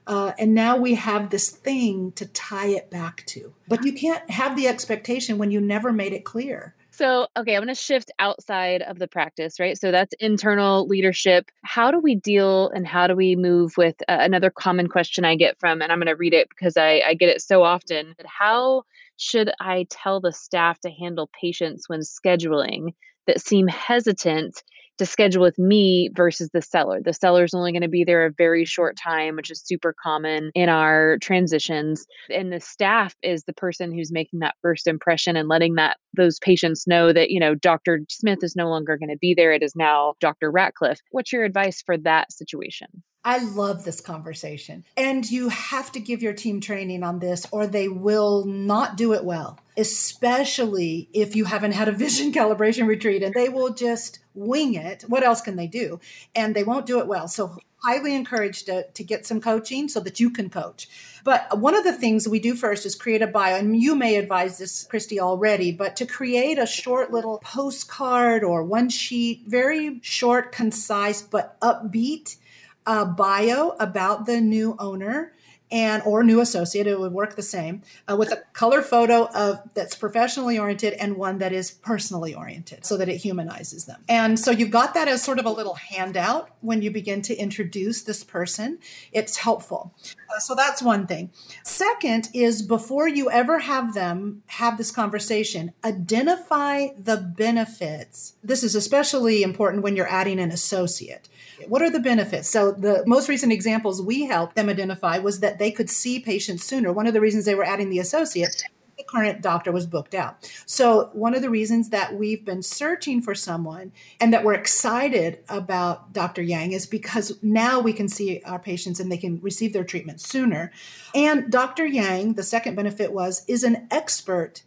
Uh, 0.06 0.34
and 0.38 0.54
now 0.54 0.76
we 0.76 0.96
have 0.96 1.30
this 1.30 1.50
thing 1.50 2.12
to 2.14 2.26
tie 2.26 2.68
it 2.68 2.90
back 2.90 3.24
to. 3.28 3.54
But 3.68 3.86
you 3.86 3.94
can't 3.94 4.30
have 4.30 4.58
the 4.58 4.68
expectation 4.68 5.38
when 5.38 5.52
you 5.52 5.62
never 5.62 5.94
made 5.94 6.12
it 6.12 6.26
clear. 6.26 6.76
So, 6.96 7.26
okay, 7.36 7.56
I'm 7.56 7.64
going 7.64 7.74
to 7.74 7.82
shift 7.82 8.12
outside 8.20 8.84
of 8.84 9.00
the 9.00 9.08
practice, 9.08 9.60
right? 9.60 9.76
So 9.76 9.90
that's 9.92 10.14
internal 10.20 10.86
leadership. 10.86 11.50
How 11.64 11.90
do 11.90 11.98
we 11.98 12.14
deal 12.14 12.70
and 12.70 12.86
how 12.86 13.08
do 13.08 13.16
we 13.16 13.36
move 13.36 13.74
with 13.78 13.96
uh, 14.08 14.18
another 14.20 14.52
common 14.52 14.88
question 14.88 15.26
I 15.26 15.36
get 15.36 15.60
from, 15.60 15.82
and 15.82 15.92
I'm 15.92 15.98
going 15.98 16.06
to 16.06 16.16
read 16.16 16.36
it 16.36 16.50
because 16.50 16.78
I, 16.78 17.02
I 17.04 17.16
get 17.16 17.30
it 17.30 17.42
so 17.42 17.64
often. 17.64 18.14
How 18.28 18.84
should 19.18 19.52
I 19.60 19.88
tell 19.90 20.22
the 20.22 20.32
staff 20.32 20.80
to 20.82 20.92
handle 20.92 21.32
patients 21.42 21.90
when 21.90 22.02
scheduling 22.02 22.94
that 23.26 23.42
seem 23.42 23.68
hesitant 23.68 24.62
to 24.98 25.06
schedule 25.06 25.42
with 25.42 25.58
me 25.58 26.10
versus 26.16 26.50
the 26.54 26.62
seller. 26.62 27.00
The 27.04 27.14
seller's 27.14 27.54
only 27.54 27.72
going 27.72 27.82
to 27.82 27.88
be 27.88 28.04
there 28.04 28.26
a 28.26 28.32
very 28.32 28.66
short 28.66 28.98
time, 28.98 29.36
which 29.36 29.52
is 29.52 29.62
super 29.66 29.94
common 30.02 30.52
in 30.56 30.70
our 30.70 31.18
transitions. 31.22 32.06
And 32.30 32.52
the 32.52 32.60
staff 32.60 33.16
is 33.24 33.44
the 33.44 33.54
person 33.54 33.92
who's 33.92 34.12
making 34.12 34.40
that 34.40 34.56
first 34.62 34.88
impression 34.88 35.36
and 35.36 35.48
letting 35.48 35.76
that 35.76 35.98
those 36.16 36.40
patients 36.40 36.86
know 36.88 37.12
that, 37.14 37.30
you 37.30 37.40
know, 37.40 37.56
Dr. 37.56 38.02
Smith 38.10 38.40
is 38.44 38.56
no 38.56 38.70
longer 38.70 38.98
going 38.98 39.10
to 39.10 39.18
be 39.18 39.34
there. 39.34 39.52
It 39.52 39.64
is 39.64 39.76
now 39.76 40.14
Dr. 40.20 40.52
Ratcliffe. 40.52 41.00
What's 41.12 41.34
your 41.34 41.44
advice 41.44 41.82
for 41.82 41.98
that 41.98 42.32
situation? 42.32 42.88
I 43.26 43.38
love 43.38 43.86
this 43.86 44.02
conversation. 44.02 44.84
And 44.98 45.30
you 45.30 45.50
have 45.50 45.92
to 45.94 46.00
give 46.00 46.22
your 46.22 46.34
team 46.34 46.60
training 46.60 47.04
on 47.04 47.20
this 47.20 47.48
or 47.52 47.66
they 47.66 47.88
will 47.88 48.46
not 48.46 48.98
do 48.98 49.14
it 49.14 49.24
well, 49.24 49.60
especially 49.78 51.10
if 51.14 51.36
you 51.36 51.46
haven't 51.46 51.72
had 51.72 51.88
a 51.88 51.92
vision 52.04 52.34
calibration 52.34 52.88
retreat 52.88 53.24
and 53.24 53.34
they 53.34 53.50
will 53.50 53.74
just 53.74 54.20
wing 54.34 54.74
it. 54.74 55.04
What 55.08 55.24
else 55.24 55.42
can 55.42 55.56
they 55.56 55.68
do? 55.68 56.00
And 56.36 56.54
they 56.54 56.64
won't 56.64 56.86
do 56.86 57.00
it 57.00 57.08
well. 57.08 57.28
So, 57.28 57.58
highly 57.84 58.16
encouraged 58.16 58.66
to, 58.66 58.88
to 58.94 59.04
get 59.04 59.26
some 59.26 59.42
coaching 59.42 59.90
so 59.90 60.00
that 60.00 60.18
you 60.18 60.30
can 60.30 60.50
coach. 60.50 60.88
But 61.26 61.60
one 61.60 61.76
of 61.76 61.84
the 61.84 61.92
things 61.92 62.28
we 62.30 62.40
do 62.40 62.56
first 62.56 62.86
is 62.86 62.96
create 62.96 63.22
a 63.22 63.28
bio. 63.28 63.58
And 63.58 63.76
you 63.76 63.94
may 63.94 64.16
advise 64.16 64.58
this, 64.58 64.86
Christy, 64.86 65.20
already, 65.20 65.74
but 65.74 65.98
to 65.98 66.06
create 66.06 66.58
a 66.58 66.66
short 66.66 67.12
little 67.12 67.40
postcard 67.40 68.42
or 68.42 68.64
one 68.64 68.88
sheet, 68.88 69.44
very 69.48 70.00
short, 70.02 70.54
concise, 70.54 71.22
but 71.22 71.60
upbeat 71.60 72.38
a 72.86 73.06
bio 73.06 73.76
about 73.80 74.26
the 74.26 74.42
new 74.42 74.76
owner 74.80 75.34
and 75.74 76.04
or 76.06 76.24
new 76.24 76.40
associate 76.40 76.86
it 76.86 77.00
would 77.00 77.12
work 77.12 77.36
the 77.36 77.42
same 77.42 77.82
uh, 78.10 78.16
with 78.16 78.32
a 78.32 78.44
color 78.54 78.82
photo 78.82 79.28
of 79.34 79.60
that's 79.74 79.96
professionally 79.96 80.58
oriented 80.58 80.94
and 80.94 81.18
one 81.18 81.40
that 81.40 81.52
is 81.52 81.72
personally 81.72 82.36
oriented 82.36 82.86
so 82.86 82.96
that 82.96 83.10
it 83.10 83.18
humanizes 83.18 83.86
them. 83.86 84.04
And 84.08 84.40
so 84.40 84.52
you've 84.52 84.70
got 84.70 84.94
that 84.94 85.08
as 85.08 85.24
sort 85.24 85.40
of 85.40 85.46
a 85.46 85.50
little 85.50 85.74
handout 85.74 86.52
when 86.62 86.84
you 86.84 86.92
begin 86.92 87.24
to 87.24 87.36
introduce 87.36 88.04
this 88.04 88.24
person. 88.24 88.78
It's 89.12 89.38
helpful. 89.38 89.96
Uh, 90.34 90.40
so 90.40 90.54
that's 90.54 90.82
one 90.82 91.08
thing. 91.08 91.32
Second 91.64 92.30
is 92.36 92.62
before 92.62 93.08
you 93.08 93.32
ever 93.32 93.60
have 93.60 93.96
them 93.96 94.44
have 94.48 94.78
this 94.78 94.92
conversation 94.92 95.74
identify 95.84 96.90
the 97.00 97.18
benefits. 97.18 98.36
This 98.44 98.64
is 98.64 98.76
especially 98.76 99.42
important 99.42 99.82
when 99.82 99.96
you're 99.96 100.08
adding 100.08 100.40
an 100.40 100.52
associate 100.52 101.30
what 101.68 101.82
are 101.82 101.90
the 101.90 102.00
benefits? 102.00 102.50
So, 102.50 102.72
the 102.72 103.04
most 103.06 103.30
recent 103.30 103.52
examples 103.52 104.02
we 104.02 104.26
helped 104.26 104.56
them 104.56 104.70
identify 104.70 105.18
was 105.20 105.40
that 105.40 105.60
they 105.60 105.72
could 105.72 105.90
see 105.90 106.20
patients 106.20 106.64
sooner. 106.64 106.92
One 106.94 107.08
of 107.08 107.14
the 107.14 107.22
reasons 107.22 107.46
they 107.46 107.56
were 107.56 107.64
adding 107.64 107.90
the 107.90 108.00
associate 108.00 108.64
the 108.98 109.04
current 109.04 109.42
doctor 109.42 109.72
was 109.72 109.88
booked 109.88 110.14
out. 110.14 110.50
So, 110.66 111.10
one 111.14 111.36
of 111.36 111.42
the 111.42 111.50
reasons 111.50 111.90
that 111.90 112.16
we've 112.16 112.46
been 112.46 112.62
searching 112.62 113.22
for 113.22 113.36
someone 113.36 113.92
and 114.20 114.34
that 114.34 114.44
we're 114.44 114.54
excited 114.54 115.40
about 115.50 116.14
Dr. 116.14 116.42
Yang 116.42 116.74
is 116.74 116.86
because 116.86 117.38
now 117.42 117.80
we 117.80 117.94
can 117.94 118.08
see 118.08 118.42
our 118.46 118.60
patients 118.60 119.00
and 119.00 119.12
they 119.12 119.18
can 119.18 119.40
receive 119.42 119.74
their 119.74 119.84
treatment 119.84 120.22
sooner. 120.22 120.72
And 121.16 121.52
Dr. 121.52 121.86
Yang, 121.86 122.34
the 122.34 122.44
second 122.44 122.76
benefit 122.76 123.14
was, 123.14 123.44
is 123.48 123.64
an 123.64 123.88
expert 123.90 124.64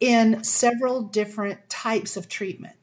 in 0.00 0.42
several 0.44 1.02
different 1.02 1.68
types 1.68 2.16
of 2.16 2.28
treatment. 2.28 2.77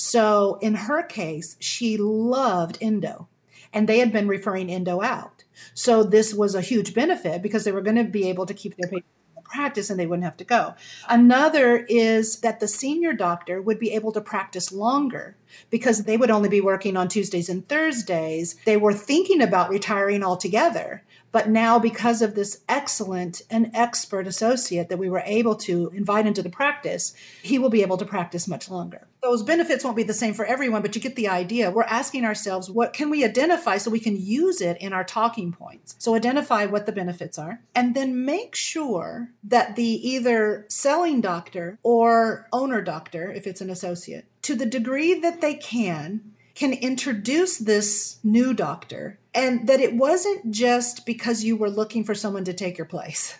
So 0.00 0.58
in 0.62 0.76
her 0.76 1.02
case, 1.02 1.58
she 1.60 1.98
loved 1.98 2.78
endo, 2.80 3.28
and 3.70 3.86
they 3.86 3.98
had 3.98 4.10
been 4.10 4.28
referring 4.28 4.70
endo 4.70 5.02
out. 5.02 5.44
So 5.74 6.02
this 6.02 6.32
was 6.32 6.54
a 6.54 6.62
huge 6.62 6.94
benefit 6.94 7.42
because 7.42 7.64
they 7.64 7.70
were 7.70 7.82
going 7.82 7.98
to 7.98 8.04
be 8.04 8.26
able 8.30 8.46
to 8.46 8.54
keep 8.54 8.76
their 8.76 8.88
patients 8.88 9.10
in 9.28 9.34
the 9.36 9.42
practice 9.42 9.90
and 9.90 10.00
they 10.00 10.06
wouldn't 10.06 10.24
have 10.24 10.38
to 10.38 10.44
go. 10.44 10.74
Another 11.06 11.84
is 11.86 12.40
that 12.40 12.60
the 12.60 12.66
senior 12.66 13.12
doctor 13.12 13.60
would 13.60 13.78
be 13.78 13.90
able 13.90 14.10
to 14.12 14.22
practice 14.22 14.72
longer 14.72 15.36
because 15.68 16.04
they 16.04 16.16
would 16.16 16.30
only 16.30 16.48
be 16.48 16.62
working 16.62 16.96
on 16.96 17.06
Tuesdays 17.06 17.50
and 17.50 17.68
Thursdays. 17.68 18.56
They 18.64 18.78
were 18.78 18.94
thinking 18.94 19.42
about 19.42 19.68
retiring 19.68 20.24
altogether. 20.24 21.04
But 21.30 21.50
now, 21.50 21.78
because 21.78 22.22
of 22.22 22.34
this 22.34 22.62
excellent 22.70 23.42
and 23.50 23.70
expert 23.74 24.26
associate 24.26 24.88
that 24.88 24.98
we 24.98 25.10
were 25.10 25.22
able 25.26 25.56
to 25.56 25.92
invite 25.94 26.26
into 26.26 26.42
the 26.42 26.48
practice, 26.48 27.12
he 27.42 27.58
will 27.58 27.68
be 27.68 27.82
able 27.82 27.98
to 27.98 28.06
practice 28.06 28.48
much 28.48 28.70
longer. 28.70 29.06
Those 29.22 29.42
benefits 29.42 29.84
won't 29.84 29.96
be 29.96 30.02
the 30.02 30.14
same 30.14 30.32
for 30.32 30.46
everyone, 30.46 30.82
but 30.82 30.94
you 30.94 31.00
get 31.00 31.14
the 31.14 31.28
idea. 31.28 31.70
We're 31.70 31.82
asking 31.84 32.24
ourselves, 32.24 32.70
what 32.70 32.92
can 32.92 33.10
we 33.10 33.24
identify 33.24 33.76
so 33.76 33.90
we 33.90 34.00
can 34.00 34.16
use 34.16 34.60
it 34.60 34.78
in 34.80 34.92
our 34.92 35.04
talking 35.04 35.52
points? 35.52 35.94
So, 35.98 36.14
identify 36.14 36.66
what 36.66 36.86
the 36.86 36.92
benefits 36.92 37.38
are, 37.38 37.60
and 37.74 37.94
then 37.94 38.24
make 38.24 38.54
sure 38.54 39.30
that 39.44 39.76
the 39.76 40.08
either 40.08 40.64
selling 40.68 41.20
doctor 41.20 41.78
or 41.82 42.48
owner 42.52 42.80
doctor, 42.80 43.30
if 43.30 43.46
it's 43.46 43.60
an 43.60 43.70
associate, 43.70 44.24
to 44.42 44.54
the 44.54 44.66
degree 44.66 45.20
that 45.20 45.40
they 45.40 45.54
can, 45.54 46.32
can 46.54 46.72
introduce 46.72 47.58
this 47.58 48.18
new 48.24 48.52
doctor 48.54 49.18
and 49.34 49.66
that 49.66 49.80
it 49.80 49.94
wasn't 49.94 50.50
just 50.50 51.06
because 51.06 51.44
you 51.44 51.56
were 51.56 51.70
looking 51.70 52.04
for 52.04 52.14
someone 52.14 52.44
to 52.44 52.52
take 52.52 52.76
your 52.76 52.86
place 52.86 53.38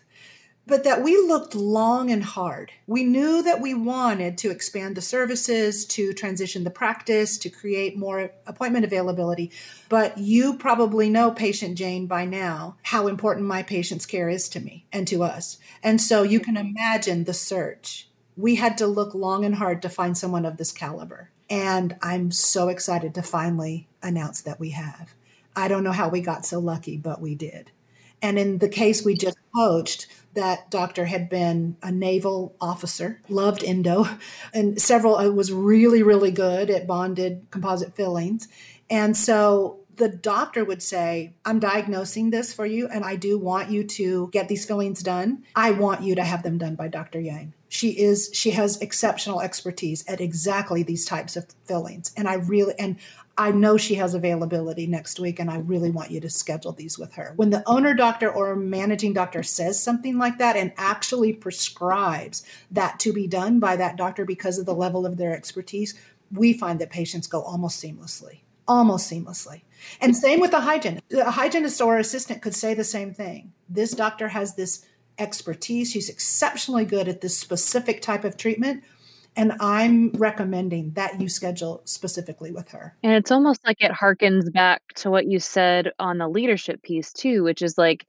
but 0.71 0.85
that 0.85 1.03
we 1.03 1.17
looked 1.17 1.57
long 1.57 2.13
and 2.13 2.23
hard. 2.23 2.71
We 2.87 3.03
knew 3.03 3.43
that 3.43 3.61
we 3.61 3.75
wanted 3.75 4.39
to 4.39 4.51
expand 4.51 4.97
the 4.97 5.03
services, 5.03 5.85
to 5.87 6.13
transition 6.13 6.63
the 6.63 6.71
practice, 6.71 7.37
to 7.39 7.51
create 7.51 7.99
more 7.99 8.31
appointment 8.47 8.85
availability. 8.85 9.51
But 9.89 10.17
you 10.17 10.57
probably 10.57 11.11
know, 11.11 11.33
patient 11.33 11.77
Jane, 11.77 12.07
by 12.07 12.25
now, 12.25 12.77
how 12.85 13.09
important 13.09 13.49
my 13.49 13.65
patient's 13.65 14.07
care 14.07 14.29
is 14.29 14.49
to 14.51 14.61
me 14.61 14.87
and 14.93 15.09
to 15.09 15.25
us. 15.25 15.59
And 15.83 16.01
so 16.01 16.23
you 16.23 16.39
can 16.39 16.57
imagine 16.57 17.25
the 17.25 17.35
search. 17.35 18.09
We 18.37 18.55
had 18.55 18.79
to 18.79 18.87
look 18.87 19.13
long 19.13 19.45
and 19.45 19.57
hard 19.57 19.83
to 19.83 19.89
find 19.89 20.17
someone 20.17 20.47
of 20.47 20.57
this 20.57 20.71
caliber. 20.71 21.31
And 21.51 21.97
I'm 22.01 22.31
so 22.31 22.69
excited 22.69 23.13
to 23.17 23.23
finally 23.23 23.89
announce 24.05 24.41
that 24.43 24.61
we 24.61 24.71
have. 24.71 25.15
I 25.57 25.67
don't 25.67 25.83
know 25.83 25.91
how 25.91 26.09
we 26.09 26.21
got 26.21 26.47
so 26.47 26.61
lucky, 26.61 26.97
but 26.97 27.21
we 27.21 27.35
did. 27.35 27.73
And 28.23 28.39
in 28.39 28.59
the 28.59 28.69
case 28.69 29.05
we 29.05 29.15
just 29.15 29.39
coached, 29.55 30.07
that 30.35 30.71
doctor 30.71 31.07
had 31.07 31.29
been 31.29 31.77
a 31.83 31.91
naval 31.91 32.55
officer, 32.61 33.21
loved 33.29 33.65
endo, 33.65 34.07
and 34.55 34.81
several 34.81 35.17
uh, 35.17 35.31
was 35.31 35.53
really, 35.53 36.03
really 36.03 36.31
good 36.31 36.71
at 36.71 36.87
bonded 36.87 37.47
composite 37.51 37.95
fillings. 37.95 38.49
And 38.89 39.17
so 39.17 39.81
the 39.97 40.09
doctor 40.09 40.65
would 40.65 40.83
say, 40.83 41.35
I'm 41.45 41.59
diagnosing 41.59 42.31
this 42.31 42.53
for 42.53 42.67
you, 42.67 42.89
and 42.89 43.05
I 43.05 43.17
do 43.17 43.39
want 43.39 43.71
you 43.71 43.85
to 43.85 44.29
get 44.33 44.49
these 44.49 44.65
fillings 44.65 45.03
done. 45.03 45.45
I 45.55 45.73
want 45.73 46.03
you 46.03 46.15
to 46.15 46.25
have 46.25 46.43
them 46.43 46.59
done 46.59 46.75
by 46.75 46.89
Dr. 46.89 47.21
Yang 47.21 47.53
she 47.71 47.91
is 47.91 48.31
she 48.35 48.51
has 48.51 48.77
exceptional 48.79 49.41
expertise 49.41 50.05
at 50.09 50.21
exactly 50.21 50.83
these 50.83 51.07
types 51.07 51.37
of 51.37 51.47
fillings 51.65 52.13
and 52.17 52.29
i 52.29 52.35
really 52.35 52.75
and 52.79 52.97
i 53.41 53.51
know 53.51 53.77
she 53.77 53.95
has 53.95 54.15
availability 54.15 54.87
next 54.87 55.19
week 55.19 55.39
and 55.39 55.51
i 55.51 55.59
really 55.59 55.91
want 55.91 56.11
you 56.11 56.21
to 56.21 56.31
schedule 56.31 56.73
these 56.73 56.99
with 56.99 57.13
her 57.13 57.33
when 57.37 57.51
the 57.51 57.63
owner 57.67 57.95
doctor 57.95 58.31
or 58.31 58.55
managing 58.55 59.13
doctor 59.13 59.43
says 59.43 59.83
something 59.83 60.19
like 60.19 60.39
that 60.39 60.57
and 60.57 60.73
actually 60.77 61.33
prescribes 61.33 62.45
that 62.71 62.99
to 62.99 63.13
be 63.13 63.27
done 63.27 63.59
by 63.59 63.77
that 63.77 63.97
doctor 63.97 64.25
because 64.25 64.59
of 64.59 64.67
the 64.67 64.75
level 64.75 65.07
of 65.07 65.17
their 65.17 65.35
expertise 65.35 65.95
we 66.33 66.53
find 66.53 66.79
that 66.79 66.91
patients 66.91 67.27
go 67.27 67.43
almost 67.43 67.83
seamlessly 67.83 68.41
almost 68.69 69.11
seamlessly 69.11 69.63
and 70.01 70.17
same 70.17 70.39
with 70.39 70.51
the 70.51 70.61
hygienist 70.61 71.05
a 71.13 71.31
hygienist 71.31 71.81
or 71.81 71.99
assistant 71.99 72.43
could 72.43 72.55
say 72.55 72.75
the 72.75 72.85
same 72.85 73.13
thing 73.13 73.53
this 73.69 73.93
doctor 73.93 74.29
has 74.29 74.55
this 74.55 74.85
expertise. 75.21 75.91
She's 75.91 76.09
exceptionally 76.09 76.85
good 76.85 77.07
at 77.07 77.21
this 77.21 77.37
specific 77.39 78.01
type 78.03 78.25
of 78.25 78.37
treatment. 78.37 78.83
And 79.37 79.53
I'm 79.61 80.11
recommending 80.13 80.93
that 80.93 81.21
you 81.21 81.29
schedule 81.29 81.83
specifically 81.85 82.53
with 82.53 82.69
her. 82.71 82.97
And 83.03 83.13
it's 83.13 83.31
almost 83.31 83.65
like 83.65 83.79
it 83.81 83.93
harkens 83.93 84.53
back 84.53 84.83
to 84.97 85.11
what 85.11 85.27
you 85.27 85.39
said 85.39 85.93
on 85.99 86.19
the 86.19 86.29
leadership 86.29 86.83
piece, 86.83 87.13
too, 87.13 87.43
which 87.43 87.63
is 87.63 87.79
like 87.79 88.07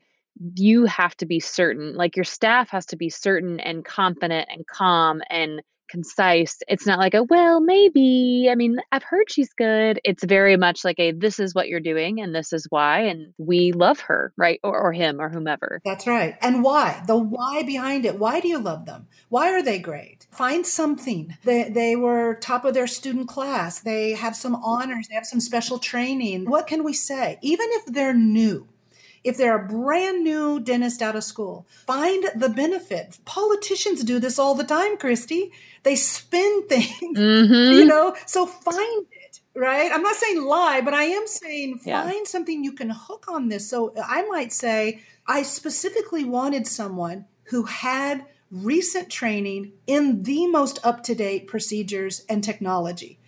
you 0.56 0.86
have 0.86 1.16
to 1.18 1.26
be 1.26 1.40
certain, 1.40 1.94
like 1.96 2.16
your 2.16 2.26
staff 2.26 2.70
has 2.70 2.86
to 2.88 2.96
be 2.96 3.10
certain 3.10 3.60
and 3.60 3.86
confident 3.86 4.50
and 4.52 4.66
calm 4.68 5.22
and 5.30 5.62
concise. 5.92 6.58
It's 6.68 6.88
not 6.88 6.98
like 6.98 7.14
a, 7.14 7.24
well, 7.24 7.60
maybe. 7.60 8.48
I 8.50 8.56
mean, 8.56 8.78
I've 8.92 9.04
heard 9.04 9.30
she's 9.30 9.54
good. 9.54 10.00
It's 10.04 10.24
very 10.24 10.58
much 10.58 10.86
like 10.86 11.00
a, 11.00 11.12
this 11.12 11.40
is 11.40 11.54
what 11.54 11.68
you're 11.68 11.80
doing 11.82 12.22
and 12.22 12.34
this 12.34 12.54
is 12.54 12.66
why. 12.70 13.02
And 13.02 13.34
we 13.38 13.74
love 13.74 14.00
her, 14.02 14.34
right? 14.38 14.60
Or, 14.64 14.80
or 14.80 14.94
him 14.94 15.20
or 15.20 15.30
whomever. 15.30 15.82
That's 15.86 16.08
right. 16.08 16.36
And 16.42 16.64
why? 16.64 17.04
The 17.06 17.16
mm. 17.16 17.30
why 17.30 17.64
behind 17.64 18.06
it. 18.06 18.18
Why 18.18 18.40
do 18.40 18.48
you 18.48 18.60
love 18.60 18.86
them? 18.86 19.08
Why 19.30 19.52
are 19.52 19.62
they 19.62 19.80
great? 19.80 20.28
Find 20.32 20.66
something. 20.66 21.38
They, 21.44 21.70
they 21.70 21.96
were 21.96 22.36
top 22.36 22.66
of 22.66 22.74
their 22.74 22.88
student 22.88 23.28
class. 23.28 23.80
They 23.80 24.14
have 24.14 24.36
some 24.36 24.56
mm. 24.56 24.62
honors. 24.64 25.08
They 25.10 25.16
have 25.16 25.26
some 25.26 25.42
special 25.42 25.78
training. 25.78 26.46
What 26.46 26.68
can 26.68 26.84
we 26.84 26.94
say? 26.94 27.38
Even 27.42 27.68
if 27.72 27.86
they're 27.88 28.14
new, 28.14 28.68
if 29.24 29.38
they're 29.38 29.64
a 29.64 29.68
brand 29.68 30.24
new 30.24 30.60
dentist 30.60 31.02
out 31.02 31.16
of 31.16 31.24
school, 31.24 31.68
find 31.86 32.26
the 32.36 32.50
benefit. 32.50 33.20
Politicians 33.26 34.04
do 34.04 34.20
this 34.20 34.40
all 34.40 34.56
the 34.56 34.64
time, 34.64 34.98
Christy. 34.98 35.52
They 35.84 35.96
spin 35.96 36.64
things, 36.70 37.18
mm-hmm. 37.18 37.74
you 37.74 37.86
know, 37.86 38.16
so 38.26 38.46
find 38.46 39.06
it, 39.12 39.40
right? 39.56 39.92
I'm 39.92 40.04
not 40.04 40.16
saying 40.16 40.44
lie, 40.44 40.82
but 40.82 40.94
I 40.94 41.04
am 41.04 41.28
saying 41.28 41.82
yeah. 41.86 42.04
find 42.04 42.28
something 42.28 42.64
you 42.64 42.74
can 42.74 42.90
hook 42.90 43.26
on 43.28 43.50
this. 43.50 43.70
So 43.70 43.94
I 44.04 44.24
might 44.24 44.52
say, 44.52 45.02
I 45.28 45.44
specifically 45.44 46.24
wanted 46.24 46.68
someone 46.68 47.26
who 47.46 47.64
had 47.64 48.26
recent 48.50 49.10
training 49.10 49.72
in 49.88 50.24
the 50.24 50.48
most 50.48 50.80
up 50.84 51.04
to 51.04 51.16
date 51.16 51.48
procedures 51.48 52.26
and 52.28 52.44
technology. 52.44 53.20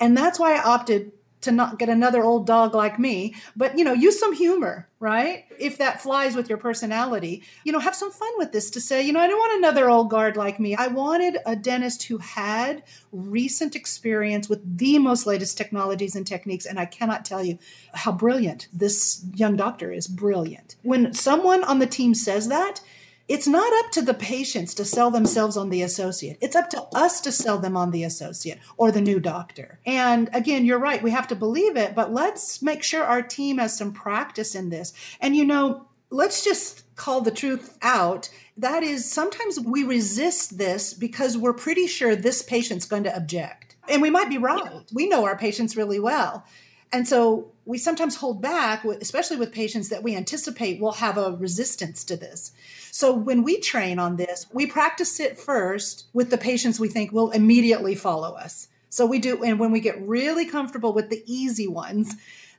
And 0.00 0.16
that's 0.16 0.38
why 0.38 0.54
I 0.54 0.62
opted 0.62 1.12
to 1.48 1.52
not 1.52 1.78
get 1.78 1.88
another 1.88 2.22
old 2.22 2.46
dog 2.46 2.74
like 2.74 2.98
me, 2.98 3.34
but 3.56 3.78
you 3.78 3.84
know, 3.84 3.94
use 3.94 4.18
some 4.18 4.34
humor, 4.34 4.86
right? 5.00 5.46
If 5.58 5.78
that 5.78 6.02
flies 6.02 6.36
with 6.36 6.48
your 6.48 6.58
personality, 6.58 7.42
you 7.64 7.72
know, 7.72 7.78
have 7.78 7.94
some 7.94 8.10
fun 8.10 8.30
with 8.36 8.52
this 8.52 8.70
to 8.70 8.80
say, 8.80 9.02
you 9.02 9.12
know, 9.12 9.20
I 9.20 9.26
don't 9.26 9.38
want 9.38 9.58
another 9.58 9.88
old 9.88 10.10
guard 10.10 10.36
like 10.36 10.60
me. 10.60 10.74
I 10.74 10.88
wanted 10.88 11.38
a 11.46 11.56
dentist 11.56 12.04
who 12.04 12.18
had 12.18 12.82
recent 13.12 13.74
experience 13.74 14.48
with 14.48 14.78
the 14.78 14.98
most 14.98 15.26
latest 15.26 15.56
technologies 15.56 16.14
and 16.14 16.26
techniques. 16.26 16.66
And 16.66 16.78
I 16.78 16.84
cannot 16.84 17.24
tell 17.24 17.42
you 17.42 17.58
how 17.94 18.12
brilliant 18.12 18.68
this 18.72 19.24
young 19.34 19.56
doctor 19.56 19.90
is. 19.90 20.06
Brilliant. 20.06 20.76
When 20.82 21.14
someone 21.14 21.64
on 21.64 21.78
the 21.78 21.86
team 21.86 22.14
says 22.14 22.48
that, 22.48 22.80
it's 23.28 23.46
not 23.46 23.70
up 23.84 23.90
to 23.92 24.02
the 24.02 24.14
patients 24.14 24.74
to 24.74 24.84
sell 24.84 25.10
themselves 25.10 25.56
on 25.56 25.68
the 25.68 25.82
associate. 25.82 26.38
It's 26.40 26.56
up 26.56 26.70
to 26.70 26.82
us 26.94 27.20
to 27.20 27.32
sell 27.32 27.58
them 27.58 27.76
on 27.76 27.90
the 27.90 28.04
associate 28.04 28.58
or 28.78 28.90
the 28.90 29.02
new 29.02 29.20
doctor. 29.20 29.78
And 29.84 30.30
again, 30.32 30.64
you're 30.64 30.78
right. 30.78 31.02
We 31.02 31.10
have 31.10 31.28
to 31.28 31.36
believe 31.36 31.76
it, 31.76 31.94
but 31.94 32.12
let's 32.12 32.62
make 32.62 32.82
sure 32.82 33.04
our 33.04 33.22
team 33.22 33.58
has 33.58 33.76
some 33.76 33.92
practice 33.92 34.54
in 34.54 34.70
this. 34.70 34.94
And 35.20 35.36
you 35.36 35.44
know, 35.44 35.86
let's 36.10 36.42
just 36.42 36.84
call 36.96 37.20
the 37.20 37.30
truth 37.30 37.76
out. 37.82 38.30
That 38.56 38.82
is, 38.82 39.10
sometimes 39.10 39.60
we 39.60 39.84
resist 39.84 40.56
this 40.56 40.94
because 40.94 41.36
we're 41.36 41.52
pretty 41.52 41.86
sure 41.86 42.16
this 42.16 42.42
patient's 42.42 42.86
going 42.86 43.04
to 43.04 43.14
object. 43.14 43.76
And 43.88 44.02
we 44.02 44.10
might 44.10 44.28
be 44.28 44.38
right. 44.38 44.84
We 44.92 45.08
know 45.08 45.24
our 45.24 45.36
patients 45.36 45.76
really 45.76 46.00
well. 46.00 46.44
And 46.92 47.06
so 47.06 47.50
we 47.64 47.76
sometimes 47.76 48.16
hold 48.16 48.40
back, 48.40 48.84
especially 48.84 49.36
with 49.36 49.52
patients 49.52 49.90
that 49.90 50.02
we 50.02 50.16
anticipate 50.16 50.80
will 50.80 50.92
have 50.92 51.18
a 51.18 51.32
resistance 51.32 52.02
to 52.04 52.16
this. 52.16 52.52
So 52.90 53.12
when 53.12 53.42
we 53.42 53.60
train 53.60 53.98
on 53.98 54.16
this, 54.16 54.46
we 54.52 54.66
practice 54.66 55.20
it 55.20 55.38
first 55.38 56.06
with 56.14 56.30
the 56.30 56.38
patients 56.38 56.80
we 56.80 56.88
think 56.88 57.12
will 57.12 57.30
immediately 57.30 57.94
follow 57.94 58.34
us. 58.34 58.68
So 58.88 59.04
we 59.04 59.18
do, 59.18 59.44
and 59.44 59.58
when 59.58 59.70
we 59.70 59.80
get 59.80 60.00
really 60.00 60.46
comfortable 60.46 60.94
with 60.94 61.10
the 61.10 61.22
easy 61.26 61.68
ones, 61.68 62.14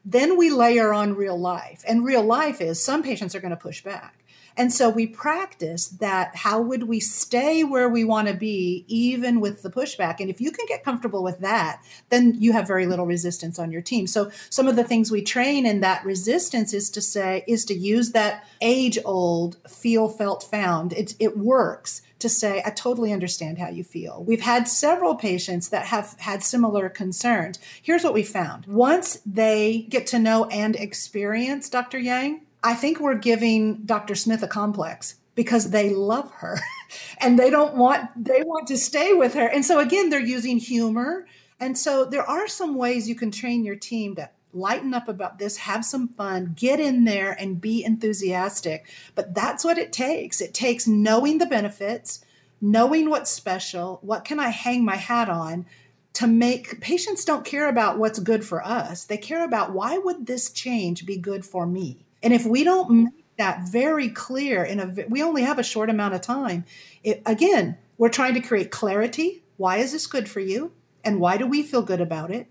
then 0.06 0.38
we 0.38 0.52
layer 0.52 0.94
on 0.94 1.16
real 1.16 1.38
life. 1.38 1.84
And 1.88 2.06
real 2.06 2.24
life 2.24 2.62
is 2.62 2.82
some 2.82 3.02
patients 3.02 3.34
are 3.34 3.40
going 3.40 3.50
to 3.50 3.58
push 3.58 3.84
back. 3.84 4.16
And 4.58 4.74
so 4.74 4.90
we 4.90 5.08
practice 5.08 5.88
that 5.88 6.36
how 6.36 6.62
would 6.62 6.84
we 6.84 7.00
stay 7.00 7.64
where 7.64 7.90
we 7.90 8.04
want 8.04 8.28
to 8.28 8.34
be, 8.34 8.86
even 8.88 9.40
with 9.40 9.62
the 9.62 9.70
pushback? 9.70 10.20
And 10.20 10.30
if 10.30 10.42
you 10.42 10.52
can 10.52 10.66
get 10.68 10.84
comfortable 10.84 11.24
with 11.24 11.40
that, 11.40 11.82
then 12.10 12.36
you 12.40 12.54
have 12.54 12.68
very 12.68 12.86
little 12.86 13.06
resistance 13.06 13.60
on 13.60 13.72
your 13.72 13.82
team. 13.82 14.08
So 14.08 14.32
some 14.50 14.68
of 14.68 14.76
the 14.76 14.84
things 14.84 15.12
we 15.12 15.22
train 15.22 15.66
in 15.66 15.82
that 15.82 16.04
resistance 16.04 16.74
is 16.74 16.90
to 16.92 17.02
say, 17.02 17.44
is 17.48 17.66
to 17.66 17.74
use 17.74 18.12
that 18.12 18.46
age 18.62 18.98
old 19.06 19.58
feel, 19.68 20.10
felt, 20.10 20.44
found. 20.44 20.94
It, 20.94 21.16
it 21.20 21.38
works 21.38 22.02
to 22.20 22.30
say, 22.30 22.62
I 22.66 22.70
totally 22.70 23.14
understand 23.14 23.58
how 23.58 23.70
you 23.70 23.84
feel. 23.84 24.24
We've 24.26 24.42
had 24.42 24.68
several 24.68 25.16
patients 25.16 25.70
that 25.70 25.86
have 25.86 26.16
had 26.20 26.44
similar 26.44 26.90
concerns. 26.90 27.60
Here's 27.82 28.04
what 28.04 28.14
we 28.14 28.24
found 28.24 28.66
once 28.66 29.22
they 29.26 29.86
get 29.90 30.06
to 30.08 30.20
know 30.20 30.46
and 30.46 30.76
experience 30.76 31.70
Dr. 31.70 31.98
Yang, 31.98 32.42
I 32.64 32.74
think 32.74 33.00
we're 33.00 33.16
giving 33.16 33.84
Dr. 33.86 34.16
Smith 34.16 34.44
a 34.44 34.48
complex 34.48 35.16
because 35.36 35.70
they 35.70 35.92
love 35.92 36.32
her 36.32 36.60
and 37.20 37.40
they 37.40 37.50
don't 37.50 37.76
want 37.76 38.10
they 38.22 38.42
want 38.44 38.68
to 38.68 38.78
stay 38.78 39.14
with 39.14 39.34
her. 39.34 39.48
And 39.48 39.66
so 39.66 39.80
again, 39.80 40.10
they're 40.10 40.20
using 40.20 40.58
humor. 40.58 41.26
And 41.60 41.78
so 41.78 42.06
there 42.06 42.24
are 42.24 42.48
some 42.48 42.76
ways 42.76 43.08
you 43.08 43.16
can 43.16 43.32
train 43.32 43.64
your 43.64 43.76
team 43.76 44.16
to 44.16 44.30
lighten 44.54 44.94
up 44.94 45.08
about 45.08 45.38
this, 45.38 45.58
have 45.58 45.86
some 45.86 46.08
fun, 46.10 46.54
get 46.58 46.80
in 46.80 47.04
there 47.04 47.32
and 47.32 47.62
be 47.62 47.84
enthusiastic. 47.84 48.90
But 49.16 49.36
that's 49.36 49.64
what 49.64 49.78
it 49.78 49.94
takes. 49.94 50.42
It 50.42 50.54
takes 50.54 50.88
knowing 50.88 51.38
the 51.38 51.46
benefits, 51.46 52.24
knowing 52.60 53.10
what's 53.10 53.30
special, 53.30 54.00
what 54.02 54.26
can 54.26 54.40
I 54.40 54.50
hang 54.50 54.84
my 54.84 54.96
hat 54.96 55.30
on 55.30 55.66
to 56.14 56.28
make 56.28 56.82
patients 56.82 57.24
don't 57.24 57.46
care 57.46 57.70
about 57.70 57.98
what's 57.98 58.20
good 58.20 58.44
for 58.44 58.66
us. 58.66 59.06
They 59.06 59.18
care 59.18 59.44
about 59.46 59.72
why 59.72 59.98
would 59.98 60.26
this 60.26 60.50
change 60.50 61.06
be 61.06 61.18
good 61.18 61.46
for 61.46 61.66
me? 61.66 62.06
And 62.22 62.34
if 62.34 62.46
we 62.46 62.64
don't 62.64 62.86
mm-hmm. 62.86 63.04
make 63.06 63.26
that 63.38 63.70
very 63.70 64.10
clear 64.10 64.64
in 64.64 64.80
a 64.80 65.06
we 65.08 65.24
only 65.24 65.44
have 65.44 65.60
a 65.60 65.64
short 65.64 65.90
amount 65.90 66.14
of 66.14 66.22
time, 66.22 66.66
it, 67.04 67.22
again, 67.26 67.78
we're 67.98 68.10
trying 68.10 68.34
to 68.34 68.42
create 68.42 68.72
clarity. 68.72 69.44
Why 69.58 69.78
is 69.78 69.92
this 69.92 70.08
good 70.08 70.30
for 70.30 70.40
you? 70.40 70.72
And 71.04 71.20
why 71.20 71.38
do 71.38 71.48
we 71.48 71.64
feel 71.64 71.82
good 71.82 72.02
about 72.02 72.32
it? 72.32 72.48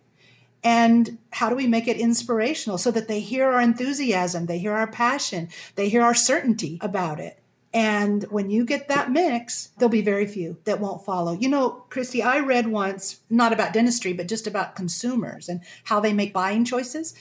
And 0.64 1.18
how 1.30 1.48
do 1.48 1.54
we 1.54 1.66
make 1.66 1.86
it 1.86 1.98
inspirational 1.98 2.78
so 2.78 2.90
that 2.90 3.06
they 3.06 3.20
hear 3.20 3.48
our 3.48 3.60
enthusiasm, 3.60 4.46
they 4.46 4.58
hear 4.58 4.72
our 4.72 4.90
passion, 4.90 5.48
they 5.76 5.88
hear 5.88 6.02
our 6.02 6.14
certainty 6.14 6.78
about 6.80 7.20
it? 7.20 7.38
And 7.72 8.24
when 8.24 8.50
you 8.50 8.64
get 8.64 8.88
that 8.88 9.10
mix, 9.10 9.68
there'll 9.78 9.90
be 9.90 10.02
very 10.02 10.26
few 10.26 10.56
that 10.64 10.80
won't 10.80 11.04
follow. 11.04 11.32
You 11.32 11.48
know, 11.48 11.84
Christy, 11.90 12.22
I 12.22 12.38
read 12.40 12.66
once, 12.66 13.20
not 13.28 13.52
about 13.52 13.74
dentistry, 13.74 14.14
but 14.14 14.26
just 14.26 14.46
about 14.46 14.74
consumers 14.74 15.48
and 15.48 15.60
how 15.84 16.00
they 16.00 16.12
make 16.12 16.32
buying 16.32 16.64
choices. 16.64 17.14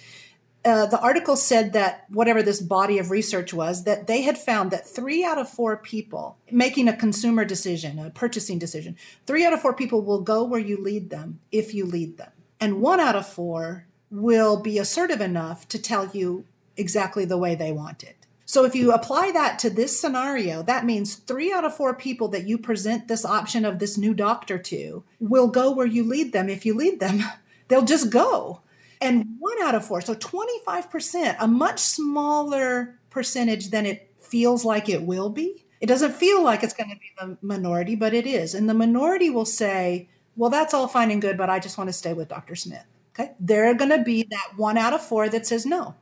Uh, 0.68 0.86
the 0.86 0.99
article 0.99 1.38
said 1.38 1.72
that 1.72 2.03
whatever 2.09 2.43
this 2.43 2.59
body 2.59 2.99
of 2.99 3.09
research 3.09 3.53
was, 3.53 3.86
that 3.86 4.05
they 4.05 4.24
had 4.24 4.38
found 4.38 4.70
that 4.70 4.86
three 4.86 5.24
out 5.24 5.38
of 5.38 5.47
four 5.47 5.78
people 5.78 6.38
making 6.51 6.89
a 6.89 6.97
consumer 6.97 7.45
decision, 7.45 7.97
a 7.97 8.09
purchasing 8.09 8.59
decision, 8.59 8.97
three 9.26 9.45
out 9.45 9.53
of 9.53 9.61
four 9.61 9.74
people 9.74 10.01
will 10.01 10.20
go 10.20 10.43
where 10.43 10.59
you 10.59 10.76
lead 10.76 11.09
them 11.09 11.39
if 11.53 11.74
you 11.74 11.86
lead 11.86 12.18
them. 12.18 12.32
And 12.59 12.82
one 12.82 12.99
out 12.99 13.15
of 13.15 13.26
four 13.26 13.86
will 14.11 14.61
be 14.61 14.78
assertive 14.78 15.22
enough 15.22 15.70
to 15.70 15.82
tell 15.82 16.07
you 16.07 16.43
exactly 16.76 17.24
the 17.24 17.38
way 17.38 17.55
they 17.55 17.72
want 17.72 18.03
it. 18.03 18.18
So 18.45 18.65
if 18.65 18.76
you 18.76 18.91
apply 18.91 19.32
that 19.32 19.59
to 19.59 19.70
this 19.70 19.97
scenario, 19.97 20.63
that 20.63 20.86
means 20.86 21.15
three 21.15 21.53
out 21.53 21.63
of 21.63 21.78
four 21.78 21.93
people 21.93 22.28
that 22.30 22.45
you 22.45 22.57
present 22.57 23.07
this 23.07 23.24
option 23.24 23.63
of 23.63 23.80
this 23.80 23.97
new 23.97 24.13
doctor 24.13 24.57
to 24.57 25.05
will 25.22 25.47
go 25.47 25.72
where 25.72 25.88
you 25.88 26.03
lead 26.03 26.34
them 26.34 26.49
if 26.49 26.65
you 26.65 26.74
lead 26.74 26.99
them. 26.99 27.24
They'll 27.70 27.86
just 27.86 28.09
go 28.09 28.63
and 29.01 29.35
one 29.39 29.61
out 29.61 29.75
of 29.75 29.85
four, 29.85 30.01
so 30.01 30.15
25%, 30.15 31.35
a 31.39 31.47
much 31.47 31.79
smaller 31.79 32.99
percentage 33.09 33.69
than 33.69 33.85
it 33.85 34.11
feels 34.19 34.65
like 34.65 34.89
it 34.89 35.03
will 35.03 35.29
be. 35.29 35.65
It 35.79 35.87
doesn't 35.87 36.13
feel 36.13 36.43
like 36.43 36.63
it's 36.63 36.73
going 36.73 36.89
to 36.89 36.95
be 36.95 37.11
the 37.19 37.37
minority, 37.41 37.95
but 37.95 38.13
it 38.13 38.25
is. 38.25 38.55
And 38.55 38.67
the 38.67 38.73
minority 38.73 39.29
will 39.29 39.45
say, 39.45 40.09
well, 40.35 40.49
that's 40.49 40.73
all 40.73 40.87
fine 40.87 41.11
and 41.11 41.21
good, 41.21 41.37
but 41.37 41.49
I 41.49 41.59
just 41.59 41.77
want 41.77 41.89
to 41.89 41.93
stay 41.93 42.13
with 42.13 42.29
Dr. 42.29 42.55
Smith. 42.55 42.85
Okay. 43.13 43.33
They're 43.39 43.73
going 43.73 43.91
to 43.91 44.03
be 44.03 44.23
that 44.29 44.53
one 44.55 44.77
out 44.77 44.93
of 44.93 45.01
four 45.01 45.29
that 45.29 45.47
says, 45.47 45.65
no, 45.65 45.95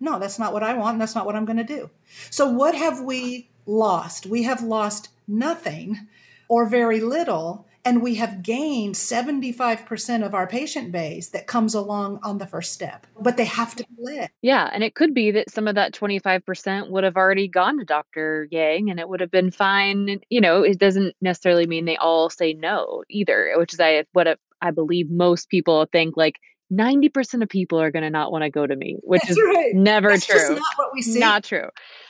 no, 0.00 0.18
that's 0.18 0.38
not 0.38 0.52
what 0.52 0.62
I 0.62 0.74
want. 0.74 0.94
And 0.94 1.00
that's 1.00 1.14
not 1.14 1.26
what 1.26 1.36
I'm 1.36 1.44
going 1.44 1.56
to 1.58 1.64
do. 1.64 1.90
So, 2.30 2.48
what 2.48 2.74
have 2.74 3.00
we 3.00 3.48
lost? 3.66 4.26
We 4.26 4.42
have 4.44 4.62
lost 4.62 5.08
nothing 5.26 6.08
or 6.48 6.66
very 6.66 7.00
little 7.00 7.66
and 7.88 8.02
we 8.02 8.16
have 8.16 8.42
gained 8.42 8.96
75% 8.96 10.22
of 10.22 10.34
our 10.34 10.46
patient 10.46 10.92
base 10.92 11.30
that 11.30 11.46
comes 11.46 11.72
along 11.74 12.20
on 12.22 12.36
the 12.36 12.46
first 12.46 12.74
step 12.74 13.06
but 13.18 13.38
they 13.38 13.46
have 13.46 13.74
to 13.76 13.86
live 13.98 14.28
yeah 14.42 14.68
and 14.74 14.84
it 14.84 14.94
could 14.94 15.14
be 15.14 15.30
that 15.30 15.50
some 15.50 15.66
of 15.66 15.74
that 15.74 15.94
25% 15.94 16.90
would 16.90 17.04
have 17.04 17.16
already 17.16 17.48
gone 17.48 17.78
to 17.78 17.84
dr 17.86 18.48
yang 18.50 18.90
and 18.90 19.00
it 19.00 19.08
would 19.08 19.20
have 19.20 19.30
been 19.30 19.50
fine 19.50 20.20
you 20.28 20.40
know 20.40 20.62
it 20.62 20.78
doesn't 20.78 21.16
necessarily 21.22 21.66
mean 21.66 21.86
they 21.86 21.96
all 21.96 22.28
say 22.28 22.52
no 22.52 23.02
either 23.08 23.54
which 23.56 23.72
is 23.72 23.80
I, 23.80 24.04
what 24.12 24.38
i 24.60 24.70
believe 24.70 25.10
most 25.10 25.48
people 25.48 25.86
think 25.90 26.14
like 26.14 26.36
90% 26.70 27.42
of 27.42 27.48
people 27.48 27.80
are 27.80 27.90
going 27.90 28.02
to 28.02 28.10
not 28.10 28.30
want 28.30 28.44
to 28.44 28.50
go 28.50 28.66
to 28.66 28.76
me, 28.76 28.98
which 29.00 29.22
That's 29.22 29.38
is 29.38 29.38
right. 29.42 29.74
never 29.74 30.10
That's 30.10 30.26
true. 30.26 30.50
not 30.50 30.62
what 30.76 30.90
we 30.92 31.00
see. 31.00 31.18
Not 31.18 31.42
true. 31.42 31.66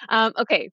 Um, 0.08 0.32
okay. 0.36 0.70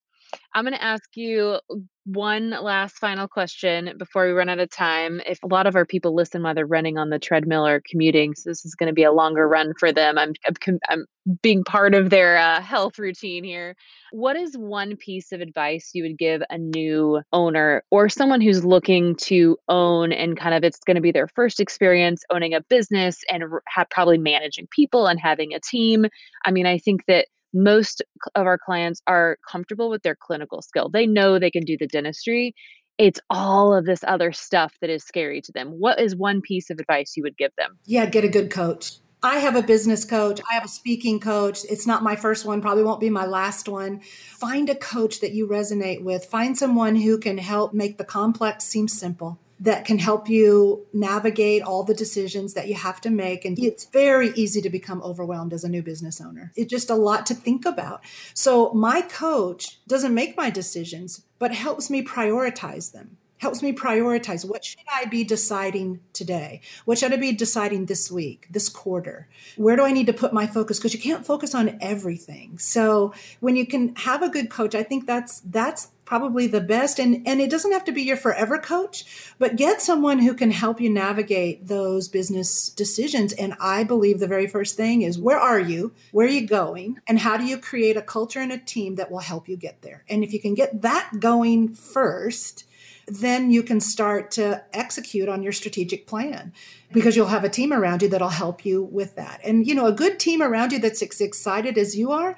I'm 0.56 0.64
going 0.64 0.74
to 0.74 0.84
ask 0.84 1.08
you 1.14 1.60
one 2.06 2.52
last 2.52 2.98
final 2.98 3.28
question 3.28 3.94
before 3.98 4.28
we 4.28 4.32
run 4.32 4.50
out 4.50 4.60
of 4.60 4.70
time. 4.70 5.22
If 5.26 5.40
a 5.44 5.48
lot 5.48 5.66
of 5.66 5.76
our 5.76 5.86
people 5.86 6.14
listen 6.14 6.44
while 6.44 6.54
they're 6.54 6.66
running 6.66 6.98
on 6.98 7.10
the 7.10 7.20
treadmill 7.20 7.66
or 7.66 7.82
commuting, 7.90 8.36
so 8.36 8.50
this 8.50 8.64
is 8.64 8.76
going 8.76 8.88
to 8.88 8.94
be 8.94 9.04
a 9.04 9.12
longer 9.12 9.48
run 9.48 9.74
for 9.80 9.92
them. 9.92 10.18
I'm 10.18 10.34
I'm, 10.46 10.80
I'm 10.88 11.06
being 11.42 11.64
part 11.64 11.96
of 11.96 12.12
their 12.12 12.38
uh, 12.38 12.62
health 12.62 13.00
routine 13.00 13.44
here. 13.44 13.76
What 14.12 14.36
is 14.36 14.56
one 14.56 14.96
piece 14.96 15.32
of 15.32 15.42
advice 15.42 15.92
you 15.94 16.04
would 16.04 16.18
give 16.18 16.44
a 16.52 16.58
new 16.60 17.22
owner 17.34 17.84
or 17.90 18.08
someone 18.10 18.42
who's 18.42 18.64
looking 18.64 19.16
to 19.22 19.58
own 19.68 20.12
and 20.12 20.38
kind 20.38 20.54
of 20.54 20.64
it's 20.64 20.80
going 20.86 20.96
to 20.96 21.02
be 21.02 21.12
their 21.12 21.28
first 21.28 21.60
experience 21.60 22.24
owning 22.32 22.54
a 22.54 22.62
business 22.62 23.18
and 23.30 23.44
ha- 23.68 23.86
probably 23.90 24.20
managing 24.20 24.68
people 24.70 25.08
and 25.08 25.20
having 25.20 25.54
a 25.54 25.60
team? 25.60 26.06
I 26.46 26.52
mean, 26.52 26.68
I 26.68 26.78
think 26.78 27.06
that 27.08 27.28
most 27.56 28.04
of 28.36 28.46
our 28.46 28.58
clients 28.58 29.02
are 29.08 29.38
comfortable 29.50 29.90
with 29.90 30.04
their 30.04 30.16
clinical 30.16 30.62
skill. 30.62 30.90
They 30.90 31.08
know 31.08 31.40
they 31.40 31.50
can 31.50 31.64
do 31.64 31.78
the 31.78 31.88
dentistry. 31.88 32.54
it's 32.98 33.20
all 33.30 33.74
of 33.74 33.86
this 33.86 34.04
other 34.08 34.32
stuff 34.32 34.74
that 34.82 34.90
is 34.90 35.04
scary 35.04 35.42
to 35.42 35.52
them. 35.52 35.68
What 35.68 36.00
is 36.00 36.16
one 36.16 36.42
piece 36.42 36.70
of 36.70 36.80
advice 36.80 37.18
you 37.18 37.24
would 37.24 37.38
give 37.38 37.52
them? 37.58 37.78
Yeah, 37.86 38.06
get 38.06 38.24
a 38.24 38.30
good 38.30 38.52
coach. 38.52 39.00
I 39.22 39.38
have 39.40 39.56
a 39.56 39.64
business 39.64 40.06
coach. 40.06 40.40
I 40.50 40.54
have 40.54 40.66
a 40.66 40.70
speaking 40.70 41.20
coach. 41.20 41.66
It's 41.70 41.88
not 41.88 42.04
my 42.04 42.16
first 42.16 42.46
one, 42.46 42.62
probably 42.62 42.84
won't 42.84 43.00
be 43.00 43.10
my 43.10 43.26
last 43.26 43.68
one. 43.68 44.02
Find 44.02 44.70
a 44.70 44.76
coach 44.76 45.20
that 45.22 45.32
you 45.32 45.48
resonate 45.48 46.04
with. 46.04 46.26
Find 46.26 46.58
someone 46.58 46.96
who 46.96 47.18
can 47.18 47.38
help 47.40 47.74
make 47.74 47.98
the 47.98 48.06
complex 48.06 48.66
seem 48.66 48.88
simple 48.88 49.40
that 49.60 49.86
can 49.86 50.00
help 50.00 50.30
you 50.30 50.86
navigate 50.94 51.62
all 51.62 51.84
the 51.84 51.94
decisions 51.94 52.54
that 52.54 52.68
you 52.68 52.76
have 52.76 53.00
to 53.02 53.10
make. 53.10 53.46
And 53.46 53.58
it's 53.58 53.86
very 53.86 54.30
easy 54.30 54.62
to 54.62 54.70
become 54.70 55.02
overwhelmed 55.02 55.54
as 55.54 55.64
a 55.64 55.70
new 55.70 55.82
business 55.82 56.20
owner. 56.20 56.52
It's 56.56 56.70
just 56.70 56.90
a 56.90 56.96
lot 56.96 57.26
to 57.28 57.34
think 57.34 57.66
about. 57.66 58.04
So, 58.34 58.74
my 58.74 59.02
coach 59.02 59.80
doesn't 59.88 60.14
make 60.14 60.36
my 60.36 60.50
decisions, 60.50 61.24
but 61.40 61.54
helps 61.54 61.90
me 61.90 62.04
prioritize 62.04 62.92
them 62.92 63.18
helps 63.38 63.62
me 63.62 63.74
prioritize 63.74 64.48
what 64.48 64.64
should 64.64 64.80
i 64.92 65.06
be 65.06 65.24
deciding 65.24 66.00
today 66.14 66.62
what 66.86 66.98
should 66.98 67.12
i 67.12 67.18
be 67.18 67.34
deciding 67.34 67.86
this 67.86 68.10
week 68.10 68.48
this 68.50 68.70
quarter 68.70 69.28
where 69.58 69.76
do 69.76 69.84
i 69.84 69.92
need 69.92 70.08
to 70.08 70.14
put 70.14 70.34
my 70.34 70.48
focus 70.48 70.80
because 70.80 70.94
you 70.94 71.00
can't 71.00 71.26
focus 71.26 71.54
on 71.54 71.78
everything 71.82 72.58
so 72.58 73.14
when 73.42 73.56
you 73.56 73.68
can 73.68 73.94
have 73.98 74.24
a 74.24 74.30
good 74.30 74.50
coach 74.50 74.74
i 74.74 74.82
think 74.82 75.06
that's 75.06 75.42
that's 75.42 75.92
probably 76.06 76.48
the 76.48 76.62
best. 76.62 77.00
And 77.00 77.28
and 77.28 77.42
it 77.42 77.50
doesn't 77.50 77.72
have 77.72 77.84
to 77.86 77.92
be 77.92 78.04
your 78.04 78.18
forever 78.18 78.58
coach 78.58 79.34
but 79.38 79.56
get 79.56 79.82
someone 79.82 80.20
who 80.20 80.34
can 80.34 80.52
help 80.52 80.80
you 80.80 80.90
navigate 80.90 81.68
those 81.68 82.08
business 82.08 82.70
decisions. 82.70 83.34
And 83.34 83.56
i 83.60 83.84
believe 83.84 84.20
the 84.20 84.28
very 84.28 84.48
first 84.48 84.78
thing 84.78 85.02
is 85.02 85.20
where 85.20 85.40
are 85.40 85.60
you? 85.60 85.94
Where 86.12 86.28
are 86.28 86.30
you 86.30 86.48
going? 86.48 87.00
And 87.08 87.20
how 87.20 87.38
do 87.38 87.46
you 87.46 87.58
create 87.58 87.98
a 87.98 88.02
culture 88.02 88.40
and 88.40 88.52
a 88.52 88.58
team 88.58 88.96
that 88.96 89.12
will 89.12 89.20
help 89.20 89.50
you 89.50 89.58
get 89.58 89.82
there? 89.82 90.04
And 90.08 90.24
if 90.24 90.32
you 90.32 90.40
can 90.40 90.54
get 90.54 90.82
that 90.82 91.20
going 91.20 91.74
first 91.74 92.66
then 93.08 93.52
you 93.52 93.62
can 93.62 93.80
start 93.80 94.32
to 94.32 94.64
execute 94.74 95.30
on 95.30 95.44
your 95.44 95.52
strategic 95.52 96.08
plan 96.08 96.54
because 96.92 97.16
you'll 97.16 97.28
have 97.28 97.44
a 97.44 97.50
team 97.50 97.72
around 97.72 98.02
you 98.02 98.10
that'll 98.10 98.30
help 98.30 98.66
you 98.66 98.84
with 98.84 99.16
that. 99.16 99.40
And, 99.44 99.68
you 99.68 99.76
know, 99.76 99.86
a 99.86 99.92
good 99.92 100.20
team 100.20 100.42
around 100.42 100.72
you 100.72 100.80
that's 100.80 101.02
as 101.02 101.22
excited 101.22 101.78
as 101.78 101.96
you 101.96 102.12
are, 102.12 102.36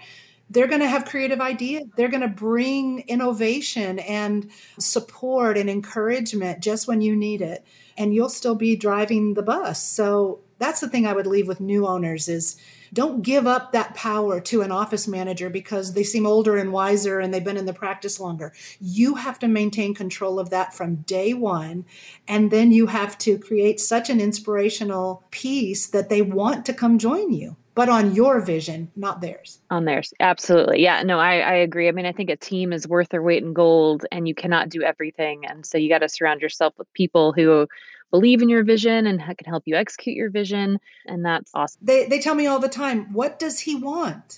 they're 0.50 0.68
going 0.68 0.82
to 0.82 0.88
have 0.88 1.06
creative 1.06 1.42
ideas. 1.42 1.86
They're 1.96 2.08
going 2.08 2.22
to 2.22 2.28
bring 2.28 3.02
innovation 3.08 4.00
and 4.00 4.50
support 4.80 5.58
and 5.58 5.70
encouragement 5.70 6.62
just 6.62 6.88
when 6.88 7.02
you 7.02 7.16
need 7.16 7.42
it. 7.42 7.66
And 7.98 8.14
you'll 8.14 8.30
still 8.30 8.56
be 8.56 8.76
driving 8.76 9.34
the 9.34 9.44
bus. 9.44 9.84
So 9.84 10.40
that's 10.60 10.80
the 10.80 10.90
thing 10.90 11.06
I 11.06 11.14
would 11.14 11.28
leave 11.28 11.48
with 11.48 11.60
new 11.60 11.86
owners 11.86 12.28
is 12.28 12.58
don't 12.94 13.22
give 13.22 13.46
up 13.46 13.74
that 13.74 13.96
power 13.96 14.40
to 14.40 14.62
an 14.62 14.72
office 14.72 15.08
manager 15.08 15.50
because 15.50 15.94
they 15.94 16.04
seem 16.04 16.26
older 16.26 16.56
and 16.56 16.72
wiser 16.72 17.20
and 17.20 17.34
they've 17.34 17.44
been 17.44 17.58
in 17.58 17.66
the 17.66 17.74
practice 17.74 18.20
longer. 18.20 18.54
You 18.80 19.16
have 19.16 19.40
to 19.40 19.48
maintain 19.48 19.94
control 19.94 20.40
of 20.40 20.50
that 20.52 20.74
from 20.74 20.98
day 20.98 21.34
one. 21.34 21.86
And 22.28 22.50
then 22.50 22.72
you 22.72 22.88
have 22.88 23.18
to 23.20 23.38
create 23.38 23.80
such 23.80 24.10
an 24.10 24.22
inspirational 24.22 25.24
piece 25.32 25.88
that 25.88 26.10
they 26.10 26.22
want 26.22 26.66
to 26.68 26.74
come 26.74 26.98
join 26.98 27.34
you 27.34 27.58
but 27.78 27.90
on 27.90 28.16
your 28.16 28.40
vision, 28.42 28.92
not 28.96 29.22
theirs. 29.22 29.60
On 29.70 29.86
theirs. 29.86 30.12
Absolutely. 30.20 30.82
Yeah. 30.82 31.04
No, 31.04 31.20
I, 31.20 31.38
I 31.42 31.54
agree. 31.54 31.88
I 31.88 31.92
mean, 31.92 32.08
I 32.08 32.12
think 32.12 32.32
a 32.32 32.36
team 32.36 32.74
is 32.74 32.88
worth 32.88 33.10
their 33.10 33.22
weight 33.22 33.44
in 33.44 33.54
gold 33.54 34.04
and 34.12 34.28
you 34.28 34.34
cannot 34.34 34.70
do 34.70 34.82
everything. 34.82 35.46
And 35.46 35.64
so 35.64 35.78
you 35.78 35.88
got 35.88 36.00
to 36.00 36.10
surround 36.10 36.42
yourself 36.42 36.74
with 36.80 36.92
people 36.94 37.34
who 37.34 37.68
believe 38.10 38.42
in 38.42 38.50
your 38.50 38.64
vision 38.64 39.06
and 39.06 39.22
can 39.22 39.46
help 39.46 39.62
you 39.68 39.76
execute 39.76 40.18
your 40.18 40.32
vision. 40.32 40.80
And 41.06 41.24
that's 41.24 41.52
awesome. 41.54 41.80
They, 41.84 42.08
they 42.08 42.20
tell 42.20 42.34
me 42.34 42.48
all 42.48 42.58
the 42.58 42.68
time, 42.68 43.14
what 43.14 43.38
does 43.38 43.60
he 43.60 43.76
want? 43.76 44.34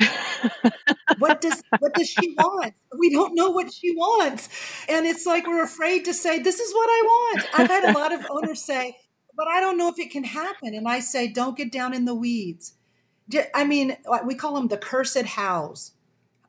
what 1.20 1.40
does 1.40 1.64
what 1.80 1.94
does 1.94 2.10
she 2.10 2.36
want? 2.38 2.74
We 2.98 3.10
don't 3.10 3.36
know 3.36 3.52
what 3.52 3.72
she 3.72 3.96
wants. 3.96 4.50
And 4.90 5.06
it's 5.06 5.26
like 5.26 5.48
we're 5.48 5.64
afraid 5.64 6.04
to 6.06 6.14
say, 6.14 6.40
this 6.40 6.60
is 6.60 6.74
what 6.74 6.90
I 6.90 7.02
want. 7.06 7.48
I've 7.58 7.70
had 7.70 7.86
a 7.86 7.98
lot 7.98 8.12
of 8.12 8.26
owners 8.30 8.62
say, 8.62 8.98
but 9.38 9.48
I 9.48 9.62
don't 9.62 9.78
know 9.78 9.88
if 9.88 9.98
it 9.98 10.12
can 10.12 10.26
happen. 10.26 10.76
And 10.76 10.90
I 10.90 11.00
say, 11.00 11.30
don't 11.30 11.56
get 11.56 11.72
down 11.72 11.94
in 11.94 12.04
the 12.04 12.16
weeds. 12.16 12.74
I 13.54 13.64
mean, 13.64 13.98
we 14.26 14.36
call 14.36 14.56
them 14.56 14.68
the 14.68 14.78
cursed 14.78 15.26
hows 15.26 15.92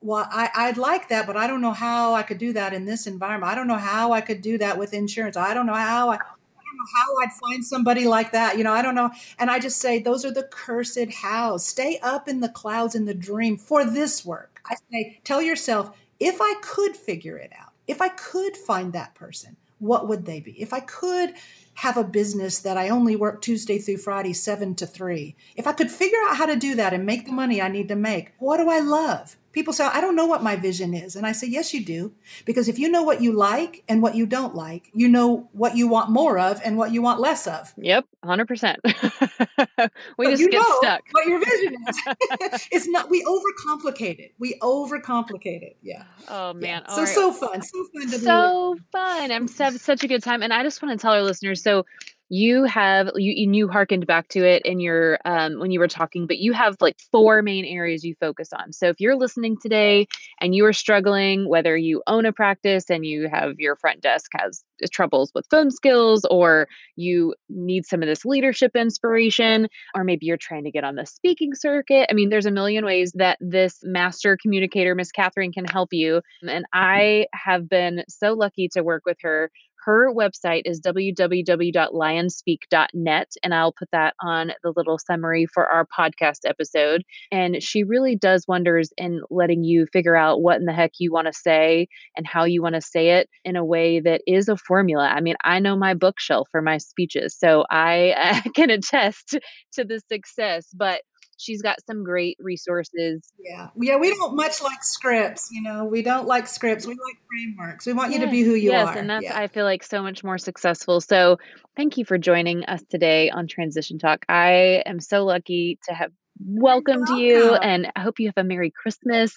well, 0.03 0.27
I, 0.31 0.51
I'd 0.55 0.79
like 0.79 1.09
that, 1.09 1.27
but 1.27 1.37
I 1.37 1.47
don't 1.47 1.61
know 1.61 1.73
how 1.73 2.15
I 2.15 2.23
could 2.23 2.39
do 2.39 2.53
that 2.55 2.73
in 2.73 2.85
this 2.85 3.07
environment. 3.07 3.53
I 3.53 3.55
don't 3.55 3.67
know 3.67 3.77
how 3.77 4.13
I 4.13 4.21
could 4.21 4.41
do 4.41 4.57
that 4.59 4.79
with 4.79 4.95
insurance. 4.95 5.37
I 5.37 5.53
don't 5.53 5.67
know 5.67 5.75
how 5.75 6.09
I, 6.09 6.17
don't 6.17 6.77
know 6.79 6.87
how 6.97 7.23
I'd 7.23 7.33
find 7.33 7.65
somebody 7.65 8.07
like 8.07 8.33
that. 8.33 8.57
You 8.57 8.65
know, 8.65 8.73
I 8.73 8.81
don't 8.81 8.95
know. 8.95 9.11
And 9.39 9.51
I 9.51 9.59
just 9.59 9.79
say, 9.79 9.99
those 9.99 10.25
are 10.25 10.33
the 10.33 10.45
cursed 10.45 11.13
hows. 11.13 11.67
Stay 11.67 11.99
up 12.03 12.29
in 12.29 12.41
the 12.41 12.49
clouds 12.49 12.95
in 12.95 13.05
the 13.05 13.15
dream 13.15 13.59
for 13.59 13.85
this 13.85 14.25
work. 14.25 14.63
I 14.67 14.77
say, 14.91 15.21
tell 15.25 15.43
yourself, 15.43 15.95
if 16.19 16.39
I 16.41 16.55
could 16.63 16.97
figure 16.97 17.37
it 17.37 17.53
out, 17.59 17.73
if 17.87 18.01
I 18.01 18.09
could 18.09 18.57
find 18.57 18.93
that 18.93 19.15
person, 19.15 19.57
what 19.81 20.07
would 20.07 20.27
they 20.27 20.41
be? 20.41 20.53
If 20.61 20.73
I 20.73 20.81
could 20.81 21.35
have 21.75 21.97
a 21.97 22.05
business 22.05 22.59
that 22.61 22.77
I 22.77 22.89
only 22.89 23.17
work 23.17 23.41
Tuesday 23.41 23.79
through 23.79 23.97
Friday, 23.97 24.33
seven 24.33 24.75
to 24.77 24.87
three, 24.87 25.35
if 25.57 25.67
I 25.67 25.73
could 25.73 25.91
figure 25.91 26.19
out 26.29 26.37
how 26.37 26.47
to 26.47 26.57
do 26.57 26.75
that 26.77 26.93
and 26.93 27.05
make 27.05 27.27
the 27.27 27.33
money 27.33 27.61
I 27.61 27.69
need 27.69 27.89
to 27.89 27.97
make, 27.97 28.33
what 28.39 28.59
do 28.59 28.69
I 28.69 28.81
love? 28.81 29.37
People 29.53 29.73
say, 29.73 29.85
oh, 29.85 29.91
I 29.93 30.01
don't 30.01 30.15
know 30.15 30.27
what 30.27 30.43
my 30.43 30.57
vision 30.57 30.95
is. 30.95 31.17
And 31.17 31.27
I 31.27 31.33
say, 31.33 31.47
yes, 31.49 31.75
you 31.75 31.85
do. 31.85 32.13
Because 32.45 32.69
if 32.69 32.79
you 32.79 32.89
know 32.89 33.03
what 33.03 33.21
you 33.21 33.33
like 33.33 33.83
and 33.89 34.01
what 34.03 34.15
you 34.15 34.27
don't 34.27 34.55
like, 34.55 34.91
you 34.95 35.09
know 35.09 35.49
what 35.53 35.77
you 35.77 35.89
want 35.89 36.11
more 36.11 36.39
of 36.39 36.61
and 36.65 36.77
what 36.77 36.93
you 36.93 37.03
want 37.03 37.21
less 37.21 37.47
of. 37.47 37.75
Yep, 37.77 38.07
100%. 38.25 38.77
we 40.19 40.29
just 40.29 40.51
get 40.51 40.65
stuck. 40.79 41.03
What 41.13 41.27
your 41.27 41.41
vision 41.45 41.77
is. 41.89 41.99
it's 42.73 42.89
not, 42.89 43.11
we 43.11 43.25
overcomplicate 43.25 44.19
it. 44.21 44.35
We 44.39 44.55
overcomplicate 44.61 45.63
it. 45.63 45.77
Yeah. 45.83 46.05
Oh, 46.29 46.53
man. 46.53 46.85
Yeah. 46.87 46.95
So, 46.95 47.01
right. 47.03 47.09
so 47.09 47.33
fun. 47.33 47.63
So 47.63 47.87
fun 47.93 48.11
to 48.11 48.19
So 48.19 48.77
fun. 48.93 49.33
I'm 49.33 49.49
such 49.49 50.05
a 50.05 50.09
good 50.09 50.23
time. 50.23 50.43
And 50.43 50.53
I 50.53 50.63
just 50.63 50.81
want 50.81 50.99
to 50.99 51.03
tell 51.03 51.13
our 51.13 51.23
listeners 51.23 51.63
so, 51.63 51.87
you 52.31 52.63
have 52.65 53.11
you 53.17 53.35
you 53.53 53.69
harkened 53.69 54.07
back 54.07 54.29
to 54.29 54.47
it 54.47 54.63
in 54.65 54.79
your 54.79 55.19
um, 55.25 55.59
when 55.59 55.73
you 55.73 55.81
were 55.81 55.89
talking 55.89 56.29
but 56.29 56.39
you 56.39 56.53
have 56.53 56.77
like 56.81 56.97
four 57.11 57.43
main 57.43 57.65
areas 57.65 58.05
you 58.05 58.15
focus 58.21 58.51
on. 58.53 58.73
So 58.73 58.89
if 58.89 59.01
you're 59.01 59.17
listening 59.17 59.57
today 59.61 60.07
and 60.41 60.55
you 60.55 60.65
are 60.65 60.73
struggling 60.73 61.49
whether 61.49 61.77
you 61.77 62.03
own 62.07 62.25
a 62.27 62.33
practice 62.33 62.89
and 62.89 63.05
you 63.05 63.29
have 63.29 63.55
your 63.59 63.75
front 63.77 64.01
desk 64.01 64.31
has 64.39 64.65
troubles 64.93 65.33
with 65.35 65.45
phone 65.51 65.71
skills 65.71 66.25
or 66.31 66.69
you 66.97 67.35
need 67.49 67.85
some 67.85 68.03
of 68.03 68.07
this 68.07 68.25
leadership 68.25 68.73
inspiration 68.77 69.69
or 69.95 70.05
maybe 70.05 70.25
you're 70.25 70.37
trying 70.37 70.65
to 70.65 70.71
get 70.71 70.85
on 70.85 70.95
the 70.95 71.05
speaking 71.05 71.51
circuit 71.55 72.07
i 72.11 72.15
mean 72.15 72.31
there's 72.31 72.47
a 72.47 72.51
million 72.51 72.85
ways 72.85 73.13
that 73.17 73.37
this 73.41 73.81
master 73.83 74.39
communicator 74.41 74.95
miss 74.95 75.13
katherine 75.13 75.53
can 75.53 75.67
help 75.67 75.91
you 75.93 76.23
and 76.49 76.65
i 76.73 77.27
have 77.35 77.69
been 77.69 78.03
so 78.09 78.33
lucky 78.33 78.69
to 78.69 78.83
work 78.83 79.03
with 79.05 79.19
her 79.21 79.51
her 79.85 80.13
website 80.13 80.63
is 80.65 80.81
www.lionspeak.net, 80.81 83.33
and 83.43 83.55
I'll 83.55 83.73
put 83.73 83.91
that 83.93 84.15
on 84.21 84.53
the 84.63 84.73
little 84.77 84.99
summary 84.99 85.47
for 85.47 85.67
our 85.67 85.87
podcast 85.87 86.41
episode. 86.45 87.03
And 87.31 87.63
she 87.63 87.85
really 87.85 88.17
does 88.17 88.47
wonders 88.47 88.93
in 88.97 89.21
letting 89.31 89.65
you 89.65 89.87
figure 89.93 90.17
out 90.17 90.43
what 90.43 90.59
in 90.59 90.67
the 90.67 90.73
heck 90.73 90.93
you 90.99 91.13
want 91.13 91.27
to 91.27 91.33
say 91.33 91.89
and 92.17 92.27
how 92.27 92.45
you 92.45 92.63
want 92.63 92.75
to 92.75 92.81
say 92.81 93.19
it 93.19 93.29
in 93.45 93.57
a 93.57 93.65
way 93.65 94.01
that 94.01 94.23
is 94.27 94.49
a 94.49 94.57
formula. 94.57 95.09
I 95.09 95.21
mean, 95.21 95.37
I 95.45 95.59
know 95.59 95.77
my 95.77 95.95
bookshelf 95.95 96.49
for 96.51 96.63
my 96.63 96.79
speeches, 96.79 97.37
so 97.39 97.65
I, 97.71 98.15
I 98.45 98.49
can 98.51 98.71
attest 98.71 99.39
to 99.73 99.85
the 99.85 100.01
success, 100.11 100.69
but 100.75 101.03
she's 101.41 101.63
got 101.63 101.79
some 101.87 102.05
great 102.05 102.37
resources. 102.41 103.33
Yeah. 103.39 103.69
Yeah. 103.77 103.97
We 103.97 104.11
don't 104.11 104.37
much 104.37 104.63
like 104.63 104.85
scripts, 104.85 105.49
you 105.51 105.63
know, 105.63 105.85
we 105.85 106.03
don't 106.03 106.27
like 106.27 106.47
scripts. 106.47 106.87
We 106.87 106.93
like 106.93 107.19
frameworks. 107.29 107.87
We 107.87 107.95
want 107.95 108.13
yes. 108.13 108.21
you 108.21 108.27
to 108.27 108.31
be 108.31 108.43
who 108.43 108.55
you 108.55 108.71
yes, 108.71 108.89
are. 108.89 108.91
Yes. 108.91 109.01
And 109.01 109.11
that's, 109.11 109.25
yeah. 109.25 109.39
I 109.39 109.49
feel 109.49 109.65
like, 109.65 109.83
so 109.83 110.03
much 110.03 110.23
more 110.23 110.37
successful. 110.37 111.01
So 111.01 111.39
thank 111.77 111.97
you 111.97 112.05
for 112.05 112.19
joining 112.19 112.65
us 112.65 112.83
today 112.91 113.31
on 113.31 113.47
Transition 113.47 113.99
Talk. 113.99 114.27
I 114.29 114.83
am 114.85 115.01
so 115.01 115.25
lucky 115.25 115.79
to 115.89 115.95
have 115.95 116.13
welcomed 116.45 117.09
you 117.09 117.55
and 117.55 117.91
I 117.97 118.01
hope 118.01 118.21
you 118.21 118.29
have 118.29 118.37
a 118.37 118.45
Merry 118.45 118.71
Christmas 118.71 119.35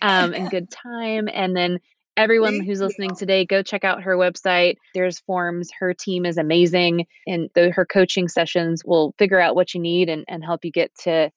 um, 0.00 0.32
and 0.32 0.50
good 0.50 0.70
time. 0.70 1.28
And 1.32 1.54
then 1.54 1.78
everyone 2.16 2.52
Thank 2.52 2.66
who's 2.66 2.80
listening 2.80 3.10
you. 3.10 3.16
today 3.16 3.44
go 3.44 3.62
check 3.62 3.84
out 3.84 4.02
her 4.02 4.16
website 4.16 4.76
there's 4.94 5.20
forms 5.20 5.70
her 5.78 5.94
team 5.94 6.26
is 6.26 6.36
amazing 6.36 7.06
and 7.26 7.48
the, 7.54 7.70
her 7.70 7.86
coaching 7.86 8.28
sessions 8.28 8.84
will 8.84 9.14
figure 9.18 9.40
out 9.40 9.54
what 9.54 9.72
you 9.72 9.80
need 9.80 10.08
and, 10.08 10.24
and 10.28 10.44
help 10.44 10.64
you 10.64 10.70
get 10.70 10.94
to 10.94 11.30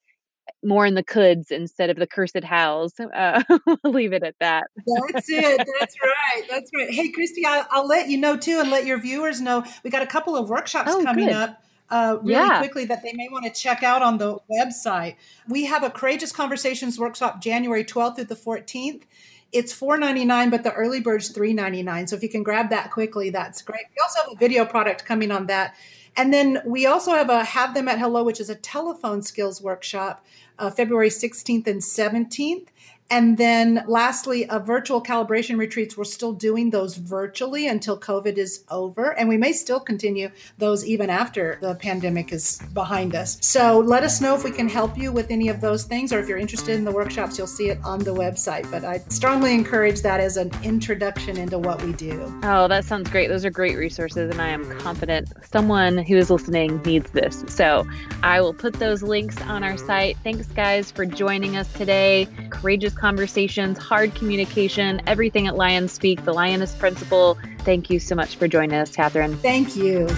more 0.62 0.86
in 0.86 0.94
the 0.94 1.02
coulds 1.02 1.50
instead 1.50 1.90
of 1.90 1.96
the 1.96 2.06
cursed 2.06 2.42
hows. 2.42 2.92
Uh, 2.98 3.42
we'll 3.66 3.92
leave 3.92 4.12
it 4.12 4.22
at 4.22 4.34
that. 4.40 4.64
That's 4.86 5.28
it. 5.28 5.66
That's 5.78 5.96
right. 6.00 6.42
That's 6.50 6.70
right. 6.74 6.90
Hey, 6.90 7.10
Christy, 7.10 7.44
I'll, 7.46 7.66
I'll, 7.70 7.86
let 7.86 8.08
you 8.08 8.18
know 8.18 8.36
too, 8.36 8.58
and 8.60 8.70
let 8.70 8.84
your 8.86 8.98
viewers 8.98 9.40
know 9.40 9.64
we 9.84 9.90
got 9.90 10.02
a 10.02 10.06
couple 10.06 10.36
of 10.36 10.48
workshops 10.48 10.90
oh, 10.92 11.02
coming 11.02 11.26
good. 11.26 11.34
up. 11.34 11.62
Uh, 11.88 12.18
really 12.20 12.32
yeah. 12.32 12.58
quickly, 12.58 12.84
that 12.84 13.00
they 13.04 13.12
may 13.12 13.28
want 13.30 13.44
to 13.44 13.50
check 13.50 13.84
out 13.84 14.02
on 14.02 14.18
the 14.18 14.36
website. 14.50 15.14
We 15.48 15.66
have 15.66 15.84
a 15.84 15.90
Courageous 15.90 16.32
Conversations 16.32 16.98
workshop 16.98 17.40
January 17.40 17.84
12th 17.84 18.16
through 18.16 18.24
the 18.24 18.34
14th. 18.34 19.02
It's 19.52 19.72
$4.99, 19.78 20.50
but 20.50 20.64
the 20.64 20.72
early 20.72 20.98
bird's 21.00 21.32
$3.99. 21.32 22.08
So 22.08 22.16
if 22.16 22.24
you 22.24 22.28
can 22.28 22.42
grab 22.42 22.70
that 22.70 22.90
quickly, 22.90 23.30
that's 23.30 23.62
great. 23.62 23.84
We 23.90 24.02
also 24.02 24.22
have 24.22 24.32
a 24.32 24.36
video 24.36 24.64
product 24.64 25.04
coming 25.04 25.30
on 25.30 25.46
that. 25.46 25.76
And 26.16 26.32
then 26.32 26.62
we 26.64 26.86
also 26.86 27.12
have 27.12 27.28
a 27.28 27.44
Have 27.44 27.74
Them 27.74 27.88
at 27.88 27.98
Hello, 27.98 28.24
which 28.24 28.40
is 28.40 28.48
a 28.48 28.54
telephone 28.54 29.22
skills 29.22 29.60
workshop, 29.60 30.24
uh, 30.58 30.70
February 30.70 31.10
16th 31.10 31.66
and 31.66 31.82
17th. 31.82 32.68
And 33.08 33.38
then 33.38 33.84
lastly, 33.86 34.48
uh, 34.48 34.58
virtual 34.58 35.02
calibration 35.02 35.58
retreats. 35.58 35.96
We're 35.96 36.04
still 36.04 36.32
doing 36.32 36.70
those 36.70 36.96
virtually 36.96 37.68
until 37.68 37.98
COVID 37.98 38.36
is 38.36 38.64
over. 38.68 39.16
And 39.16 39.28
we 39.28 39.36
may 39.36 39.52
still 39.52 39.78
continue 39.78 40.30
those 40.58 40.84
even 40.84 41.08
after 41.08 41.58
the 41.60 41.74
pandemic 41.76 42.32
is 42.32 42.60
behind 42.74 43.14
us. 43.14 43.38
So 43.40 43.78
let 43.78 44.02
us 44.02 44.20
know 44.20 44.34
if 44.34 44.42
we 44.42 44.50
can 44.50 44.68
help 44.68 44.98
you 44.98 45.12
with 45.12 45.30
any 45.30 45.48
of 45.48 45.60
those 45.60 45.84
things, 45.84 46.12
or 46.12 46.18
if 46.18 46.28
you're 46.28 46.38
interested 46.38 46.74
in 46.74 46.84
the 46.84 46.92
workshops, 46.92 47.38
you'll 47.38 47.46
see 47.46 47.68
it 47.68 47.78
on 47.84 48.00
the 48.00 48.14
website. 48.14 48.68
But 48.70 48.84
I 48.84 48.98
strongly 49.08 49.54
encourage 49.54 50.02
that 50.02 50.20
as 50.20 50.36
an 50.36 50.50
introduction 50.64 51.36
into 51.36 51.58
what 51.58 51.82
we 51.82 51.92
do. 51.92 52.40
Oh, 52.42 52.66
that 52.66 52.84
sounds 52.84 53.08
great. 53.08 53.28
Those 53.28 53.44
are 53.44 53.50
great 53.50 53.76
resources. 53.76 54.30
And 54.30 54.40
I 54.40 54.48
am 54.48 54.78
confident 54.78 55.32
someone 55.50 55.98
who 55.98 56.16
is 56.16 56.30
listening 56.30 56.82
needs 56.82 57.10
this. 57.12 57.44
So 57.46 57.86
I 58.22 58.40
will 58.40 58.54
put 58.54 58.74
those 58.74 59.02
links 59.02 59.40
on 59.42 59.62
our 59.62 59.76
site. 59.76 60.16
Thanks, 60.24 60.46
guys, 60.48 60.90
for 60.90 61.06
joining 61.06 61.56
us 61.56 61.72
today. 61.72 62.26
Courageous 62.50 62.95
conversations, 62.96 63.78
hard 63.78 64.14
communication, 64.14 65.00
everything 65.06 65.46
at 65.46 65.54
LionSpeak, 65.54 66.24
the 66.24 66.32
Lioness 66.32 66.74
Principle. 66.74 67.38
Thank 67.60 67.90
you 67.90 68.00
so 68.00 68.14
much 68.14 68.36
for 68.36 68.48
joining 68.48 68.74
us, 68.74 68.94
Katherine. 68.94 69.36
Thank 69.38 69.76
you. 69.76 70.08